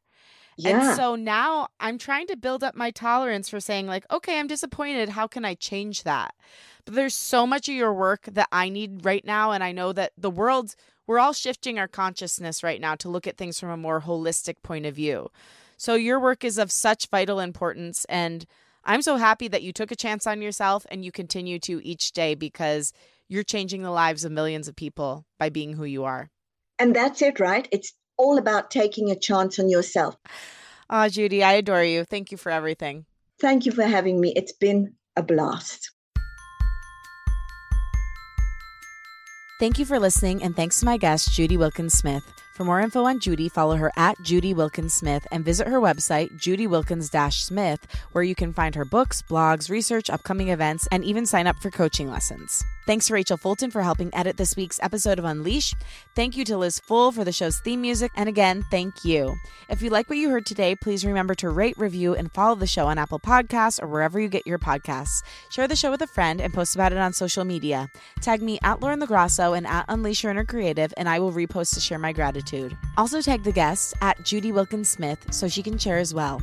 Yeah. 0.57 0.89
And 0.89 0.97
so 0.97 1.15
now 1.15 1.69
I'm 1.80 1.97
trying 1.97 2.28
to 2.28 2.36
build 2.36 2.61
up 2.61 2.76
my 2.76 2.91
tolerance 2.91 3.47
for 3.47 3.61
saying, 3.61 3.88
like, 3.88 4.03
okay, 4.11 4.38
I'm 4.38 4.47
disappointed. 4.47 5.07
How 5.07 5.28
can 5.28 5.45
I 5.45 5.53
change 5.53 6.03
that? 6.03 6.36
But 6.84 6.95
there's 6.95 7.15
so 7.15 7.47
much 7.47 7.69
of 7.69 7.76
your 7.76 7.93
work 7.93 8.26
that 8.34 8.49
I 8.51 8.67
need 8.67 9.05
right 9.05 9.24
now. 9.24 9.51
And 9.53 9.63
I 9.63 9.71
know 9.71 9.93
that 9.93 10.11
the 10.17 10.30
world, 10.30 10.76
we're 11.07 11.19
all 11.19 11.32
shifting 11.32 11.80
our 11.80 11.88
consciousness 11.88 12.61
right 12.61 12.82
now 12.82 12.95
to 12.95 13.07
look 13.07 13.26
at 13.26 13.38
things 13.38 13.57
from 13.57 13.69
a 13.69 13.78
more 13.78 14.01
holistic 14.01 14.55
point 14.61 14.86
of 14.86 14.93
view. 14.93 15.30
So 15.78 15.95
your 15.95 16.19
work 16.19 16.43
is 16.43 16.57
of 16.57 16.69
such 16.69 17.07
vital 17.07 17.39
importance. 17.39 18.05
And 18.09 18.45
I'm 18.84 19.01
so 19.01 19.15
happy 19.15 19.47
that 19.47 19.63
you 19.63 19.71
took 19.71 19.89
a 19.89 19.95
chance 19.95 20.28
on 20.28 20.41
yourself 20.41 20.86
and 20.91 21.05
you 21.05 21.13
continue 21.13 21.59
to 21.59 21.80
each 21.88 22.11
day 22.11 22.36
because 22.36 22.91
you're 23.34 23.43
changing 23.43 23.81
the 23.81 23.89
lives 23.89 24.23
of 24.23 24.31
millions 24.31 24.67
of 24.67 24.75
people 24.75 25.25
by 25.39 25.49
being 25.49 25.73
who 25.73 25.86
you 25.86 26.03
are. 26.03 26.29
And 26.77 26.95
that's 26.95 27.19
it, 27.23 27.39
right? 27.39 27.67
It's 27.71 27.93
all 28.15 28.38
about 28.38 28.69
taking 28.69 29.09
a 29.09 29.15
chance 29.15 29.57
on 29.57 29.69
yourself. 29.69 30.15
Ah, 30.88 31.05
oh, 31.05 31.09
Judy, 31.09 31.43
I 31.43 31.53
adore 31.53 31.84
you. 31.84 32.05
Thank 32.05 32.31
you 32.31 32.38
for 32.38 32.51
everything. 32.51 33.05
Thank 33.41 33.65
you 33.65 33.71
for 33.71 33.84
having 33.84 34.21
me. 34.21 34.34
It's 34.36 34.51
been 34.51 34.93
a 35.15 35.23
blast. 35.23 35.89
Thank 39.59 39.79
you 39.79 39.86
for 39.86 39.97
listening, 39.97 40.43
and 40.43 40.55
thanks 40.55 40.79
to 40.81 40.86
my 40.86 40.97
guest, 40.97 41.34
Judy 41.34 41.57
Wilkins 41.57 41.93
Smith. 41.93 42.23
For 42.53 42.63
more 42.63 42.81
info 42.81 43.05
on 43.05 43.19
Judy, 43.19 43.49
follow 43.49 43.77
her 43.77 43.91
at 43.97 44.15
Judy 44.21 44.53
Wilkins 44.53 44.93
Smith 44.93 45.25
and 45.31 45.43
visit 45.43 45.67
her 45.67 45.79
website, 45.79 46.29
judywilkins 46.38 47.09
Smith, 47.34 47.88
where 48.11 48.23
you 48.23 48.36
can 48.36 48.53
find 48.53 48.75
her 48.75 48.86
books, 48.86 49.23
blogs, 49.23 49.71
research, 49.71 50.07
upcoming 50.07 50.49
events, 50.49 50.88
and 50.91 51.03
even 51.03 51.25
sign 51.25 51.47
up 51.47 51.55
for 51.55 51.71
coaching 51.71 52.11
lessons. 52.11 52.63
Thanks 52.86 53.07
to 53.07 53.13
Rachel 53.13 53.38
Fulton 53.38 53.71
for 53.71 53.81
helping 53.81 54.13
edit 54.13 54.36
this 54.36 54.57
week's 54.57 54.79
episode 54.81 55.17
of 55.17 55.25
Unleash. 55.25 55.73
Thank 56.15 56.36
you 56.36 56.43
to 56.45 56.57
Liz 56.57 56.79
Full 56.79 57.13
for 57.13 57.23
the 57.23 57.31
show's 57.31 57.59
theme 57.59 57.81
music. 57.81 58.11
And 58.15 58.27
again, 58.27 58.65
thank 58.69 59.05
you. 59.05 59.36
If 59.69 59.81
you 59.81 59.89
like 59.89 60.09
what 60.09 60.17
you 60.17 60.29
heard 60.29 60.45
today, 60.45 60.75
please 60.75 61.05
remember 61.05 61.34
to 61.36 61.49
rate, 61.49 61.77
review, 61.77 62.13
and 62.13 62.31
follow 62.34 62.55
the 62.55 62.67
show 62.67 62.88
on 62.88 62.97
Apple 62.97 63.19
Podcasts 63.19 63.81
or 63.81 63.88
wherever 63.88 64.19
you 64.19 64.27
get 64.27 64.45
your 64.45 64.59
podcasts. 64.59 65.23
Share 65.49 65.67
the 65.67 65.77
show 65.77 65.91
with 65.91 66.01
a 66.01 66.07
friend 66.07 66.41
and 66.41 66.53
post 66.53 66.75
about 66.75 66.91
it 66.91 66.97
on 66.97 67.13
social 67.13 67.45
media. 67.45 67.89
Tag 68.21 68.41
me 68.41 68.59
at 68.63 68.81
Lauren 68.81 68.99
LoGrasso 68.99 69.57
and 69.57 69.65
at 69.65 69.86
Unleash 69.88 70.23
Your 70.23 70.31
Inner 70.31 70.45
Creative, 70.45 70.93
and 70.97 71.07
I 71.07 71.19
will 71.19 71.31
repost 71.31 71.73
to 71.75 71.79
share 71.79 71.99
my 71.99 72.11
gratitude. 72.11 72.77
Also, 72.97 73.21
tag 73.21 73.43
the 73.43 73.51
guest 73.51 73.93
at 74.01 74.23
Judy 74.23 74.51
Wilkins 74.51 74.89
Smith 74.89 75.25
so 75.31 75.47
she 75.47 75.63
can 75.63 75.77
share 75.77 75.99
as 75.99 76.13
well. 76.13 76.41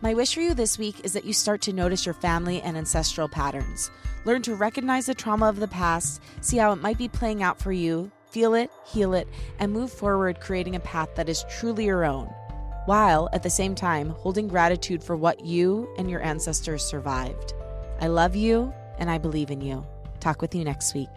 My 0.00 0.14
wish 0.14 0.34
for 0.34 0.40
you 0.40 0.54
this 0.54 0.78
week 0.78 0.96
is 1.04 1.12
that 1.12 1.24
you 1.24 1.32
start 1.32 1.60
to 1.62 1.72
notice 1.72 2.06
your 2.06 2.14
family 2.14 2.60
and 2.62 2.76
ancestral 2.76 3.28
patterns. 3.28 3.90
Learn 4.24 4.42
to 4.42 4.54
recognize 4.54 5.06
the 5.06 5.14
trauma 5.14 5.48
of 5.48 5.60
the 5.60 5.68
past, 5.68 6.20
see 6.40 6.56
how 6.56 6.72
it 6.72 6.82
might 6.82 6.98
be 6.98 7.08
playing 7.08 7.42
out 7.42 7.60
for 7.60 7.72
you, 7.72 8.10
feel 8.30 8.54
it, 8.54 8.70
heal 8.86 9.14
it, 9.14 9.28
and 9.58 9.72
move 9.72 9.92
forward 9.92 10.40
creating 10.40 10.76
a 10.76 10.80
path 10.80 11.14
that 11.16 11.28
is 11.28 11.44
truly 11.50 11.86
your 11.86 12.04
own, 12.04 12.26
while 12.86 13.28
at 13.32 13.42
the 13.42 13.50
same 13.50 13.74
time 13.74 14.10
holding 14.10 14.48
gratitude 14.48 15.02
for 15.02 15.16
what 15.16 15.44
you 15.44 15.88
and 15.98 16.10
your 16.10 16.22
ancestors 16.22 16.84
survived. 16.84 17.54
I 18.00 18.08
love 18.08 18.34
you 18.36 18.72
and 18.98 19.10
I 19.10 19.18
believe 19.18 19.50
in 19.50 19.60
you. 19.60 19.86
Talk 20.20 20.40
with 20.40 20.54
you 20.54 20.64
next 20.64 20.94
week. 20.94 21.08